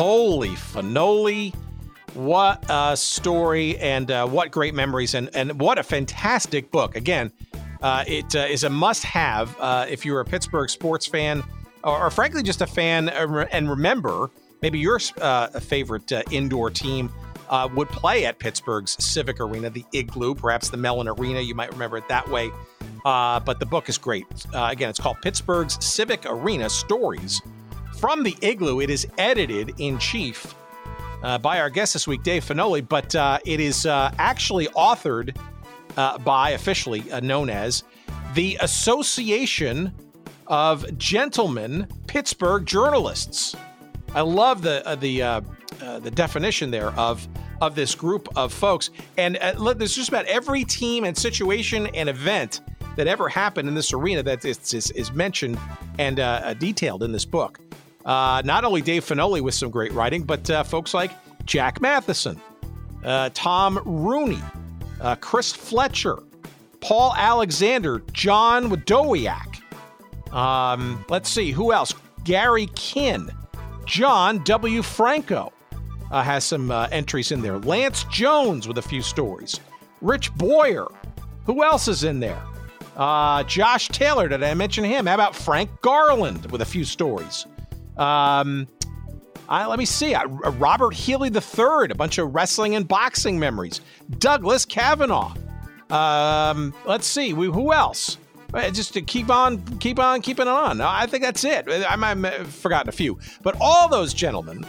[0.00, 1.54] Holy Finoli.
[2.14, 6.96] What a story and uh, what great memories and, and what a fantastic book.
[6.96, 7.30] Again,
[7.82, 11.42] uh, it uh, is a must have uh, if you're a Pittsburgh sports fan
[11.84, 14.30] or, or, frankly just a fan uh, and remember
[14.62, 17.12] maybe your uh, favorite indoor team
[17.74, 21.40] would play at Pittsburgh's Civic Arena, the Igloo, perhaps the Mellon Arena.
[21.40, 22.50] You might remember it that way.
[23.04, 24.26] but the book is great.
[24.54, 27.42] again, it's called Pittsburgh's Civic Arena Stories
[27.98, 28.80] from the Igloo.
[28.80, 30.54] It is edited in chief
[31.22, 35.36] uh, by our guest this week, Dave Finoli, but uh, it is uh, actually authored
[35.96, 37.84] uh, by, officially uh, known as,
[38.34, 39.92] the Association
[40.46, 43.54] of Gentlemen Pittsburgh Journalists.
[44.14, 45.40] I love the uh, the uh,
[46.00, 47.26] the definition there of
[47.60, 48.90] of this group of folks.
[49.16, 52.60] And uh, there's just about every team and situation and event
[52.96, 55.58] that ever happened in this arena that is, is, is mentioned
[55.98, 57.60] and uh, uh detailed in this book.
[58.04, 61.12] Uh, not only Dave Finoli with some great writing, but uh, folks like
[61.44, 62.40] Jack Matheson,
[63.34, 64.42] Tom Rooney,
[65.20, 66.18] Chris Fletcher,
[66.80, 69.60] Paul Alexander, John Wadowiak.
[70.32, 71.94] Um, let's see, who else?
[72.24, 73.30] Gary Kinn,
[73.90, 74.82] John W.
[74.82, 75.52] Franco
[76.12, 77.58] uh, has some uh, entries in there.
[77.58, 79.58] Lance Jones with a few stories.
[80.00, 80.86] Rich Boyer.
[81.46, 82.40] Who else is in there?
[82.96, 84.28] Uh, Josh Taylor.
[84.28, 85.06] Did I mention him?
[85.06, 87.46] How about Frank Garland with a few stories?
[87.96, 88.68] Um,
[89.48, 90.14] I, let me see.
[90.14, 93.80] Uh, Robert Healy III, a bunch of wrestling and boxing memories.
[94.20, 95.34] Douglas Kavanaugh.
[95.90, 97.32] Um, let's see.
[97.32, 98.18] We, who else?
[98.52, 100.80] Uh, just to keep on, keep on, keeping on.
[100.80, 101.66] I think that's it.
[101.68, 104.66] I might have forgotten a few, but all those gentlemen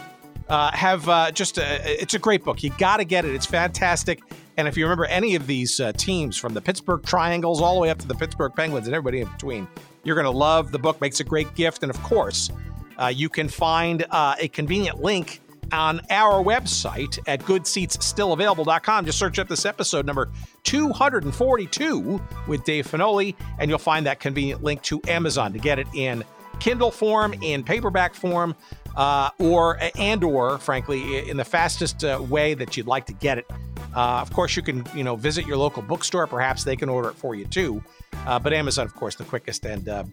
[0.48, 2.62] uh, have uh, just a, it's a great book.
[2.62, 3.34] You got to get it.
[3.34, 4.20] It's fantastic.
[4.56, 7.80] And if you remember any of these uh, teams from the Pittsburgh Triangles all the
[7.80, 9.66] way up to the Pittsburgh Penguins and everybody in between,
[10.04, 11.00] you're going to love the book.
[11.00, 12.50] Makes a great gift, and of course,
[12.98, 15.40] uh, you can find uh, a convenient link
[15.72, 19.06] on our website at goodseatsstillavailable.com.
[19.06, 20.30] Just search up this episode number
[20.64, 25.86] 242 with Dave Finoli, and you'll find that convenient link to Amazon to get it
[25.94, 26.24] in
[26.60, 28.54] Kindle form, in paperback form,
[28.96, 33.38] uh, or and or frankly in the fastest uh, way that you'd like to get
[33.38, 33.50] it.
[33.96, 36.26] Uh, of course, you can you know visit your local bookstore.
[36.26, 37.82] Perhaps they can order it for you too.
[38.26, 40.04] Uh, but Amazon, of course, the quickest and uh,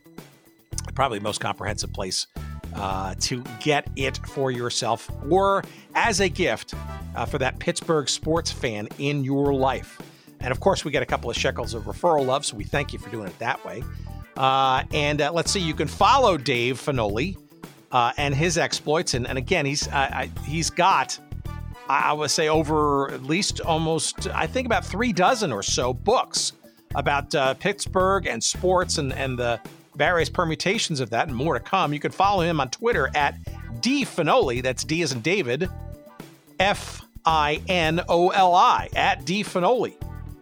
[0.95, 2.27] probably most comprehensive place
[2.75, 5.63] uh, to get it for yourself or
[5.95, 6.73] as a gift
[7.15, 9.99] uh, for that Pittsburgh sports fan in your life.
[10.39, 12.93] And of course, we get a couple of shekels of referral love, so we thank
[12.93, 13.83] you for doing it that way.
[14.37, 17.37] Uh, and uh, let's see, you can follow Dave Finoli
[17.91, 19.13] uh, and his exploits.
[19.13, 21.19] And, and again, he's I, he's got,
[21.89, 26.53] I would say, over at least almost, I think about three dozen or so books
[26.95, 29.59] about uh, Pittsburgh and sports and, and the
[29.99, 31.93] various permutations of that and more to come.
[31.93, 33.37] You can follow him on Twitter at
[33.81, 34.63] D Finoli.
[34.63, 35.69] That's D as in David,
[36.59, 39.93] F I N O L I, at D Finoli.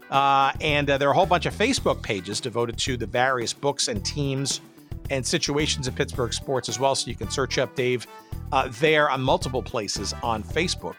[0.09, 3.51] Uh, and uh, there are a whole bunch of Facebook pages devoted to the various
[3.51, 4.61] books and teams
[5.09, 6.93] and situations in Pittsburgh sports as well.
[6.93, 8.05] So you can search up Dave
[8.51, 10.95] uh, there on multiple places on Facebook.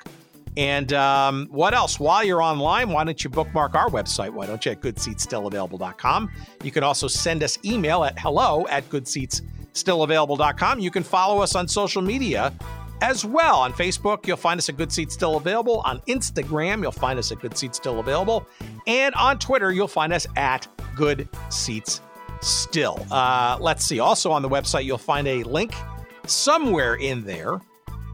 [0.59, 2.01] And um, what else?
[2.01, 4.31] While you're online, why don't you bookmark our website?
[4.31, 6.31] Why don't you at goodseatsstillavailable.com?
[6.65, 10.81] You can also send us email at hello at goodseatsstillavailable.com.
[10.81, 12.53] You can follow us on social media
[13.03, 13.61] as well.
[13.61, 15.81] On Facebook, you'll find us at Good Seats Still Available.
[15.85, 18.45] On Instagram, you'll find us at Good Seats Still Available.
[18.89, 20.67] And on Twitter, you'll find us at
[20.97, 22.01] Good Seats
[22.41, 23.07] Still.
[23.13, 24.01] Uh, let's see.
[24.01, 25.73] Also on the website, you'll find a link
[26.27, 27.61] somewhere in there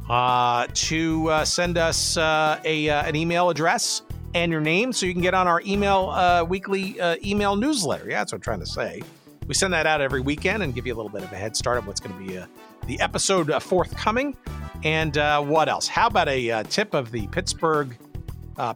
[0.09, 4.02] uh, to uh, send us uh, a, uh, an email address
[4.35, 8.09] and your name so you can get on our email uh, weekly uh, email newsletter.
[8.09, 9.02] Yeah, that's what I'm trying to say.
[9.47, 11.56] We send that out every weekend and give you a little bit of a head
[11.56, 12.40] start of what's going to be
[12.86, 14.36] the episode forthcoming.
[14.82, 15.16] And
[15.47, 15.86] what else?
[15.86, 17.97] How about a tip of the Pittsburgh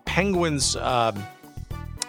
[0.05, 1.23] Penguins um,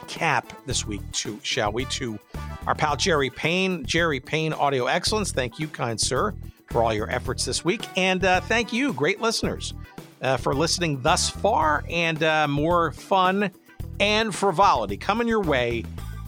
[0.07, 2.19] cap this week, to, shall we, to
[2.67, 3.85] our pal Jerry Payne.
[3.85, 5.31] Jerry Payne Audio Excellence.
[5.31, 6.33] Thank you, kind sir
[6.71, 7.87] for all your efforts this week.
[7.95, 9.73] And uh, thank you, great listeners,
[10.21, 13.51] uh, for listening thus far and uh, more fun
[13.99, 15.83] and frivolity coming your way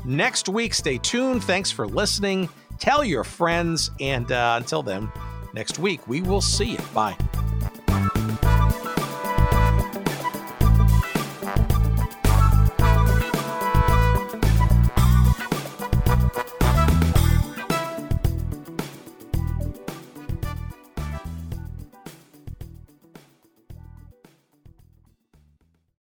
[0.05, 0.73] next week.
[0.73, 1.43] Stay tuned.
[1.43, 2.49] Thanks for listening.
[2.79, 3.91] Tell your friends.
[3.99, 5.11] And uh, until then,
[5.53, 6.79] next week, we will see you.
[6.93, 7.17] Bye.